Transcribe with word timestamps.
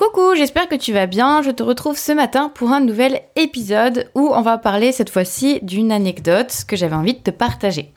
Coucou, 0.00 0.34
j'espère 0.34 0.66
que 0.66 0.76
tu 0.76 0.94
vas 0.94 1.04
bien. 1.04 1.42
Je 1.42 1.50
te 1.50 1.62
retrouve 1.62 1.98
ce 1.98 2.12
matin 2.12 2.50
pour 2.54 2.70
un 2.70 2.80
nouvel 2.80 3.20
épisode 3.36 4.08
où 4.14 4.30
on 4.32 4.40
va 4.40 4.56
parler 4.56 4.92
cette 4.92 5.10
fois-ci 5.10 5.58
d'une 5.60 5.92
anecdote 5.92 6.64
que 6.66 6.74
j'avais 6.74 6.94
envie 6.94 7.12
de 7.12 7.18
te 7.18 7.30
partager. 7.30 7.92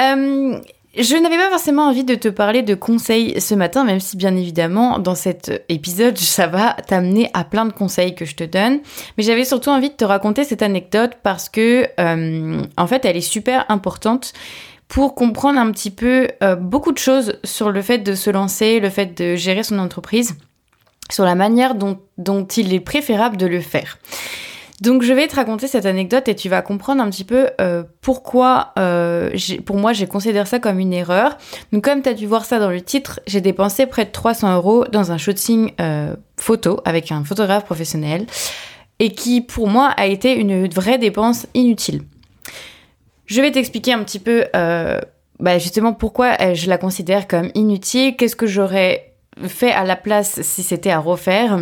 Euh, 0.00 0.58
je 0.96 1.22
n'avais 1.22 1.36
pas 1.36 1.50
forcément 1.50 1.88
envie 1.88 2.04
de 2.04 2.14
te 2.14 2.28
parler 2.28 2.62
de 2.62 2.74
conseils 2.74 3.38
ce 3.38 3.54
matin, 3.54 3.84
même 3.84 4.00
si 4.00 4.16
bien 4.16 4.34
évidemment 4.34 4.98
dans 4.98 5.14
cet 5.14 5.66
épisode 5.68 6.16
ça 6.18 6.46
va 6.46 6.74
t'amener 6.86 7.28
à 7.34 7.44
plein 7.44 7.66
de 7.66 7.72
conseils 7.74 8.14
que 8.14 8.24
je 8.24 8.34
te 8.34 8.44
donne. 8.44 8.80
Mais 9.18 9.24
j'avais 9.24 9.44
surtout 9.44 9.68
envie 9.68 9.90
de 9.90 9.96
te 9.96 10.06
raconter 10.06 10.42
cette 10.42 10.62
anecdote 10.62 11.18
parce 11.22 11.50
que 11.50 11.86
euh, 12.00 12.62
en 12.78 12.86
fait 12.86 13.04
elle 13.04 13.18
est 13.18 13.20
super 13.20 13.66
importante 13.68 14.32
pour 14.88 15.14
comprendre 15.14 15.60
un 15.60 15.70
petit 15.70 15.90
peu 15.90 16.28
euh, 16.42 16.56
beaucoup 16.56 16.92
de 16.92 16.98
choses 16.98 17.38
sur 17.44 17.70
le 17.70 17.82
fait 17.82 17.98
de 17.98 18.14
se 18.14 18.30
lancer, 18.30 18.80
le 18.80 18.88
fait 18.88 19.20
de 19.20 19.36
gérer 19.36 19.64
son 19.64 19.78
entreprise, 19.78 20.38
sur 21.10 21.24
la 21.24 21.34
manière 21.34 21.74
dont, 21.74 22.46
il 22.56 22.72
est 22.72 22.80
préférable 22.80 23.36
de 23.36 23.46
le 23.46 23.60
faire. 23.60 23.98
Donc 24.80 25.02
je 25.02 25.12
vais 25.12 25.28
te 25.28 25.36
raconter 25.36 25.68
cette 25.68 25.86
anecdote 25.86 26.26
et 26.28 26.34
tu 26.34 26.48
vas 26.48 26.60
comprendre 26.60 27.02
un 27.02 27.08
petit 27.08 27.24
peu 27.24 27.48
euh, 27.60 27.84
pourquoi 28.00 28.72
euh, 28.78 29.30
pour 29.64 29.76
moi 29.76 29.92
j'ai 29.92 30.06
considéré 30.06 30.46
ça 30.46 30.58
comme 30.58 30.80
une 30.80 30.92
erreur. 30.92 31.38
Donc 31.72 31.84
comme 31.84 32.02
tu 32.02 32.08
as 32.08 32.14
dû 32.14 32.26
voir 32.26 32.44
ça 32.44 32.58
dans 32.58 32.70
le 32.70 32.80
titre, 32.80 33.20
j'ai 33.26 33.40
dépensé 33.40 33.86
près 33.86 34.04
de 34.04 34.10
300 34.10 34.56
euros 34.56 34.84
dans 34.90 35.12
un 35.12 35.16
shooting 35.16 35.72
euh, 35.80 36.16
photo 36.38 36.80
avec 36.84 37.12
un 37.12 37.22
photographe 37.22 37.64
professionnel 37.64 38.26
et 38.98 39.12
qui 39.12 39.40
pour 39.40 39.68
moi 39.68 39.86
a 39.96 40.06
été 40.06 40.34
une 40.34 40.68
vraie 40.68 40.98
dépense 40.98 41.46
inutile. 41.54 42.02
Je 43.26 43.40
vais 43.40 43.52
t'expliquer 43.52 43.92
un 43.92 44.02
petit 44.02 44.18
peu 44.18 44.44
bah, 45.40 45.58
justement 45.58 45.92
pourquoi 45.92 46.36
je 46.52 46.68
la 46.68 46.78
considère 46.78 47.26
comme 47.26 47.50
inutile, 47.54 48.16
qu'est-ce 48.16 48.36
que 48.36 48.46
j'aurais 48.46 49.13
fait 49.46 49.72
à 49.72 49.84
la 49.84 49.96
place 49.96 50.42
si 50.42 50.62
c'était 50.62 50.90
à 50.90 50.98
refaire. 50.98 51.60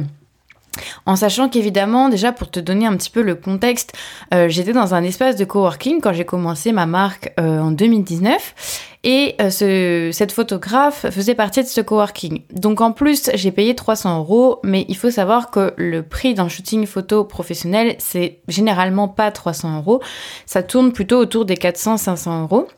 En 1.05 1.17
sachant 1.17 1.49
qu'évidemment, 1.49 2.09
déjà 2.09 2.33
pour 2.33 2.51
te 2.51 2.61
donner 2.61 2.87
un 2.87 2.97
petit 2.97 3.11
peu 3.11 3.23
le 3.23 3.35
contexte, 3.35 3.93
euh, 4.33 4.49
j'étais 4.49 4.73
dans 4.73 4.95
un 4.95 5.03
espace 5.03 5.37
de 5.37 5.45
coworking 5.45 6.01
quand 6.01 6.13
j'ai 6.13 6.25
commencé 6.25 6.73
ma 6.73 6.87
marque 6.87 7.33
euh, 7.39 7.61
en 7.61 7.71
2019 7.73 8.89
et 9.05 9.35
euh, 9.41 9.51
ce, 9.51 10.11
cette 10.13 10.33
photographe 10.33 11.11
faisait 11.11 11.35
partie 11.35 11.63
de 11.63 11.69
ce 11.69 11.81
coworking. 11.81 12.43
Donc 12.53 12.81
en 12.81 12.93
plus, 12.93 13.31
j'ai 13.35 13.51
payé 13.51 13.75
300 13.75 14.21
euros, 14.21 14.61
mais 14.63 14.87
il 14.89 14.97
faut 14.97 15.11
savoir 15.11 15.51
que 15.51 15.75
le 15.77 16.03
prix 16.03 16.35
d'un 16.35 16.49
shooting 16.49 16.87
photo 16.87 17.25
professionnel, 17.25 17.97
c'est 17.99 18.39
généralement 18.49 19.09
pas 19.09 19.31
300 19.31 19.79
euros, 19.79 20.01
ça 20.47 20.63
tourne 20.63 20.93
plutôt 20.93 21.19
autour 21.19 21.45
des 21.45 21.57
400-500 21.57 22.43
euros. 22.43 22.69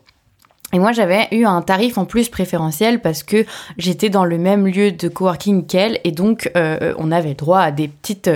Et 0.75 0.81
moi, 0.81 0.91
j'avais 0.91 1.29
eu 1.31 1.45
un 1.45 1.63
tarif 1.63 1.99
en 1.99 2.05
plus 2.05 2.29
préférentiel 2.29 3.01
parce 3.01 3.23
que 3.23 3.47
j'étais 3.79 4.11
dans 4.11 4.25
le 4.25 4.39
même 4.39 4.67
lieu 4.67 4.91
de 4.91 5.09
coworking 5.09 5.67
qu'elle 5.67 6.01
et 6.03 6.11
donc 6.11 6.51
euh, 6.57 6.95
on 6.99 7.13
avait 7.13 7.35
droit 7.35 7.61
à 7.61 7.71
des 7.71 7.87
petites 7.87 8.29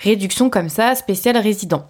réductions 0.00 0.50
comme 0.50 0.68
ça, 0.68 0.94
spéciales 0.94 1.38
résidents. 1.38 1.86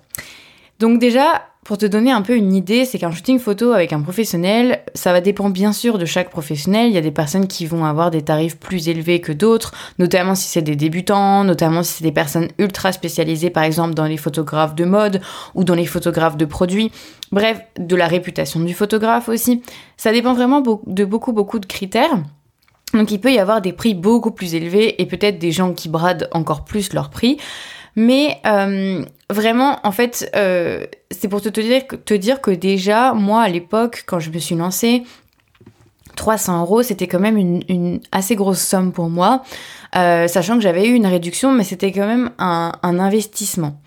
Donc 0.78 1.00
déjà, 1.00 1.42
pour 1.66 1.78
te 1.78 1.86
donner 1.86 2.12
un 2.12 2.22
peu 2.22 2.36
une 2.36 2.54
idée, 2.54 2.84
c'est 2.84 2.96
qu'un 2.96 3.10
shooting 3.10 3.40
photo 3.40 3.72
avec 3.72 3.92
un 3.92 4.00
professionnel, 4.00 4.82
ça 4.94 5.12
va 5.12 5.20
dépendre 5.20 5.50
bien 5.50 5.72
sûr 5.72 5.98
de 5.98 6.04
chaque 6.04 6.30
professionnel. 6.30 6.90
Il 6.90 6.94
y 6.94 6.96
a 6.96 7.00
des 7.00 7.10
personnes 7.10 7.48
qui 7.48 7.66
vont 7.66 7.84
avoir 7.84 8.12
des 8.12 8.22
tarifs 8.22 8.56
plus 8.56 8.88
élevés 8.88 9.20
que 9.20 9.32
d'autres, 9.32 9.74
notamment 9.98 10.36
si 10.36 10.46
c'est 10.46 10.62
des 10.62 10.76
débutants, 10.76 11.42
notamment 11.42 11.82
si 11.82 11.94
c'est 11.94 12.04
des 12.04 12.12
personnes 12.12 12.46
ultra 12.58 12.92
spécialisées, 12.92 13.50
par 13.50 13.64
exemple 13.64 13.94
dans 13.94 14.04
les 14.04 14.16
photographes 14.16 14.76
de 14.76 14.84
mode 14.84 15.20
ou 15.56 15.64
dans 15.64 15.74
les 15.74 15.86
photographes 15.86 16.36
de 16.36 16.44
produits. 16.44 16.92
Bref, 17.32 17.60
de 17.76 17.96
la 17.96 18.06
réputation 18.06 18.60
du 18.60 18.72
photographe 18.72 19.28
aussi. 19.28 19.60
Ça 19.96 20.12
dépend 20.12 20.34
vraiment 20.34 20.62
de 20.86 21.04
beaucoup 21.04 21.32
beaucoup 21.32 21.58
de 21.58 21.66
critères. 21.66 22.16
Donc 22.94 23.10
il 23.10 23.20
peut 23.20 23.32
y 23.32 23.40
avoir 23.40 23.60
des 23.60 23.72
prix 23.72 23.94
beaucoup 23.94 24.30
plus 24.30 24.54
élevés 24.54 25.02
et 25.02 25.06
peut-être 25.06 25.40
des 25.40 25.50
gens 25.50 25.72
qui 25.72 25.88
bradent 25.88 26.28
encore 26.30 26.64
plus 26.64 26.92
leur 26.92 27.10
prix. 27.10 27.38
Mais 27.96 28.38
euh, 28.44 29.02
vraiment, 29.30 29.80
en 29.82 29.90
fait, 29.90 30.30
euh, 30.36 30.86
c'est 31.10 31.28
pour 31.28 31.40
te, 31.40 31.48
dire, 31.48 31.82
te 31.86 32.14
dire 32.14 32.42
que 32.42 32.50
déjà, 32.50 33.14
moi, 33.14 33.42
à 33.42 33.48
l'époque, 33.48 34.04
quand 34.06 34.20
je 34.20 34.30
me 34.30 34.38
suis 34.38 34.54
lancée, 34.54 35.02
300 36.14 36.60
euros, 36.60 36.82
c'était 36.82 37.06
quand 37.06 37.18
même 37.18 37.38
une, 37.38 38.00
assez 38.12 38.36
grosse 38.36 38.60
somme 38.60 38.92
pour 38.92 39.08
moi, 39.08 39.42
euh, 39.96 40.28
sachant 40.28 40.56
que 40.56 40.60
j'avais 40.60 40.86
eu 40.86 40.92
une 40.92 41.06
réduction, 41.06 41.52
mais 41.52 41.64
c'était 41.64 41.90
quand 41.90 42.06
même 42.06 42.30
un, 42.38 42.72
investissement. 42.82 43.80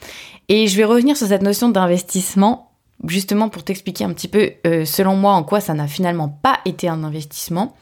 Et 0.48 0.66
je 0.66 0.76
vais 0.76 0.86
revenir 0.86 1.16
sur 1.16 1.28
cette 1.28 1.44
notion 1.44 1.70
d'investissement, 1.70 2.72
justement 3.06 3.50
pour 3.50 3.64
t'expliquer 3.64 4.06
un 4.06 4.14
petit 4.14 4.28
peu, 4.28 4.52
selon 4.86 5.16
moi, 5.16 5.34
en 5.34 5.44
quoi 5.44 5.60
ça 5.60 5.76
n'a 5.76 5.88
finalement 5.88 6.30
pas 6.30 6.60
été 6.66 6.90
un 6.90 7.04
investissement. 7.04 7.76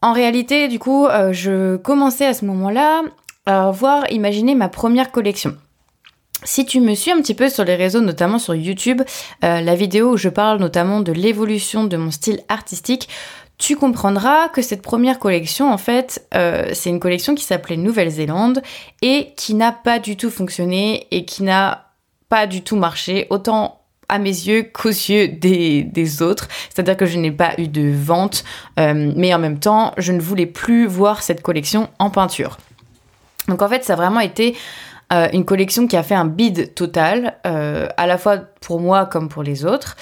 En 0.00 0.12
réalité, 0.12 0.68
du 0.68 0.78
coup, 0.78 1.06
je 1.32 1.76
commençais 1.76 2.26
à 2.26 2.34
ce 2.34 2.46
moment-là 2.46 3.02
avoir 3.46 4.10
imaginé 4.10 4.54
ma 4.54 4.68
première 4.68 5.12
collection. 5.12 5.56
Si 6.42 6.66
tu 6.66 6.80
me 6.80 6.94
suis 6.94 7.10
un 7.10 7.20
petit 7.22 7.34
peu 7.34 7.48
sur 7.48 7.64
les 7.64 7.74
réseaux, 7.74 8.00
notamment 8.00 8.38
sur 8.38 8.54
YouTube, 8.54 9.02
euh, 9.44 9.60
la 9.60 9.74
vidéo 9.74 10.12
où 10.12 10.16
je 10.16 10.28
parle 10.28 10.58
notamment 10.58 11.00
de 11.00 11.12
l'évolution 11.12 11.84
de 11.84 11.96
mon 11.96 12.10
style 12.10 12.40
artistique, 12.48 13.08
tu 13.56 13.76
comprendras 13.76 14.48
que 14.48 14.60
cette 14.60 14.82
première 14.82 15.18
collection, 15.18 15.72
en 15.72 15.78
fait, 15.78 16.26
euh, 16.34 16.70
c'est 16.72 16.90
une 16.90 17.00
collection 17.00 17.34
qui 17.34 17.44
s'appelait 17.44 17.76
Nouvelle-Zélande 17.76 18.62
et 19.00 19.32
qui 19.36 19.54
n'a 19.54 19.72
pas 19.72 19.98
du 19.98 20.16
tout 20.16 20.30
fonctionné 20.30 21.06
et 21.10 21.24
qui 21.24 21.44
n'a 21.44 21.92
pas 22.28 22.46
du 22.46 22.62
tout 22.62 22.76
marché, 22.76 23.26
autant 23.30 23.80
à 24.08 24.18
mes 24.18 24.28
yeux 24.28 24.64
qu'aux 24.64 24.88
yeux 24.88 25.28
des, 25.28 26.22
autres. 26.22 26.48
C'est-à-dire 26.68 26.96
que 26.96 27.06
je 27.06 27.18
n'ai 27.18 27.32
pas 27.32 27.54
eu 27.58 27.68
de 27.68 27.90
vente, 27.90 28.44
euh, 28.78 29.12
mais 29.16 29.32
en 29.32 29.38
même 29.38 29.60
temps, 29.60 29.94
je 29.96 30.12
ne 30.12 30.20
voulais 30.20 30.46
plus 30.46 30.86
voir 30.86 31.22
cette 31.22 31.42
collection 31.42 31.88
en 31.98 32.10
peinture. 32.10 32.58
Donc 33.48 33.62
en 33.62 33.68
fait, 33.68 33.84
ça 33.84 33.94
a 33.94 33.96
vraiment 33.96 34.20
été 34.20 34.56
euh, 35.12 35.28
une 35.32 35.44
collection 35.44 35.86
qui 35.86 35.96
a 35.96 36.02
fait 36.02 36.14
un 36.14 36.24
bid 36.24 36.74
total, 36.74 37.36
euh, 37.46 37.88
à 37.96 38.06
la 38.06 38.18
fois 38.18 38.38
pour 38.60 38.80
moi 38.80 39.06
comme 39.06 39.28
pour 39.28 39.42
les 39.42 39.64
autres. 39.64 39.96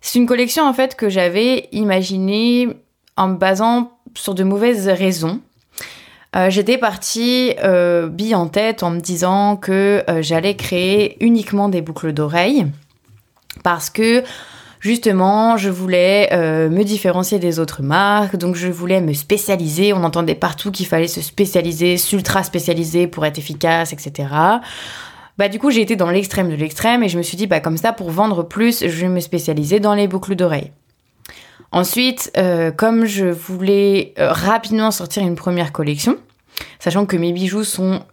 C'est 0.00 0.18
une 0.18 0.26
collection 0.26 0.64
en 0.66 0.72
fait 0.72 0.94
que 0.96 1.08
j'avais 1.08 1.68
imaginée 1.72 2.68
en 3.16 3.28
me 3.28 3.36
basant 3.36 3.92
sur 4.14 4.34
de 4.34 4.44
mauvaises 4.44 4.88
raisons. 4.88 5.40
Euh, 6.36 6.50
j'étais 6.50 6.78
partie 6.78 7.54
bille 8.10 8.34
en 8.34 8.48
tête 8.48 8.82
en 8.82 8.90
me 8.90 9.00
disant 9.00 9.56
que 9.56 10.04
j'allais 10.20 10.56
créer 10.56 11.16
uniquement 11.24 11.68
des 11.68 11.80
boucles 11.80 12.12
d'oreilles 12.12 12.66
parce 13.62 13.88
que 13.88 14.22
justement, 14.84 15.56
je 15.56 15.70
voulais 15.70 16.28
euh, 16.32 16.68
me 16.68 16.84
différencier 16.84 17.38
des 17.38 17.58
autres 17.58 17.82
marques, 17.82 18.36
donc 18.36 18.54
je 18.54 18.68
voulais 18.68 19.00
me 19.00 19.14
spécialiser. 19.14 19.92
On 19.94 20.04
entendait 20.04 20.34
partout 20.34 20.70
qu'il 20.70 20.86
fallait 20.86 21.08
se 21.08 21.22
spécialiser, 21.22 21.96
s'ultra 21.96 22.44
spécialiser 22.44 23.06
pour 23.06 23.24
être 23.24 23.38
efficace, 23.38 23.92
etc. 23.92 24.28
Bah 25.38 25.48
du 25.48 25.58
coup, 25.58 25.70
j'ai 25.70 25.80
été 25.80 25.96
dans 25.96 26.10
l'extrême 26.10 26.50
de 26.50 26.54
l'extrême 26.54 27.02
et 27.02 27.08
je 27.08 27.16
me 27.16 27.22
suis 27.22 27.36
dit, 27.36 27.46
bah 27.46 27.60
comme 27.60 27.78
ça, 27.78 27.92
pour 27.92 28.10
vendre 28.10 28.44
plus, 28.44 28.86
je 28.86 29.00
vais 29.00 29.08
me 29.08 29.20
spécialiser 29.20 29.80
dans 29.80 29.94
les 29.94 30.06
boucles 30.06 30.36
d'oreilles. 30.36 30.70
Ensuite, 31.72 32.30
euh, 32.36 32.70
comme 32.70 33.06
je 33.06 33.24
voulais 33.24 34.12
euh, 34.18 34.30
rapidement 34.30 34.90
sortir 34.92 35.24
une 35.24 35.34
première 35.34 35.72
collection, 35.72 36.18
sachant 36.78 37.06
que 37.06 37.16
mes 37.16 37.32
bijoux 37.32 37.64
sont 37.64 38.04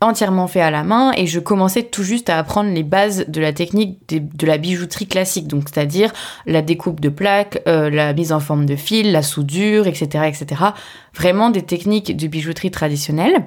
entièrement 0.00 0.46
fait 0.46 0.60
à 0.60 0.70
la 0.70 0.84
main 0.84 1.12
et 1.16 1.26
je 1.26 1.40
commençais 1.40 1.82
tout 1.82 2.02
juste 2.02 2.30
à 2.30 2.38
apprendre 2.38 2.70
les 2.70 2.82
bases 2.82 3.24
de 3.28 3.40
la 3.40 3.52
technique 3.52 3.98
de, 4.08 4.46
la 4.46 4.58
bijouterie 4.58 5.06
classique, 5.06 5.46
donc 5.46 5.64
c'est-à-dire 5.68 6.12
la 6.46 6.62
découpe 6.62 7.00
de 7.00 7.08
plaques, 7.08 7.62
euh, 7.66 7.90
la 7.90 8.12
mise 8.12 8.32
en 8.32 8.40
forme 8.40 8.66
de 8.66 8.76
fil, 8.76 9.12
la 9.12 9.22
soudure, 9.22 9.86
etc., 9.86 10.24
etc. 10.26 10.62
Vraiment 11.14 11.50
des 11.50 11.62
techniques 11.62 12.16
de 12.16 12.26
bijouterie 12.26 12.70
traditionnelle. 12.70 13.44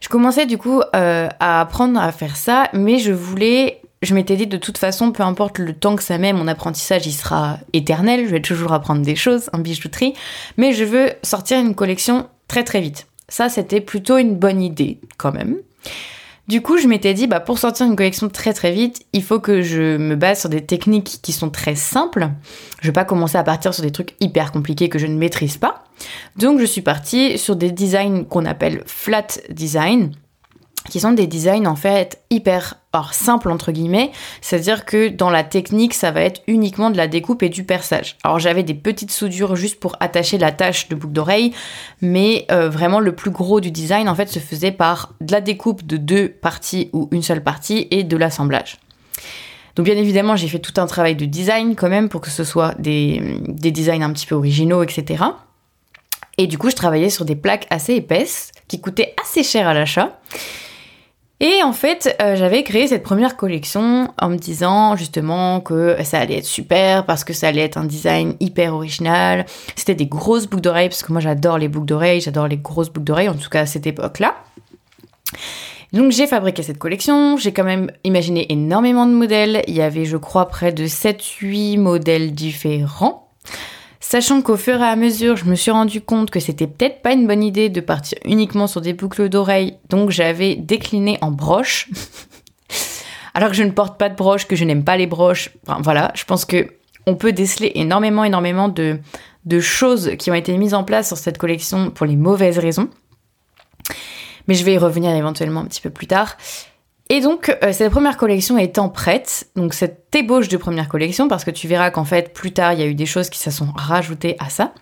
Je 0.00 0.08
commençais 0.08 0.46
du 0.46 0.58
coup 0.58 0.82
euh, 0.94 1.28
à 1.40 1.60
apprendre 1.60 2.00
à 2.00 2.12
faire 2.12 2.36
ça, 2.36 2.68
mais 2.72 2.98
je 2.98 3.12
voulais 3.12 3.80
je 4.02 4.14
m'étais 4.14 4.36
dit 4.36 4.46
de 4.46 4.58
toute 4.58 4.76
façon, 4.76 5.12
peu 5.12 5.22
importe 5.22 5.58
le 5.58 5.72
temps 5.72 5.96
que 5.96 6.02
ça 6.02 6.18
met, 6.18 6.32
mon 6.32 6.46
apprentissage 6.46 7.06
il 7.06 7.12
sera 7.12 7.58
éternel, 7.72 8.26
je 8.26 8.30
vais 8.30 8.42
toujours 8.42 8.72
apprendre 8.72 9.02
des 9.02 9.16
choses 9.16 9.48
en 9.52 9.58
bijouterie, 9.58 10.12
mais 10.58 10.72
je 10.72 10.84
veux 10.84 11.10
sortir 11.22 11.58
une 11.58 11.74
collection 11.74 12.28
très 12.46 12.64
très 12.64 12.80
vite. 12.80 13.06
Ça, 13.28 13.48
c'était 13.48 13.80
plutôt 13.80 14.18
une 14.18 14.36
bonne 14.36 14.62
idée 14.62 15.00
quand 15.16 15.32
même. 15.32 15.56
Du 16.46 16.60
coup, 16.60 16.76
je 16.76 16.86
m'étais 16.86 17.14
dit, 17.14 17.26
bah, 17.26 17.40
pour 17.40 17.58
sortir 17.58 17.86
une 17.86 17.96
collection 17.96 18.28
très 18.28 18.52
très 18.52 18.70
vite, 18.70 19.06
il 19.14 19.22
faut 19.22 19.40
que 19.40 19.62
je 19.62 19.96
me 19.96 20.14
base 20.14 20.40
sur 20.40 20.50
des 20.50 20.62
techniques 20.62 21.20
qui 21.22 21.32
sont 21.32 21.48
très 21.48 21.74
simples. 21.74 22.28
Je 22.82 22.88
vais 22.88 22.92
pas 22.92 23.06
commencer 23.06 23.38
à 23.38 23.42
partir 23.42 23.72
sur 23.72 23.82
des 23.82 23.92
trucs 23.92 24.14
hyper 24.20 24.52
compliqués 24.52 24.90
que 24.90 24.98
je 24.98 25.06
ne 25.06 25.16
maîtrise 25.16 25.56
pas. 25.56 25.84
Donc, 26.36 26.60
je 26.60 26.66
suis 26.66 26.82
partie 26.82 27.38
sur 27.38 27.56
des 27.56 27.70
designs 27.70 28.24
qu'on 28.24 28.44
appelle 28.44 28.82
flat 28.86 29.26
design 29.48 30.10
qui 30.90 31.00
sont 31.00 31.12
des 31.12 31.26
designs 31.26 31.66
en 31.66 31.76
fait 31.76 32.22
hyper 32.30 32.76
simples 33.12 33.50
entre 33.50 33.72
guillemets, 33.72 34.12
c'est-à-dire 34.40 34.84
que 34.84 35.08
dans 35.08 35.30
la 35.30 35.42
technique 35.42 35.94
ça 35.94 36.10
va 36.10 36.20
être 36.20 36.42
uniquement 36.46 36.90
de 36.90 36.96
la 36.96 37.08
découpe 37.08 37.42
et 37.42 37.48
du 37.48 37.64
perçage. 37.64 38.16
Alors 38.22 38.38
j'avais 38.38 38.62
des 38.62 38.74
petites 38.74 39.10
soudures 39.10 39.56
juste 39.56 39.80
pour 39.80 39.96
attacher 40.00 40.38
la 40.38 40.52
tâche 40.52 40.88
de 40.88 40.94
boucle 40.94 41.12
d'oreille, 41.12 41.52
mais 42.00 42.46
euh, 42.50 42.68
vraiment 42.68 43.00
le 43.00 43.14
plus 43.14 43.30
gros 43.30 43.60
du 43.60 43.70
design 43.70 44.08
en 44.08 44.14
fait 44.14 44.28
se 44.28 44.38
faisait 44.38 44.72
par 44.72 45.14
de 45.20 45.32
la 45.32 45.40
découpe 45.40 45.84
de 45.84 45.96
deux 45.96 46.28
parties 46.28 46.90
ou 46.92 47.08
une 47.10 47.22
seule 47.22 47.42
partie 47.42 47.88
et 47.90 48.04
de 48.04 48.16
l'assemblage. 48.16 48.78
Donc 49.74 49.86
bien 49.86 49.96
évidemment 49.96 50.36
j'ai 50.36 50.48
fait 50.48 50.60
tout 50.60 50.80
un 50.80 50.86
travail 50.86 51.16
de 51.16 51.24
design 51.24 51.74
quand 51.74 51.88
même 51.88 52.08
pour 52.08 52.20
que 52.20 52.30
ce 52.30 52.44
soit 52.44 52.74
des, 52.78 53.40
des 53.48 53.72
designs 53.72 54.02
un 54.02 54.12
petit 54.12 54.26
peu 54.26 54.36
originaux 54.36 54.82
etc. 54.82 55.24
Et 56.36 56.46
du 56.46 56.58
coup, 56.58 56.68
je 56.68 56.74
travaillais 56.74 57.10
sur 57.10 57.24
des 57.24 57.36
plaques 57.36 57.66
assez 57.70 57.94
épaisses 57.94 58.50
qui 58.66 58.80
coûtaient 58.80 59.14
assez 59.22 59.42
cher 59.42 59.68
à 59.68 59.74
l'achat. 59.74 60.18
Et 61.40 61.62
en 61.64 61.72
fait, 61.72 62.16
euh, 62.22 62.36
j'avais 62.36 62.62
créé 62.62 62.86
cette 62.86 63.02
première 63.02 63.36
collection 63.36 64.12
en 64.20 64.28
me 64.28 64.36
disant 64.36 64.94
justement 64.96 65.60
que 65.60 65.96
ça 66.04 66.20
allait 66.20 66.38
être 66.38 66.44
super 66.44 67.04
parce 67.06 67.24
que 67.24 67.32
ça 67.32 67.48
allait 67.48 67.62
être 67.62 67.76
un 67.76 67.84
design 67.84 68.34
hyper 68.38 68.74
original. 68.74 69.44
C'était 69.74 69.96
des 69.96 70.06
grosses 70.06 70.46
boucles 70.46 70.62
d'oreilles 70.62 70.88
parce 70.88 71.02
que 71.02 71.12
moi 71.12 71.20
j'adore 71.20 71.58
les 71.58 71.68
boucles 71.68 71.86
d'oreilles, 71.86 72.20
j'adore 72.20 72.46
les 72.46 72.56
grosses 72.56 72.88
boucles 72.88 73.06
d'oreilles, 73.06 73.28
en 73.28 73.34
tout 73.34 73.50
cas 73.50 73.62
à 73.62 73.66
cette 73.66 73.86
époque-là. 73.86 74.36
Donc 75.92 76.12
j'ai 76.12 76.26
fabriqué 76.26 76.62
cette 76.62 76.78
collection, 76.78 77.36
j'ai 77.36 77.52
quand 77.52 77.64
même 77.64 77.90
imaginé 78.04 78.50
énormément 78.52 79.06
de 79.06 79.12
modèles, 79.12 79.62
il 79.66 79.74
y 79.74 79.82
avait 79.82 80.04
je 80.04 80.16
crois 80.16 80.48
près 80.48 80.72
de 80.72 80.86
7-8 80.86 81.78
modèles 81.78 82.32
différents. 82.32 83.28
Sachant 84.14 84.42
qu'au 84.42 84.56
fur 84.56 84.80
et 84.80 84.84
à 84.84 84.94
mesure, 84.94 85.36
je 85.36 85.44
me 85.44 85.56
suis 85.56 85.72
rendu 85.72 86.00
compte 86.00 86.30
que 86.30 86.38
c'était 86.38 86.68
peut-être 86.68 87.02
pas 87.02 87.14
une 87.14 87.26
bonne 87.26 87.42
idée 87.42 87.68
de 87.68 87.80
partir 87.80 88.16
uniquement 88.24 88.68
sur 88.68 88.80
des 88.80 88.92
boucles 88.92 89.28
d'oreilles, 89.28 89.76
donc 89.90 90.10
j'avais 90.10 90.54
décliné 90.54 91.18
en 91.20 91.32
broches. 91.32 91.90
Alors 93.34 93.48
que 93.48 93.56
je 93.56 93.64
ne 93.64 93.72
porte 93.72 93.98
pas 93.98 94.08
de 94.08 94.14
broches, 94.14 94.46
que 94.46 94.54
je 94.54 94.64
n'aime 94.64 94.84
pas 94.84 94.96
les 94.96 95.08
broches. 95.08 95.50
Enfin, 95.66 95.80
voilà, 95.82 96.12
je 96.14 96.22
pense 96.22 96.44
que 96.44 96.74
on 97.08 97.16
peut 97.16 97.32
déceler 97.32 97.72
énormément, 97.74 98.22
énormément 98.22 98.68
de, 98.68 99.00
de 99.46 99.58
choses 99.58 100.12
qui 100.16 100.30
ont 100.30 100.34
été 100.34 100.56
mises 100.58 100.74
en 100.74 100.84
place 100.84 101.08
sur 101.08 101.16
cette 101.16 101.36
collection 101.36 101.90
pour 101.90 102.06
les 102.06 102.14
mauvaises 102.14 102.58
raisons. 102.58 102.90
Mais 104.46 104.54
je 104.54 104.64
vais 104.64 104.74
y 104.74 104.78
revenir 104.78 105.10
éventuellement 105.10 105.62
un 105.62 105.66
petit 105.66 105.80
peu 105.80 105.90
plus 105.90 106.06
tard. 106.06 106.36
Et 107.10 107.20
donc, 107.20 107.54
euh, 107.62 107.72
cette 107.72 107.90
première 107.90 108.16
collection 108.16 108.56
étant 108.56 108.88
prête, 108.88 109.48
donc 109.56 109.74
cette 109.74 110.14
ébauche 110.14 110.48
de 110.48 110.56
première 110.56 110.88
collection, 110.88 111.28
parce 111.28 111.44
que 111.44 111.50
tu 111.50 111.68
verras 111.68 111.90
qu'en 111.90 112.04
fait, 112.04 112.32
plus 112.32 112.52
tard, 112.52 112.72
il 112.72 112.80
y 112.80 112.82
a 112.82 112.86
eu 112.86 112.94
des 112.94 113.06
choses 113.06 113.28
qui 113.28 113.38
se 113.38 113.50
sont 113.50 113.68
rajoutées 113.74 114.36
à 114.38 114.48
ça. 114.48 114.72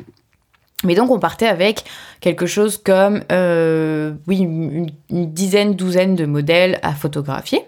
Mais 0.84 0.94
donc, 0.94 1.10
on 1.10 1.18
partait 1.18 1.46
avec 1.46 1.84
quelque 2.20 2.46
chose 2.46 2.76
comme, 2.76 3.22
euh, 3.32 4.12
oui, 4.26 4.38
une, 4.38 4.86
dizaine, 5.10 5.74
douzaine 5.74 6.14
de 6.14 6.26
modèles 6.26 6.78
à 6.82 6.92
photographier. 6.92 7.64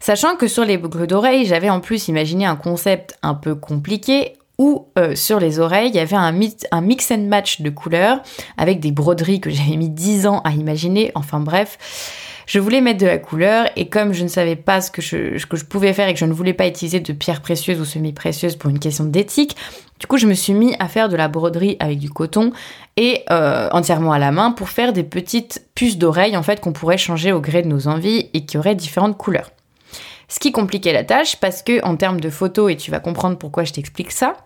Sachant 0.00 0.36
que 0.36 0.46
sur 0.46 0.64
les 0.64 0.78
boucles 0.78 1.06
d'oreilles, 1.06 1.44
j'avais 1.44 1.70
en 1.70 1.80
plus 1.80 2.08
imaginé 2.08 2.46
un 2.46 2.56
concept 2.56 3.16
un 3.22 3.34
peu 3.34 3.54
compliqué 3.54 4.37
où 4.58 4.88
euh, 4.98 5.14
sur 5.14 5.38
les 5.38 5.60
oreilles, 5.60 5.88
il 5.88 5.94
y 5.94 6.00
avait 6.00 6.16
un, 6.16 6.32
mix 6.32 7.10
and 7.10 7.26
match 7.28 7.60
de 7.60 7.70
couleurs 7.70 8.20
avec 8.56 8.80
des 8.80 8.92
broderies 8.92 9.40
que 9.40 9.50
j'avais 9.50 9.76
mis 9.76 9.88
10 9.88 10.26
ans 10.26 10.40
à 10.44 10.50
imaginer. 10.50 11.12
Enfin 11.14 11.40
bref, 11.40 11.78
je 12.46 12.58
voulais 12.58 12.80
mettre 12.80 12.98
de 12.98 13.06
la 13.06 13.18
couleur 13.18 13.68
et 13.76 13.88
comme 13.88 14.12
je 14.12 14.24
ne 14.24 14.28
savais 14.28 14.56
pas 14.56 14.80
ce 14.80 14.90
que 14.90 15.00
je, 15.02 15.44
que 15.46 15.56
je 15.56 15.64
pouvais 15.64 15.92
faire 15.92 16.08
et 16.08 16.14
que 16.14 16.18
je 16.18 16.24
ne 16.24 16.32
voulais 16.32 16.54
pas 16.54 16.66
utiliser 16.66 16.98
de 16.98 17.12
pierres 17.12 17.42
précieuses 17.42 17.78
ou 17.78 17.84
semi-précieuses 17.84 18.56
pour 18.56 18.70
une 18.70 18.78
question 18.78 19.04
d'éthique, 19.04 19.54
du 20.00 20.06
coup 20.06 20.16
je 20.16 20.26
me 20.26 20.34
suis 20.34 20.54
mis 20.54 20.74
à 20.78 20.88
faire 20.88 21.10
de 21.10 21.16
la 21.16 21.28
broderie 21.28 21.76
avec 21.78 21.98
du 21.98 22.08
coton 22.08 22.52
et 22.96 23.22
euh, 23.30 23.68
entièrement 23.72 24.12
à 24.12 24.18
la 24.18 24.32
main 24.32 24.50
pour 24.50 24.70
faire 24.70 24.94
des 24.94 25.04
petites 25.04 25.62
puces 25.74 25.98
d'oreilles 25.98 26.38
en 26.38 26.42
fait 26.42 26.60
qu'on 26.60 26.72
pourrait 26.72 26.98
changer 26.98 27.32
au 27.32 27.40
gré 27.40 27.62
de 27.62 27.68
nos 27.68 27.86
envies 27.86 28.30
et 28.32 28.46
qui 28.46 28.56
auraient 28.56 28.74
différentes 28.74 29.18
couleurs. 29.18 29.50
Ce 30.28 30.40
qui 30.40 30.50
compliquait 30.50 30.92
la 30.92 31.04
tâche 31.04 31.36
parce 31.36 31.62
que 31.62 31.84
en 31.84 31.96
termes 31.96 32.20
de 32.20 32.30
photos, 32.30 32.72
et 32.72 32.76
tu 32.76 32.90
vas 32.90 33.00
comprendre 33.00 33.38
pourquoi 33.38 33.64
je 33.64 33.72
t'explique 33.72 34.10
ça, 34.10 34.36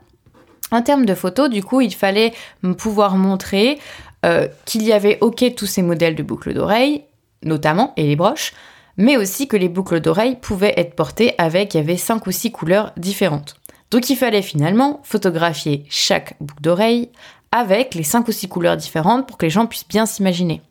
en 0.73 0.83
termes 0.83 1.05
de 1.05 1.15
photos, 1.15 1.49
du 1.49 1.63
coup, 1.63 1.81
il 1.81 1.95
fallait 1.95 2.33
pouvoir 2.79 3.17
montrer 3.17 3.79
euh, 4.25 4.49
qu'il 4.65 4.83
y 4.83 4.93
avait 4.93 5.19
ok 5.21 5.55
tous 5.57 5.67
ces 5.67 5.83
modèles 5.83 6.15
de 6.15 6.23
boucles 6.23 6.55
d'oreilles, 6.55 7.05
notamment, 7.45 7.93
et 7.97 8.07
les 8.07 8.17
broches, 8.17 8.53
mais 8.97 9.17
aussi 9.17 9.49
que 9.49 9.57
les 9.57 9.69
boucles 9.69 10.01
d'oreilles 10.01 10.37
pouvaient 10.37 10.75
être 10.77 10.95
portées 10.95 11.35
avec, 11.39 11.75
il 11.75 11.79
y 11.79 11.81
avait 11.81 11.97
5 11.97 12.27
ou 12.27 12.33
6 12.33 12.53
couleurs 12.53 12.93
différentes. 12.97 13.57
Donc 13.91 14.09
il 14.09 14.17
fallait 14.17 14.43
finalement 14.43 15.01
photographier 15.05 15.85
chaque 15.91 16.35
boucle 16.41 16.63
d'oreille 16.63 17.11
avec 17.51 17.95
les 17.95 18.05
5 18.05 18.27
ou 18.27 18.33
6 18.33 18.49
couleurs 18.49 18.77
différentes 18.77 19.27
pour 19.27 19.37
que 19.37 19.45
les 19.45 19.51
gens 19.51 19.67
puissent 19.67 19.89
bien 19.89 20.07
s'imaginer. 20.07 20.63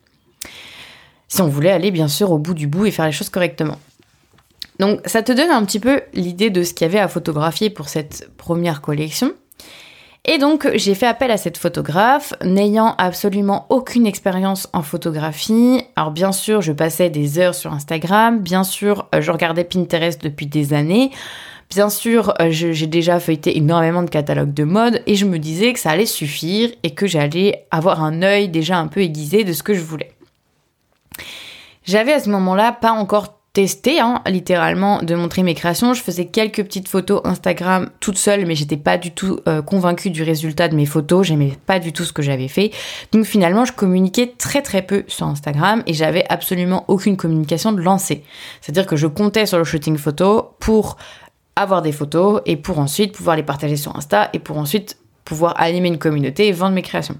Si 1.28 1.40
on 1.40 1.48
voulait 1.48 1.70
aller 1.70 1.90
bien 1.90 2.08
sûr 2.08 2.32
au 2.32 2.38
bout 2.38 2.54
du 2.54 2.66
bout 2.66 2.86
et 2.86 2.90
faire 2.90 3.06
les 3.06 3.12
choses 3.12 3.30
correctement. 3.30 3.78
Donc 4.80 5.00
ça 5.06 5.22
te 5.22 5.30
donne 5.30 5.50
un 5.50 5.64
petit 5.64 5.78
peu 5.78 6.02
l'idée 6.12 6.50
de 6.50 6.64
ce 6.64 6.74
qu'il 6.74 6.86
y 6.86 6.90
avait 6.90 6.98
à 6.98 7.06
photographier 7.06 7.70
pour 7.70 7.88
cette 7.88 8.28
première 8.36 8.80
collection. 8.80 9.32
Et 10.24 10.38
donc 10.38 10.68
j'ai 10.74 10.94
fait 10.94 11.06
appel 11.06 11.32
à 11.32 11.36
cette 11.36 11.58
photographe, 11.58 12.32
n'ayant 12.44 12.94
absolument 12.96 13.66
aucune 13.70 14.06
expérience 14.06 14.68
en 14.72 14.82
photographie. 14.82 15.82
Alors 15.96 16.12
bien 16.12 16.30
sûr, 16.30 16.62
je 16.62 16.72
passais 16.72 17.10
des 17.10 17.40
heures 17.40 17.56
sur 17.56 17.72
Instagram, 17.72 18.38
bien 18.38 18.62
sûr, 18.62 19.08
euh, 19.14 19.20
je 19.20 19.32
regardais 19.32 19.64
Pinterest 19.64 20.22
depuis 20.22 20.46
des 20.46 20.74
années. 20.74 21.10
Bien 21.70 21.88
sûr, 21.88 22.34
euh, 22.40 22.50
j'ai 22.50 22.86
déjà 22.86 23.18
feuilleté 23.18 23.56
énormément 23.56 24.02
de 24.04 24.10
catalogues 24.10 24.54
de 24.54 24.62
mode 24.62 25.02
et 25.06 25.16
je 25.16 25.24
me 25.24 25.38
disais 25.38 25.72
que 25.72 25.80
ça 25.80 25.90
allait 25.90 26.06
suffire 26.06 26.70
et 26.84 26.90
que 26.94 27.06
j'allais 27.06 27.66
avoir 27.72 28.04
un 28.04 28.22
œil 28.22 28.48
déjà 28.48 28.78
un 28.78 28.86
peu 28.86 29.00
aiguisé 29.00 29.42
de 29.42 29.52
ce 29.52 29.64
que 29.64 29.74
je 29.74 29.80
voulais. 29.80 30.12
J'avais 31.84 32.12
à 32.12 32.20
ce 32.20 32.30
moment-là 32.30 32.70
pas 32.72 32.92
encore 32.92 33.41
testé, 33.52 34.00
hein, 34.00 34.22
littéralement, 34.26 35.02
de 35.02 35.14
montrer 35.14 35.42
mes 35.42 35.54
créations. 35.54 35.92
Je 35.92 36.02
faisais 36.02 36.26
quelques 36.26 36.62
petites 36.62 36.88
photos 36.88 37.20
Instagram 37.24 37.90
toute 38.00 38.16
seule, 38.16 38.46
mais 38.46 38.54
j'étais 38.54 38.78
pas 38.78 38.96
du 38.96 39.10
tout 39.10 39.40
euh, 39.46 39.60
convaincue 39.60 40.10
du 40.10 40.22
résultat 40.22 40.68
de 40.68 40.74
mes 40.74 40.86
photos. 40.86 41.26
J'aimais 41.26 41.52
pas 41.66 41.78
du 41.78 41.92
tout 41.92 42.04
ce 42.04 42.12
que 42.12 42.22
j'avais 42.22 42.48
fait. 42.48 42.70
Donc 43.12 43.24
finalement, 43.24 43.64
je 43.64 43.72
communiquais 43.72 44.32
très 44.38 44.62
très 44.62 44.82
peu 44.82 45.04
sur 45.06 45.26
Instagram 45.26 45.82
et 45.86 45.92
j'avais 45.92 46.24
absolument 46.30 46.84
aucune 46.88 47.16
communication 47.18 47.72
de 47.72 47.82
lancer. 47.82 48.24
C'est-à-dire 48.62 48.86
que 48.86 48.96
je 48.96 49.06
comptais 49.06 49.44
sur 49.44 49.58
le 49.58 49.64
shooting 49.64 49.98
photo 49.98 50.54
pour 50.58 50.96
avoir 51.54 51.82
des 51.82 51.92
photos 51.92 52.40
et 52.46 52.56
pour 52.56 52.78
ensuite 52.78 53.12
pouvoir 53.12 53.36
les 53.36 53.42
partager 53.42 53.76
sur 53.76 53.94
Insta 53.94 54.30
et 54.32 54.38
pour 54.38 54.56
ensuite 54.56 54.96
pouvoir 55.24 55.60
animer 55.60 55.88
une 55.88 55.98
communauté 55.98 56.48
et 56.48 56.52
vendre 56.52 56.74
mes 56.74 56.82
créations. 56.82 57.18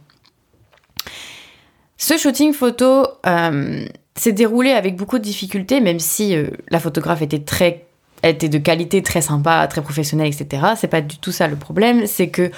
Ce 1.99 2.17
shooting 2.17 2.55
photo, 2.55 3.07
euh, 3.27 3.87
s'est 4.15 4.33
déroulé 4.33 4.71
avec 4.71 4.97
beaucoup 4.97 5.19
de 5.19 5.25
difficultés, 5.25 5.81
même 5.81 5.99
si 5.99 6.37
euh, 6.37 6.49
la 6.71 6.79
photographe 6.79 7.23
était 7.23 7.41
très 7.41 7.87
était 8.25 8.49
de 8.49 8.59
qualité 8.59 9.03
très 9.03 9.21
sympa, 9.21 9.67
très 9.67 9.83
professionnelle, 9.83 10.29
etc. 10.29 10.63
C'est 10.77 10.89
pas 10.89 11.01
du 11.01 11.19
tout 11.19 11.33
ça 11.33 11.49
le 11.49 11.57
problème, 11.57 12.07
c'est 12.07 12.29
que 12.29 12.51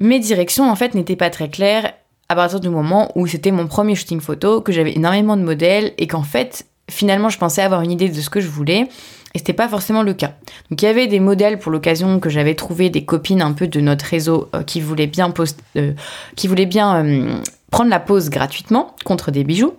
mes 0.00 0.18
directions 0.18 0.70
en 0.70 0.74
fait 0.74 0.94
n'étaient 0.94 1.16
pas 1.16 1.30
très 1.30 1.48
claires 1.48 1.92
à 2.28 2.34
partir 2.34 2.60
du 2.60 2.68
moment 2.68 3.10
où 3.14 3.26
c'était 3.26 3.50
mon 3.50 3.66
premier 3.66 3.94
shooting 3.94 4.20
photo, 4.20 4.60
que 4.60 4.72
j'avais 4.72 4.92
énormément 4.94 5.36
de 5.36 5.42
modèles 5.42 5.92
et 5.98 6.06
qu'en 6.06 6.22
fait 6.22 6.66
finalement 6.90 7.28
je 7.28 7.38
pensais 7.38 7.62
avoir 7.62 7.82
une 7.82 7.90
idée 7.90 8.08
de 8.08 8.20
ce 8.20 8.28
que 8.28 8.40
je 8.40 8.48
voulais 8.48 8.88
et 9.34 9.38
c'était 9.38 9.52
pas 9.52 9.68
forcément 9.68 10.02
le 10.02 10.14
cas. 10.14 10.34
Donc 10.70 10.82
il 10.82 10.84
y 10.84 10.88
avait 10.88 11.06
des 11.06 11.20
modèles 11.20 11.58
pour 11.58 11.70
l'occasion 11.70 12.18
que 12.18 12.28
j'avais 12.28 12.54
trouvé 12.54 12.90
des 12.90 13.04
copines 13.04 13.42
un 13.42 13.52
peu 13.52 13.66
de 13.66 13.80
notre 13.80 14.04
réseau 14.04 14.48
euh, 14.54 14.62
qui 14.62 14.80
voulaient 14.80 15.06
bien 15.06 15.32
euh, 15.76 15.92
qui 16.34 16.48
voulaient 16.48 16.66
bien 16.66 17.40
prendre 17.70 17.90
la 17.90 18.00
pose 18.00 18.30
gratuitement 18.30 18.96
contre 19.04 19.30
des 19.30 19.44
bijoux. 19.44 19.74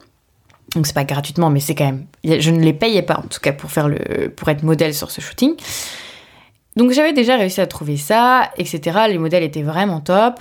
Donc 0.75 0.85
c'est 0.85 0.93
pas 0.93 1.03
gratuitement, 1.03 1.49
mais 1.49 1.59
c'est 1.59 1.75
quand 1.75 1.85
même. 1.85 2.05
Je 2.23 2.51
ne 2.51 2.59
les 2.59 2.73
payais 2.73 3.01
pas 3.01 3.17
en 3.17 3.27
tout 3.27 3.39
cas 3.39 3.53
pour 3.53 3.71
faire 3.71 3.87
le, 3.87 4.29
pour 4.29 4.49
être 4.49 4.63
modèle 4.63 4.93
sur 4.93 5.11
ce 5.11 5.21
shooting. 5.21 5.55
Donc 6.75 6.91
j'avais 6.91 7.13
déjà 7.13 7.35
réussi 7.37 7.59
à 7.61 7.67
trouver 7.67 7.97
ça, 7.97 8.51
etc. 8.57 8.99
Les 9.09 9.17
modèles 9.17 9.43
étaient 9.43 9.63
vraiment 9.63 9.99
top. 9.99 10.39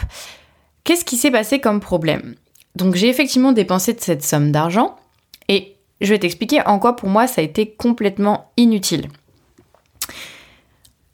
Qu'est-ce 0.85 1.05
qui 1.05 1.17
s'est 1.17 1.31
passé 1.31 1.61
comme 1.61 1.81
problème? 1.81 2.35
Donc 2.77 2.95
j'ai 2.95 3.09
effectivement 3.09 3.53
dépensé 3.53 3.97
cette 3.99 4.23
somme 4.23 4.53
d'argent 4.53 4.97
et 5.49 5.77
je 6.01 6.13
vais 6.13 6.19
t'expliquer 6.19 6.65
en 6.67 6.79
quoi 6.79 6.95
pour 6.95 7.09
moi 7.09 7.27
ça 7.27 7.41
a 7.41 7.45
été 7.45 7.71
complètement 7.71 8.53
inutile. 8.57 9.09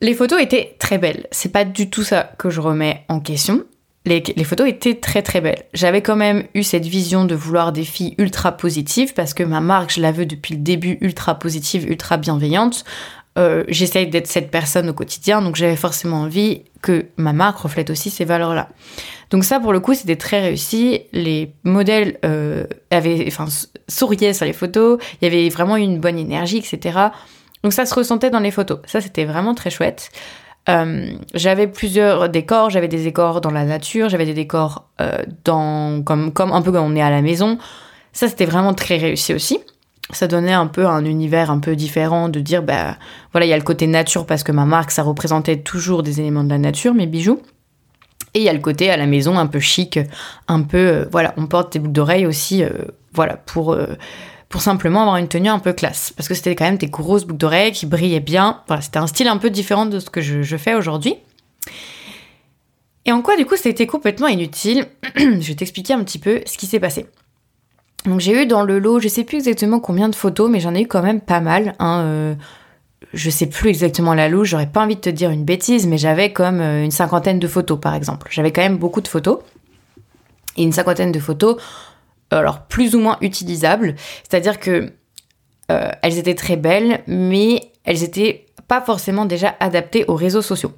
Les 0.00 0.14
photos 0.14 0.42
étaient 0.42 0.76
très 0.78 0.98
belles, 0.98 1.26
c'est 1.30 1.50
pas 1.50 1.64
du 1.64 1.88
tout 1.88 2.02
ça 2.02 2.32
que 2.38 2.50
je 2.50 2.60
remets 2.60 3.04
en 3.08 3.20
question 3.20 3.64
les, 4.06 4.44
photos 4.44 4.68
étaient 4.68 4.94
très 4.94 5.22
très 5.22 5.40
belles. 5.40 5.64
J'avais 5.72 6.02
quand 6.02 6.16
même 6.16 6.44
eu 6.54 6.62
cette 6.62 6.84
vision 6.84 7.24
de 7.24 7.34
vouloir 7.34 7.72
des 7.72 7.84
filles 7.84 8.14
ultra 8.18 8.52
positives 8.52 9.14
parce 9.14 9.32
que 9.32 9.42
ma 9.42 9.60
marque, 9.60 9.92
je 9.94 10.00
la 10.00 10.12
veux 10.12 10.26
depuis 10.26 10.54
le 10.54 10.60
début 10.60 10.98
ultra 11.00 11.38
positive, 11.38 11.88
ultra 11.88 12.18
bienveillante. 12.18 12.84
Euh, 13.38 13.64
J'essaye 13.68 14.06
d'être 14.06 14.26
cette 14.26 14.50
personne 14.50 14.90
au 14.90 14.92
quotidien, 14.92 15.42
donc 15.42 15.56
j'avais 15.56 15.74
forcément 15.74 16.18
envie 16.18 16.62
que 16.82 17.06
ma 17.16 17.32
marque 17.32 17.58
reflète 17.58 17.90
aussi 17.90 18.10
ces 18.10 18.24
valeurs-là. 18.24 18.68
Donc 19.30 19.42
ça, 19.44 19.58
pour 19.58 19.72
le 19.72 19.80
coup, 19.80 19.94
c'était 19.94 20.16
très 20.16 20.40
réussi. 20.40 21.00
Les 21.12 21.52
modèles 21.64 22.18
euh, 22.24 22.66
avaient, 22.90 23.24
enfin, 23.26 23.46
souriaient 23.88 24.34
sur 24.34 24.44
les 24.44 24.52
photos. 24.52 25.00
Il 25.20 25.24
y 25.24 25.26
avait 25.26 25.48
vraiment 25.48 25.76
une 25.76 25.98
bonne 25.98 26.18
énergie, 26.18 26.58
etc. 26.58 26.98
Donc 27.62 27.72
ça 27.72 27.86
se 27.86 27.94
ressentait 27.94 28.30
dans 28.30 28.40
les 28.40 28.50
photos. 28.50 28.80
Ça, 28.84 29.00
c'était 29.00 29.24
vraiment 29.24 29.54
très 29.54 29.70
chouette. 29.70 30.10
Euh, 30.68 31.12
j'avais 31.34 31.66
plusieurs 31.66 32.28
décors, 32.28 32.70
j'avais 32.70 32.88
des 32.88 33.02
décors 33.02 33.40
dans 33.40 33.50
la 33.50 33.64
nature, 33.64 34.08
j'avais 34.08 34.24
des 34.24 34.34
décors 34.34 34.88
euh, 35.00 35.18
dans 35.44 36.02
comme 36.02 36.32
comme 36.32 36.52
un 36.52 36.62
peu 36.62 36.72
comme 36.72 36.84
on 36.84 36.96
est 36.96 37.02
à 37.02 37.10
la 37.10 37.22
maison. 37.22 37.58
Ça 38.12 38.28
c'était 38.28 38.46
vraiment 38.46 38.72
très 38.72 38.96
réussi 38.96 39.34
aussi. 39.34 39.58
Ça 40.10 40.26
donnait 40.26 40.52
un 40.52 40.66
peu 40.66 40.86
un 40.86 41.04
univers 41.04 41.50
un 41.50 41.58
peu 41.58 41.76
différent 41.76 42.28
de 42.28 42.40
dire 42.40 42.62
bah 42.62 42.96
voilà, 43.32 43.46
il 43.46 43.50
y 43.50 43.52
a 43.52 43.58
le 43.58 43.62
côté 43.62 43.86
nature 43.86 44.26
parce 44.26 44.42
que 44.42 44.52
ma 44.52 44.64
marque 44.64 44.90
ça 44.90 45.02
représentait 45.02 45.58
toujours 45.58 46.02
des 46.02 46.20
éléments 46.20 46.44
de 46.44 46.50
la 46.50 46.58
nature 46.58 46.94
mes 46.94 47.06
bijoux. 47.06 47.42
Et 48.32 48.40
il 48.40 48.44
y 48.44 48.48
a 48.48 48.52
le 48.52 48.58
côté 48.58 48.90
à 48.90 48.96
la 48.96 49.06
maison 49.06 49.38
un 49.38 49.46
peu 49.46 49.60
chic, 49.60 49.98
un 50.48 50.62
peu 50.62 50.78
euh, 50.78 51.04
voilà, 51.12 51.34
on 51.36 51.46
porte 51.46 51.74
des 51.74 51.78
boucles 51.78 51.92
d'oreilles 51.92 52.26
aussi 52.26 52.64
voilà 53.12 53.36
pour 53.36 53.76
pour 54.54 54.62
simplement 54.62 55.00
avoir 55.00 55.16
une 55.16 55.26
tenue 55.26 55.48
un 55.48 55.58
peu 55.58 55.72
classe. 55.72 56.12
Parce 56.16 56.28
que 56.28 56.34
c'était 56.34 56.54
quand 56.54 56.64
même 56.64 56.76
des 56.76 56.86
grosses 56.86 57.24
boucles 57.24 57.40
d'oreilles 57.40 57.72
qui 57.72 57.86
brillaient 57.86 58.20
bien. 58.20 58.60
Voilà, 58.68 58.82
c'était 58.82 59.00
un 59.00 59.08
style 59.08 59.26
un 59.26 59.36
peu 59.36 59.50
différent 59.50 59.84
de 59.84 59.98
ce 59.98 60.10
que 60.10 60.20
je, 60.20 60.56
fais 60.56 60.76
aujourd'hui. 60.76 61.16
Et 63.04 63.10
en 63.10 63.20
quoi, 63.20 63.36
du 63.36 63.46
coup, 63.46 63.56
été 63.56 63.88
complètement 63.88 64.28
inutile 64.28 64.86
Je 65.16 65.48
vais 65.48 65.56
t'expliquer 65.56 65.94
un 65.94 66.04
petit 66.04 66.20
peu 66.20 66.40
ce 66.46 66.56
qui 66.56 66.66
s'est 66.66 66.78
passé. 66.78 67.06
Donc 68.04 68.20
j'ai 68.20 68.44
eu 68.44 68.46
dans 68.46 68.62
le 68.62 68.78
lot, 68.78 69.00
je 69.00 69.08
sais 69.08 69.24
plus 69.24 69.38
exactement 69.38 69.80
combien 69.80 70.08
de 70.08 70.14
photos, 70.14 70.48
mais 70.48 70.60
j'en 70.60 70.72
ai 70.76 70.82
eu 70.82 70.86
quand 70.86 71.02
même 71.02 71.20
pas 71.20 71.40
mal. 71.40 71.74
Hein, 71.80 72.02
euh, 72.02 72.34
je 73.12 73.30
sais 73.30 73.46
plus 73.46 73.70
exactement 73.70 74.14
la 74.14 74.28
louche, 74.28 74.50
j'aurais 74.50 74.70
pas 74.70 74.84
envie 74.84 74.94
de 74.94 75.00
te 75.00 75.10
dire 75.10 75.30
une 75.30 75.44
bêtise, 75.44 75.88
mais 75.88 75.98
j'avais 75.98 76.32
comme 76.32 76.60
euh, 76.60 76.84
une 76.84 76.92
cinquantaine 76.92 77.40
de 77.40 77.48
photos 77.48 77.80
par 77.80 77.96
exemple. 77.96 78.28
J'avais 78.30 78.52
quand 78.52 78.62
même 78.62 78.78
beaucoup 78.78 79.00
de 79.00 79.08
photos. 79.08 79.40
Et 80.56 80.62
une 80.62 80.70
cinquantaine 80.70 81.10
de 81.10 81.18
photos, 81.18 81.56
alors 82.30 82.62
plus 82.62 82.94
ou 82.94 83.00
moins 83.00 83.18
utilisables. 83.20 83.94
C'est-à-dire 84.28 84.58
que 84.58 84.92
euh, 85.70 85.90
elles 86.02 86.18
étaient 86.18 86.34
très 86.34 86.56
belles, 86.56 87.02
mais 87.06 87.72
elles 87.84 88.02
étaient 88.02 88.46
pas 88.68 88.80
forcément 88.80 89.24
déjà 89.24 89.54
adaptées 89.60 90.04
aux 90.08 90.14
réseaux 90.14 90.42
sociaux. 90.42 90.72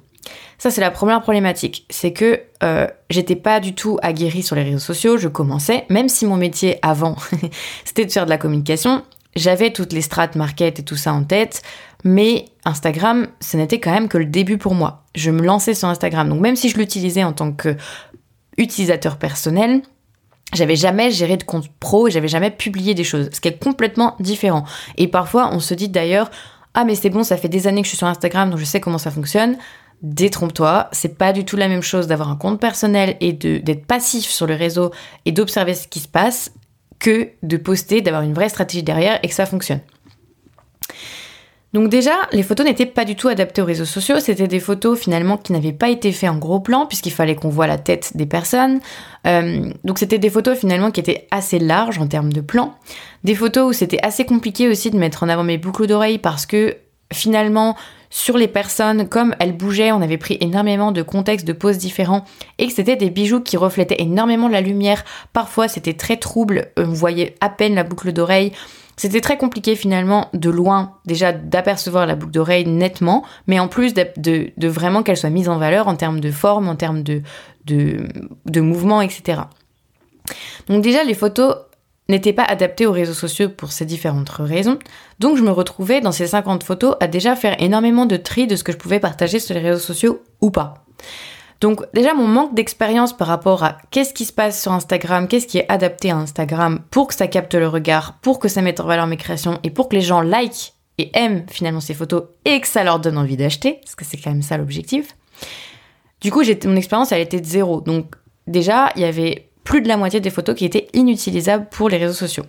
Ça, 0.57 0.71
c'est 0.71 0.81
la 0.81 0.91
première 0.91 1.21
problématique. 1.21 1.85
C'est 1.89 2.13
que 2.13 2.41
euh, 2.63 2.87
j'étais 3.09 3.35
pas 3.35 3.59
du 3.59 3.73
tout 3.73 3.97
aguerrie 4.01 4.43
sur 4.43 4.55
les 4.55 4.63
réseaux 4.63 4.79
sociaux. 4.79 5.17
Je 5.17 5.27
commençais, 5.27 5.85
même 5.89 6.09
si 6.09 6.25
mon 6.25 6.37
métier 6.37 6.79
avant, 6.81 7.15
c'était 7.85 8.05
de 8.05 8.11
faire 8.11 8.25
de 8.25 8.29
la 8.29 8.37
communication, 8.37 9.03
j'avais 9.35 9.71
toutes 9.71 9.93
les 9.93 10.01
strates 10.01 10.35
market 10.35 10.79
et 10.79 10.83
tout 10.83 10.95
ça 10.95 11.13
en 11.13 11.23
tête. 11.23 11.61
Mais 12.03 12.45
Instagram, 12.65 13.27
ce 13.39 13.57
n'était 13.57 13.79
quand 13.79 13.91
même 13.91 14.07
que 14.07 14.17
le 14.17 14.25
début 14.25 14.57
pour 14.57 14.73
moi. 14.73 15.03
Je 15.15 15.31
me 15.31 15.43
lançais 15.43 15.73
sur 15.73 15.87
Instagram. 15.87 16.29
Donc 16.29 16.41
même 16.41 16.55
si 16.55 16.69
je 16.69 16.77
l'utilisais 16.77 17.23
en 17.23 17.33
tant 17.33 17.51
que 17.51 17.75
utilisateur 18.57 19.17
personnel, 19.17 19.81
j'avais 20.53 20.75
jamais 20.75 21.11
géré 21.11 21.37
de 21.37 21.43
compte 21.43 21.69
pro 21.79 22.07
et 22.07 22.11
j'avais 22.11 22.27
jamais 22.27 22.51
publié 22.51 22.93
des 22.93 23.03
choses, 23.03 23.29
ce 23.31 23.41
qui 23.41 23.47
est 23.47 23.61
complètement 23.61 24.15
différent. 24.19 24.63
Et 24.97 25.07
parfois, 25.07 25.49
on 25.53 25.59
se 25.59 25.73
dit 25.73 25.89
d'ailleurs, 25.89 26.31
ah 26.73 26.85
mais 26.85 26.95
c'est 26.95 27.09
bon, 27.09 27.23
ça 27.23 27.37
fait 27.37 27.49
des 27.49 27.67
années 27.67 27.81
que 27.81 27.85
je 27.85 27.89
suis 27.89 27.97
sur 27.97 28.07
Instagram, 28.07 28.49
donc 28.49 28.59
je 28.59 28.65
sais 28.65 28.79
comment 28.79 28.97
ça 28.97 29.11
fonctionne. 29.11 29.57
Détrompe-toi, 30.03 30.89
c'est 30.91 31.17
pas 31.17 31.33
du 31.33 31.43
tout 31.43 31.57
la 31.57 31.67
même 31.67 31.81
chose 31.81 32.07
d'avoir 32.07 32.29
un 32.29 32.35
compte 32.35 32.59
personnel 32.61 33.17
et 33.19 33.33
d'être 33.33 33.85
passif 33.85 34.29
sur 34.29 34.45
le 34.45 34.53
réseau 34.53 34.91
et 35.25 35.31
d'observer 35.31 35.73
ce 35.73 35.87
qui 35.87 35.99
se 35.99 36.07
passe 36.07 36.51
que 36.99 37.29
de 37.43 37.57
poster, 37.57 38.01
d'avoir 38.01 38.23
une 38.23 38.33
vraie 38.33 38.49
stratégie 38.49 38.83
derrière 38.83 39.19
et 39.23 39.27
que 39.27 39.33
ça 39.33 39.45
fonctionne. 39.45 39.81
Donc 41.77 41.89
déjà, 41.89 42.15
les 42.31 42.41
photos 42.41 42.65
n'étaient 42.65 42.87
pas 42.87 43.05
du 43.05 43.15
tout 43.15 43.27
adaptées 43.27 43.61
aux 43.61 43.65
réseaux 43.65 43.85
sociaux, 43.85 44.19
c'était 44.19 44.47
des 44.47 44.59
photos 44.59 44.99
finalement 44.99 45.37
qui 45.37 45.53
n'avaient 45.53 45.71
pas 45.71 45.89
été 45.89 46.11
faites 46.11 46.31
en 46.31 46.37
gros 46.37 46.59
plan 46.59 46.87
puisqu'il 46.87 47.11
fallait 47.11 47.35
qu'on 47.35 47.49
voit 47.49 47.67
la 47.67 47.77
tête 47.77 48.17
des 48.17 48.25
personnes. 48.25 48.79
Euh, 49.27 49.69
donc 49.83 49.99
c'était 49.99 50.17
des 50.17 50.31
photos 50.31 50.57
finalement 50.57 50.89
qui 50.89 51.01
étaient 51.01 51.27
assez 51.29 51.59
larges 51.59 51.99
en 51.99 52.07
termes 52.07 52.33
de 52.33 52.41
plan. 52.41 52.73
Des 53.23 53.35
photos 53.35 53.69
où 53.69 53.73
c'était 53.73 54.03
assez 54.03 54.25
compliqué 54.25 54.67
aussi 54.67 54.89
de 54.89 54.97
mettre 54.97 55.21
en 55.21 55.29
avant 55.29 55.43
mes 55.43 55.59
boucles 55.59 55.85
d'oreilles 55.85 56.17
parce 56.17 56.47
que 56.47 56.77
finalement 57.13 57.75
sur 58.09 58.39
les 58.39 58.47
personnes, 58.47 59.07
comme 59.07 59.35
elles 59.39 59.55
bougeaient, 59.55 59.91
on 59.91 60.01
avait 60.01 60.17
pris 60.17 60.39
énormément 60.41 60.91
de 60.91 61.03
contextes 61.03 61.45
de 61.45 61.53
poses 61.53 61.77
différents 61.77 62.25
et 62.57 62.65
que 62.65 62.73
c'était 62.73 62.95
des 62.95 63.11
bijoux 63.11 63.41
qui 63.41 63.55
reflétaient 63.55 64.01
énormément 64.01 64.47
la 64.47 64.61
lumière. 64.61 65.05
Parfois, 65.31 65.67
c'était 65.67 65.93
très 65.93 66.17
trouble, 66.17 66.71
on 66.75 66.85
voyait 66.85 67.35
à 67.39 67.49
peine 67.49 67.75
la 67.75 67.83
boucle 67.83 68.13
d'oreille. 68.13 68.51
C'était 68.97 69.21
très 69.21 69.37
compliqué 69.37 69.75
finalement 69.75 70.29
de 70.33 70.49
loin 70.49 70.97
déjà 71.05 71.31
d'apercevoir 71.31 72.07
la 72.07 72.15
boucle 72.15 72.31
d'oreille 72.31 72.65
nettement, 72.65 73.23
mais 73.45 73.59
en 73.59 73.67
plus 73.67 73.93
de, 73.93 74.67
vraiment 74.67 75.03
qu'elle 75.03 75.17
soit 75.17 75.29
mise 75.29 75.49
en 75.49 75.59
valeur 75.59 75.87
en 75.87 75.95
termes 75.95 76.19
de 76.19 76.31
forme, 76.31 76.67
en 76.67 76.75
termes 76.75 77.03
de, 77.03 77.21
de, 77.65 78.61
mouvement, 78.61 79.01
etc. 79.01 79.41
Donc 80.67 80.81
déjà 80.81 81.03
les 81.03 81.13
photos 81.13 81.55
n'étaient 82.09 82.33
pas 82.33 82.43
adaptées 82.43 82.87
aux 82.87 82.91
réseaux 82.91 83.13
sociaux 83.13 83.49
pour 83.49 83.71
ces 83.71 83.85
différentes 83.85 84.29
raisons. 84.29 84.79
Donc 85.19 85.37
je 85.37 85.43
me 85.43 85.51
retrouvais 85.51 86.01
dans 86.01 86.11
ces 86.11 86.25
50 86.25 86.63
photos 86.63 86.95
à 86.99 87.07
déjà 87.07 87.35
faire 87.35 87.61
énormément 87.61 88.07
de 88.07 88.17
tri 88.17 88.47
de 88.47 88.55
ce 88.55 88.63
que 88.63 88.71
je 88.71 88.77
pouvais 88.77 88.99
partager 88.99 89.39
sur 89.39 89.53
les 89.53 89.61
réseaux 89.61 89.79
sociaux 89.79 90.23
ou 90.41 90.49
pas. 90.49 90.85
Donc 91.59 91.81
déjà 91.93 92.13
mon 92.13 92.27
manque 92.27 92.53
d'expérience 92.53 93.15
par 93.15 93.27
rapport 93.27 93.63
à 93.63 93.77
qu'est-ce 93.89 94.13
qui 94.13 94.25
se 94.25 94.33
passe 94.33 94.61
sur 94.61 94.71
Instagram, 94.71 95.27
qu'est-ce 95.27 95.47
qui 95.47 95.57
est 95.57 95.71
adapté 95.71 96.11
à 96.11 96.17
Instagram 96.17 96.81
pour 96.91 97.07
que 97.07 97.15
ça 97.15 97.27
capte 97.27 97.55
le 97.55 97.67
regard, 97.67 98.19
pour 98.21 98.39
que 98.39 98.47
ça 98.47 98.61
mette 98.61 98.79
en 98.79 98.85
valeur 98.85 99.07
mes 99.07 99.17
créations 99.17 99.59
et 99.63 99.71
pour 99.71 99.89
que 99.89 99.95
les 99.95 100.01
gens 100.01 100.21
like 100.21 100.73
et 100.97 101.09
aiment 101.17 101.45
finalement 101.49 101.79
ces 101.79 101.93
photos 101.93 102.23
et 102.45 102.59
que 102.59 102.67
ça 102.67 102.83
leur 102.83 102.99
donne 102.99 103.17
envie 103.17 103.37
d'acheter, 103.37 103.79
parce 103.83 103.95
que 103.95 104.05
c'est 104.05 104.17
quand 104.17 104.31
même 104.31 104.41
ça 104.41 104.57
l'objectif. 104.57 105.15
Du 106.21 106.31
coup, 106.31 106.41
mon 106.65 106.75
expérience 106.75 107.11
elle 107.11 107.21
était 107.21 107.41
de 107.41 107.45
zéro. 107.45 107.81
Donc 107.81 108.15
déjà, 108.47 108.91
il 108.95 109.01
y 109.01 109.05
avait 109.05 109.49
plus 109.63 109.81
de 109.81 109.87
la 109.87 109.97
moitié 109.97 110.19
des 110.19 110.29
photos 110.29 110.55
qui 110.55 110.65
étaient 110.65 110.87
inutilisables 110.93 111.67
pour 111.69 111.89
les 111.89 111.97
réseaux 111.97 112.13
sociaux. 112.13 112.45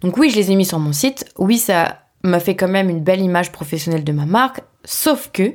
Donc 0.00 0.16
oui, 0.16 0.30
je 0.30 0.36
les 0.36 0.52
ai 0.52 0.54
mis 0.54 0.66
sur 0.66 0.78
mon 0.78 0.92
site. 0.92 1.24
Oui, 1.38 1.58
ça 1.58 2.02
m'a 2.22 2.40
fait 2.40 2.54
quand 2.54 2.68
même 2.68 2.88
une 2.88 3.00
belle 3.00 3.20
image 3.20 3.50
professionnelle 3.52 4.04
de 4.04 4.12
ma 4.12 4.26
marque. 4.26 4.60
Sauf 4.84 5.30
que, 5.32 5.54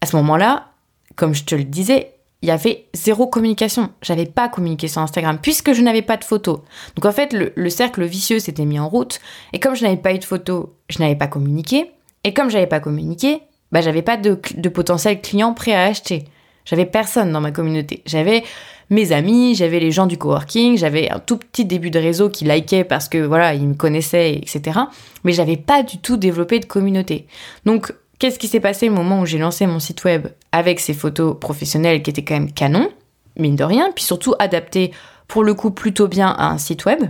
à 0.00 0.06
ce 0.06 0.16
moment-là, 0.16 0.71
comme 1.16 1.34
je 1.34 1.44
te 1.44 1.54
le 1.54 1.64
disais, 1.64 2.12
il 2.42 2.48
y 2.48 2.50
avait 2.50 2.86
zéro 2.92 3.26
communication. 3.28 3.90
J'avais 4.02 4.26
pas 4.26 4.48
communiqué 4.48 4.88
sur 4.88 5.00
Instagram 5.00 5.38
puisque 5.40 5.72
je 5.72 5.82
n'avais 5.82 6.02
pas 6.02 6.16
de 6.16 6.24
photos. 6.24 6.60
Donc 6.96 7.04
en 7.04 7.12
fait, 7.12 7.32
le, 7.32 7.70
cercle 7.70 8.04
vicieux 8.04 8.40
s'était 8.40 8.64
mis 8.64 8.80
en 8.80 8.88
route. 8.88 9.20
Et 9.52 9.60
comme 9.60 9.76
je 9.76 9.84
n'avais 9.84 9.96
pas 9.96 10.12
eu 10.12 10.18
de 10.18 10.24
photos, 10.24 10.66
je 10.88 10.98
n'avais 10.98 11.16
pas 11.16 11.28
communiqué. 11.28 11.92
Et 12.24 12.34
comme 12.34 12.50
je 12.50 12.54
n'avais 12.54 12.66
pas 12.66 12.80
communiqué, 12.80 13.42
bah, 13.70 13.80
j'avais 13.80 14.02
pas 14.02 14.16
de, 14.16 14.38
de 14.56 14.68
potentiel 14.68 15.20
client 15.20 15.54
prêt 15.54 15.72
à 15.72 15.84
acheter. 15.84 16.24
J'avais 16.64 16.86
personne 16.86 17.32
dans 17.32 17.40
ma 17.40 17.52
communauté. 17.52 18.02
J'avais 18.06 18.42
mes 18.90 19.12
amis, 19.12 19.54
j'avais 19.54 19.80
les 19.80 19.90
gens 19.90 20.06
du 20.06 20.18
coworking, 20.18 20.76
j'avais 20.76 21.10
un 21.10 21.18
tout 21.18 21.38
petit 21.38 21.64
début 21.64 21.90
de 21.90 21.98
réseau 21.98 22.28
qui 22.28 22.44
likait 22.44 22.84
parce 22.84 23.08
que 23.08 23.18
voilà, 23.18 23.54
ils 23.54 23.66
me 23.66 23.74
connaissaient, 23.74 24.34
etc. 24.34 24.80
Mais 25.24 25.32
j'avais 25.32 25.56
pas 25.56 25.82
du 25.82 25.98
tout 25.98 26.16
développé 26.16 26.60
de 26.60 26.66
communauté. 26.66 27.26
Donc, 27.64 27.94
qu'est-ce 28.22 28.38
qui 28.38 28.46
s'est 28.46 28.60
passé 28.60 28.88
au 28.88 28.92
moment 28.92 29.22
où 29.22 29.26
j'ai 29.26 29.38
lancé 29.38 29.66
mon 29.66 29.80
site 29.80 30.04
web 30.04 30.28
avec 30.52 30.78
ces 30.78 30.94
photos 30.94 31.36
professionnelles 31.40 32.04
qui 32.04 32.10
étaient 32.10 32.22
quand 32.22 32.34
même 32.34 32.52
canon, 32.52 32.88
mine 33.36 33.56
de 33.56 33.64
rien, 33.64 33.90
puis 33.92 34.04
surtout 34.04 34.36
adaptées 34.38 34.92
pour 35.26 35.42
le 35.42 35.54
coup 35.54 35.72
plutôt 35.72 36.06
bien 36.06 36.28
à 36.28 36.46
un 36.46 36.58
site 36.58 36.84
web? 36.84 37.00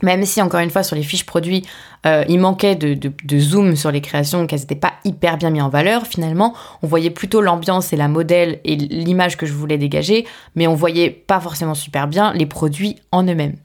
Même 0.00 0.24
si 0.24 0.40
encore 0.40 0.60
une 0.60 0.70
fois 0.70 0.84
sur 0.84 0.94
les 0.94 1.02
fiches 1.02 1.26
produits, 1.26 1.64
euh, 2.06 2.24
il 2.28 2.38
manquait 2.38 2.76
de, 2.76 3.38
zoom 3.40 3.74
sur 3.74 3.90
les 3.90 4.00
créations, 4.00 4.46
qu'elles 4.46 4.60
n'étaient 4.60 4.76
pas 4.76 4.92
hyper 5.04 5.38
bien 5.38 5.50
mises 5.50 5.62
en 5.62 5.70
valeur, 5.70 6.06
finalement, 6.06 6.54
on 6.82 6.86
voyait 6.86 7.10
plutôt 7.10 7.40
l'ambiance 7.40 7.92
et 7.92 7.96
la 7.96 8.06
modèle 8.06 8.60
et 8.62 8.76
l'image 8.76 9.36
que 9.36 9.44
je 9.44 9.52
voulais 9.52 9.76
dégager, 9.76 10.24
mais 10.54 10.68
on 10.68 10.74
voyait 10.74 11.10
pas 11.10 11.40
forcément 11.40 11.74
super 11.74 12.06
bien 12.06 12.32
les 12.32 12.46
produits 12.46 12.94
en 13.10 13.24
eux-mêmes. 13.24 13.56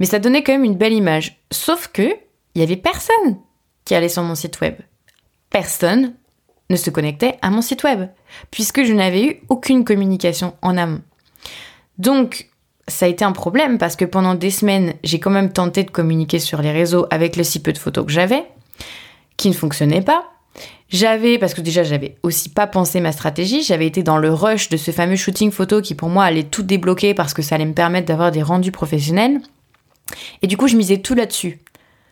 Mais 0.00 0.04
ça 0.04 0.18
donnait 0.18 0.42
quand 0.42 0.52
même 0.52 0.64
une 0.64 0.76
belle 0.76 0.92
image. 0.92 1.40
Sauf 1.50 1.88
que 1.88 2.10
il 2.54 2.60
y 2.60 2.62
avait 2.62 2.76
personne 2.76 3.38
qui 3.86 3.94
allait 3.94 4.10
sur 4.10 4.22
mon 4.22 4.34
site 4.34 4.60
web. 4.60 4.74
Personne 5.54 6.14
ne 6.68 6.74
se 6.74 6.90
connectait 6.90 7.38
à 7.40 7.48
mon 7.48 7.62
site 7.62 7.84
web, 7.84 8.08
puisque 8.50 8.82
je 8.82 8.92
n'avais 8.92 9.24
eu 9.24 9.36
aucune 9.48 9.84
communication 9.84 10.56
en 10.62 10.76
amont. 10.76 11.00
Donc, 11.96 12.48
ça 12.88 13.06
a 13.06 13.08
été 13.08 13.24
un 13.24 13.30
problème 13.30 13.78
parce 13.78 13.94
que 13.94 14.04
pendant 14.04 14.34
des 14.34 14.50
semaines, 14.50 14.94
j'ai 15.04 15.20
quand 15.20 15.30
même 15.30 15.52
tenté 15.52 15.84
de 15.84 15.92
communiquer 15.92 16.40
sur 16.40 16.60
les 16.60 16.72
réseaux 16.72 17.06
avec 17.12 17.36
le 17.36 17.44
si 17.44 17.62
peu 17.62 17.72
de 17.72 17.78
photos 17.78 18.04
que 18.04 18.10
j'avais, 18.10 18.44
qui 19.36 19.48
ne 19.48 19.54
fonctionnaient 19.54 20.02
pas. 20.02 20.24
J'avais, 20.88 21.38
parce 21.38 21.54
que 21.54 21.60
déjà 21.60 21.84
j'avais 21.84 22.16
aussi 22.24 22.48
pas 22.48 22.66
pensé 22.66 22.98
ma 22.98 23.12
stratégie, 23.12 23.62
j'avais 23.62 23.86
été 23.86 24.02
dans 24.02 24.18
le 24.18 24.34
rush 24.34 24.70
de 24.70 24.76
ce 24.76 24.90
fameux 24.90 25.14
shooting 25.14 25.52
photo 25.52 25.80
qui 25.80 25.94
pour 25.94 26.08
moi 26.08 26.24
allait 26.24 26.42
tout 26.42 26.64
débloquer 26.64 27.14
parce 27.14 27.32
que 27.32 27.42
ça 27.42 27.54
allait 27.54 27.64
me 27.64 27.74
permettre 27.74 28.08
d'avoir 28.08 28.32
des 28.32 28.42
rendus 28.42 28.72
professionnels. 28.72 29.40
Et 30.42 30.48
du 30.48 30.56
coup 30.56 30.66
je 30.66 30.76
misais 30.76 30.98
tout 30.98 31.14
là-dessus. 31.14 31.60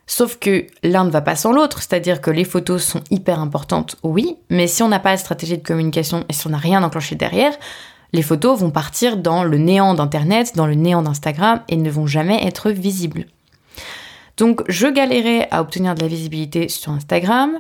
Sauf 0.07 0.39
que 0.39 0.67
l'un 0.83 1.05
ne 1.05 1.11
va 1.11 1.21
pas 1.21 1.37
sans 1.37 1.53
l'autre, 1.53 1.79
c'est-à-dire 1.79 2.21
que 2.21 2.31
les 2.31 2.45
photos 2.45 2.83
sont 2.83 3.03
hyper 3.11 3.39
importantes, 3.39 3.97
oui, 4.03 4.37
mais 4.51 4.67
si 4.67 4.83
on 4.83 4.89
n'a 4.89 4.99
pas 4.99 5.15
de 5.15 5.21
stratégie 5.21 5.57
de 5.57 5.67
communication 5.67 6.25
et 6.29 6.33
si 6.33 6.47
on 6.47 6.51
n'a 6.51 6.59
rien 6.59 6.83
enclenché 6.83 7.15
derrière, 7.15 7.55
les 8.13 8.23
photos 8.23 8.59
vont 8.59 8.71
partir 8.71 9.17
dans 9.17 9.43
le 9.45 9.59
néant 9.59 9.95
d'Internet, 9.95 10.53
dans 10.55 10.67
le 10.67 10.75
néant 10.75 11.03
d'Instagram 11.03 11.63
et 11.69 11.77
ne 11.77 11.91
vont 11.91 12.07
jamais 12.07 12.45
être 12.45 12.71
visibles. 12.71 13.27
Donc 14.37 14.63
je 14.69 14.87
galérais 14.87 15.49
à 15.51 15.61
obtenir 15.61 15.95
de 15.95 16.01
la 16.01 16.09
visibilité 16.09 16.69
sur 16.69 16.93
Instagram. 16.93 17.59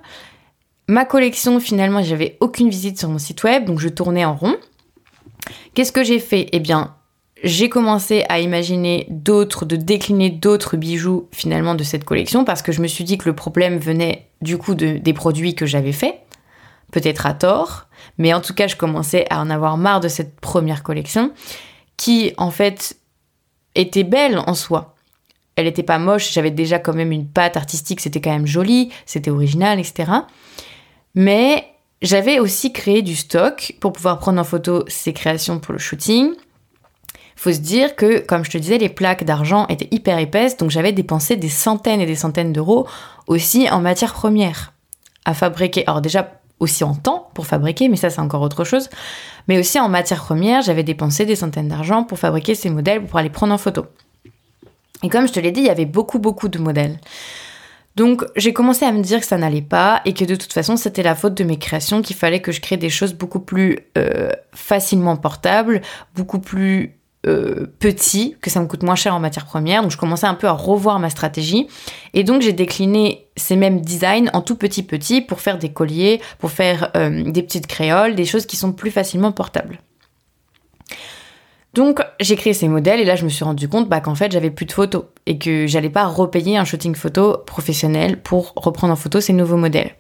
Ma 0.88 1.04
collection, 1.04 1.60
finalement, 1.60 2.02
j'avais 2.02 2.36
aucune 2.40 2.68
visite 2.68 2.98
sur 2.98 3.08
mon 3.08 3.18
site 3.18 3.44
web, 3.44 3.64
donc 3.64 3.78
je 3.78 3.88
tournais 3.88 4.24
en 4.24 4.34
rond. 4.34 4.56
Qu'est-ce 5.74 5.92
que 5.92 6.04
j'ai 6.04 6.18
fait? 6.18 6.48
Eh 6.52 6.60
bien, 6.60 6.94
j'ai 7.42 7.68
commencé 7.68 8.24
à 8.28 8.38
imaginer 8.38 9.06
d'autres, 9.10 9.64
de 9.64 9.76
décliner 9.76 10.30
d'autres 10.30 10.76
bijoux 10.76 11.28
finalement 11.32 11.74
de 11.74 11.82
cette 11.82 12.04
collection 12.04 12.44
parce 12.44 12.62
que 12.62 12.72
je 12.72 12.80
me 12.80 12.86
suis 12.86 13.04
dit 13.04 13.18
que 13.18 13.28
le 13.28 13.34
problème 13.34 13.78
venait 13.78 14.28
du 14.40 14.58
coup 14.58 14.74
des 14.74 15.12
produits 15.12 15.54
que 15.54 15.66
j'avais 15.66 15.92
faits 15.92 16.22
peut-être 16.92 17.26
à 17.26 17.34
tort, 17.34 17.86
mais 18.18 18.32
en 18.32 18.40
tout 18.40 18.54
cas, 18.54 18.68
je 18.68 18.76
commençais 18.76 19.26
à 19.30 19.40
en 19.40 19.50
avoir 19.50 19.76
marre 19.76 19.98
de 19.98 20.08
cette 20.08 20.38
première 20.38 20.84
collection 20.84 21.32
qui, 21.96 22.32
en 22.36 22.52
fait, 22.52 22.96
était 23.74 24.04
belle 24.04 24.38
en 24.46 24.54
soi. 24.54 24.94
Elle 25.56 25.64
n'était 25.64 25.82
pas 25.82 25.98
moche, 25.98 26.32
j'avais 26.32 26.50
déjà 26.50 26.78
quand 26.78 26.94
même 26.94 27.12
une 27.12 27.26
patte 27.26 27.56
artistique, 27.56 28.00
c'était 28.00 28.20
quand 28.20 28.30
même 28.30 28.46
joli, 28.46 28.90
c'était 29.06 29.30
original, 29.30 29.80
etc. 29.80 30.10
Mais 31.14 31.66
j'avais 32.00 32.38
aussi 32.38 32.72
créé 32.72 33.02
du 33.02 33.16
stock 33.16 33.74
pour 33.80 33.92
pouvoir 33.92 34.18
prendre 34.18 34.40
en 34.40 34.44
photo 34.44 34.84
ces 34.88 35.12
créations 35.12 35.58
pour 35.58 35.72
le 35.72 35.78
shooting. 35.78 36.34
Faut 37.42 37.50
se 37.50 37.58
dire 37.58 37.96
que, 37.96 38.20
comme 38.20 38.44
je 38.44 38.52
te 38.52 38.58
disais, 38.58 38.78
les 38.78 38.88
plaques 38.88 39.24
d'argent 39.24 39.66
étaient 39.66 39.88
hyper 39.90 40.16
épaisses, 40.20 40.56
donc 40.56 40.70
j'avais 40.70 40.92
dépensé 40.92 41.34
des 41.34 41.48
centaines 41.48 42.00
et 42.00 42.06
des 42.06 42.14
centaines 42.14 42.52
d'euros 42.52 42.86
aussi 43.26 43.68
en 43.68 43.80
matière 43.80 44.12
première 44.12 44.72
à 45.24 45.34
fabriquer. 45.34 45.82
Alors 45.88 46.00
déjà, 46.00 46.40
aussi 46.60 46.84
en 46.84 46.94
temps 46.94 47.30
pour 47.34 47.48
fabriquer, 47.48 47.88
mais 47.88 47.96
ça 47.96 48.10
c'est 48.10 48.20
encore 48.20 48.42
autre 48.42 48.62
chose. 48.62 48.88
Mais 49.48 49.58
aussi 49.58 49.80
en 49.80 49.88
matière 49.88 50.22
première, 50.22 50.62
j'avais 50.62 50.84
dépensé 50.84 51.26
des 51.26 51.34
centaines 51.34 51.66
d'argent 51.66 52.04
pour 52.04 52.20
fabriquer 52.20 52.54
ces 52.54 52.70
modèles, 52.70 53.04
pour 53.04 53.18
les 53.18 53.28
prendre 53.28 53.52
en 53.52 53.58
photo. 53.58 53.86
Et 55.02 55.08
comme 55.08 55.26
je 55.26 55.32
te 55.32 55.40
l'ai 55.40 55.50
dit, 55.50 55.62
il 55.62 55.66
y 55.66 55.70
avait 55.70 55.84
beaucoup 55.84 56.20
beaucoup 56.20 56.46
de 56.46 56.60
modèles. 56.60 57.00
Donc 57.96 58.24
j'ai 58.36 58.52
commencé 58.52 58.84
à 58.84 58.92
me 58.92 59.02
dire 59.02 59.18
que 59.18 59.26
ça 59.26 59.36
n'allait 59.36 59.62
pas 59.62 60.00
et 60.04 60.14
que 60.14 60.24
de 60.24 60.36
toute 60.36 60.52
façon 60.52 60.76
c'était 60.76 61.02
la 61.02 61.16
faute 61.16 61.34
de 61.34 61.42
mes 61.42 61.58
créations, 61.58 62.02
qu'il 62.02 62.14
fallait 62.14 62.40
que 62.40 62.52
je 62.52 62.60
crée 62.60 62.76
des 62.76 62.88
choses 62.88 63.14
beaucoup 63.14 63.40
plus 63.40 63.80
euh, 63.98 64.30
facilement 64.52 65.16
portables, 65.16 65.80
beaucoup 66.14 66.38
plus 66.38 67.01
euh, 67.26 67.66
petits, 67.78 68.36
que 68.40 68.50
ça 68.50 68.60
me 68.60 68.66
coûte 68.66 68.82
moins 68.82 68.96
cher 68.96 69.14
en 69.14 69.20
matière 69.20 69.46
première. 69.46 69.82
Donc 69.82 69.92
je 69.92 69.96
commençais 69.96 70.26
un 70.26 70.34
peu 70.34 70.48
à 70.48 70.52
revoir 70.52 70.98
ma 70.98 71.08
stratégie 71.08 71.68
et 72.14 72.24
donc 72.24 72.42
j'ai 72.42 72.52
décliné 72.52 73.28
ces 73.36 73.54
mêmes 73.54 73.80
designs 73.80 74.28
en 74.32 74.40
tout 74.40 74.56
petit 74.56 74.82
petit 74.82 75.20
pour 75.20 75.40
faire 75.40 75.58
des 75.58 75.70
colliers, 75.72 76.20
pour 76.38 76.50
faire 76.50 76.90
euh, 76.96 77.30
des 77.30 77.42
petites 77.42 77.66
créoles, 77.66 78.16
des 78.16 78.24
choses 78.24 78.46
qui 78.46 78.56
sont 78.56 78.72
plus 78.72 78.90
facilement 78.90 79.30
portables. 79.30 79.78
Donc 81.74 82.00
j'ai 82.20 82.36
créé 82.36 82.52
ces 82.52 82.68
modèles 82.68 83.00
et 83.00 83.04
là 83.04 83.16
je 83.16 83.24
me 83.24 83.30
suis 83.30 83.44
rendu 83.44 83.68
compte 83.68 83.88
bah, 83.88 84.00
qu'en 84.00 84.14
fait 84.14 84.30
j'avais 84.32 84.50
plus 84.50 84.66
de 84.66 84.72
photos 84.72 85.04
et 85.24 85.38
que 85.38 85.66
j'allais 85.66 85.90
pas 85.90 86.06
repayer 86.06 86.58
un 86.58 86.64
shooting 86.64 86.94
photo 86.94 87.38
professionnel 87.46 88.20
pour 88.20 88.52
reprendre 88.56 88.92
en 88.92 88.96
photo 88.96 89.20
ces 89.20 89.32
nouveaux 89.32 89.56
modèles. 89.56 89.92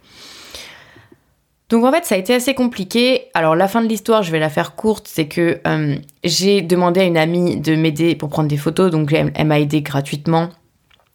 Donc 1.72 1.86
en 1.86 1.90
fait 1.90 2.04
ça 2.04 2.16
a 2.16 2.18
été 2.18 2.34
assez 2.34 2.52
compliqué. 2.52 3.30
Alors 3.32 3.56
la 3.56 3.66
fin 3.66 3.80
de 3.80 3.88
l'histoire 3.88 4.22
je 4.22 4.30
vais 4.30 4.38
la 4.38 4.50
faire 4.50 4.76
courte, 4.76 5.08
c'est 5.10 5.26
que 5.26 5.58
euh, 5.66 5.96
j'ai 6.22 6.60
demandé 6.60 7.00
à 7.00 7.04
une 7.04 7.16
amie 7.16 7.56
de 7.56 7.74
m'aider 7.74 8.14
pour 8.14 8.28
prendre 8.28 8.48
des 8.48 8.58
photos, 8.58 8.90
donc 8.90 9.10
elle, 9.10 9.46
m'a 9.46 9.58
aidé 9.58 9.80
gratuitement. 9.80 10.50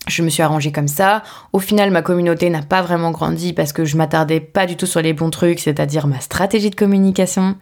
Je 0.08 0.24
me 0.24 0.30
suis 0.30 0.42
arrangée 0.42 0.72
comme 0.72 0.88
ça. 0.88 1.22
Au 1.54 1.60
final, 1.60 1.92
ma 1.92 2.02
communauté 2.02 2.50
n'a 2.50 2.64
pas 2.64 2.82
vraiment 2.82 3.12
grandi 3.12 3.54
parce 3.54 3.72
que 3.72 3.86
je 3.86 3.98
m'attardais 3.98 4.40
pas 4.40 4.66
du 4.66 4.78
tout 4.78 4.88
sur 4.88 5.02
les 5.02 5.14
bons 5.14 5.30
trucs, 5.30 5.60
c'est-à-dire 5.60 6.08
ma 6.08 6.22
stratégie 6.22 6.72
de 6.72 6.76
communication. 6.76 7.56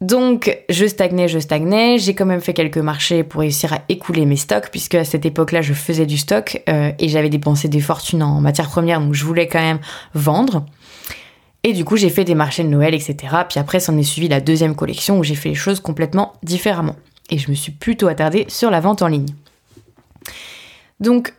Donc, 0.00 0.56
je 0.68 0.86
stagnais, 0.86 1.26
je 1.26 1.38
stagnais. 1.38 1.98
J'ai 1.98 2.14
quand 2.14 2.26
même 2.26 2.42
fait 2.42 2.52
quelques 2.52 2.78
marchés 2.78 3.24
pour 3.24 3.40
réussir 3.40 3.72
à 3.72 3.80
écouler 3.88 4.26
mes 4.26 4.36
stocks, 4.36 4.68
puisque 4.70 4.94
à 4.94 5.04
cette 5.04 5.26
époque-là, 5.26 5.62
je 5.62 5.72
faisais 5.72 6.06
du 6.06 6.18
stock 6.18 6.62
euh, 6.68 6.92
et 6.98 7.08
j'avais 7.08 7.30
dépensé 7.30 7.66
des 7.68 7.80
fortunes 7.80 8.22
en 8.22 8.40
matières 8.40 8.68
premières, 8.68 9.00
donc 9.00 9.14
je 9.14 9.24
voulais 9.24 9.48
quand 9.48 9.60
même 9.60 9.80
vendre. 10.14 10.66
Et 11.64 11.72
du 11.72 11.84
coup, 11.84 11.96
j'ai 11.96 12.10
fait 12.10 12.24
des 12.24 12.34
marchés 12.34 12.62
de 12.62 12.68
Noël, 12.68 12.94
etc. 12.94 13.16
Puis 13.48 13.58
après, 13.58 13.80
s'en 13.80 13.96
est 13.98 14.04
suivi 14.04 14.28
la 14.28 14.40
deuxième 14.40 14.76
collection 14.76 15.18
où 15.18 15.24
j'ai 15.24 15.34
fait 15.34 15.50
les 15.50 15.54
choses 15.54 15.80
complètement 15.80 16.34
différemment. 16.42 16.96
Et 17.30 17.38
je 17.38 17.50
me 17.50 17.56
suis 17.56 17.72
plutôt 17.72 18.08
attardée 18.08 18.46
sur 18.48 18.70
la 18.70 18.80
vente 18.80 19.02
en 19.02 19.08
ligne. 19.08 19.34
Donc, 21.00 21.34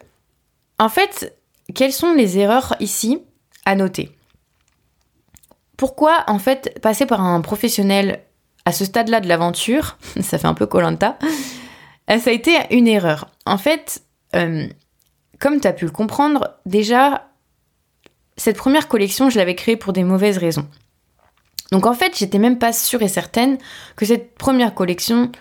en 0.78 0.90
fait, 0.90 1.36
quelles 1.74 1.94
sont 1.94 2.14
les 2.14 2.38
erreurs 2.38 2.76
ici 2.80 3.20
à 3.66 3.76
noter? 3.76 4.12
Pourquoi, 5.78 6.26
en 6.28 6.40
fait, 6.40 6.80
passer 6.82 7.06
par 7.06 7.22
un 7.22 7.42
professionnel 7.42 8.22
à 8.66 8.72
ce 8.72 8.86
stade-là 8.86 9.22
de 9.22 9.28
l'aventure, 9.28 9.98
ça 10.22 10.38
fait 10.38 10.48
un 10.48 10.54
peu 10.54 10.66
Colanta, 10.66 11.18
ça 12.08 12.30
a 12.30 12.34
été 12.34 12.52
une 12.72 12.88
erreur. 12.88 13.30
En 13.46 13.58
fait, 13.58 14.04
euh, 14.36 14.68
comme 15.40 15.60
tu 15.60 15.68
as 15.68 15.74
pu 15.74 15.86
le 15.86 15.92
comprendre, 15.92 16.56
déjà, 16.66 17.29
cette 18.40 18.58
première 18.58 18.88
collection, 18.88 19.30
je 19.30 19.38
l'avais 19.38 19.56
créée 19.56 19.76
pour 19.76 19.94
des 19.94 20.04
mauvaises 20.04 20.38
raisons. 20.38 20.66
Donc 21.72 21.86
en 21.86 21.94
fait, 21.94 22.18
j'étais 22.18 22.40
même 22.40 22.58
pas 22.58 22.74
sûre 22.74 23.02
et 23.02 23.08
certaine 23.08 23.58
que 23.96 24.06
cette 24.06 24.36
première 24.36 24.74
collection, 24.74 25.32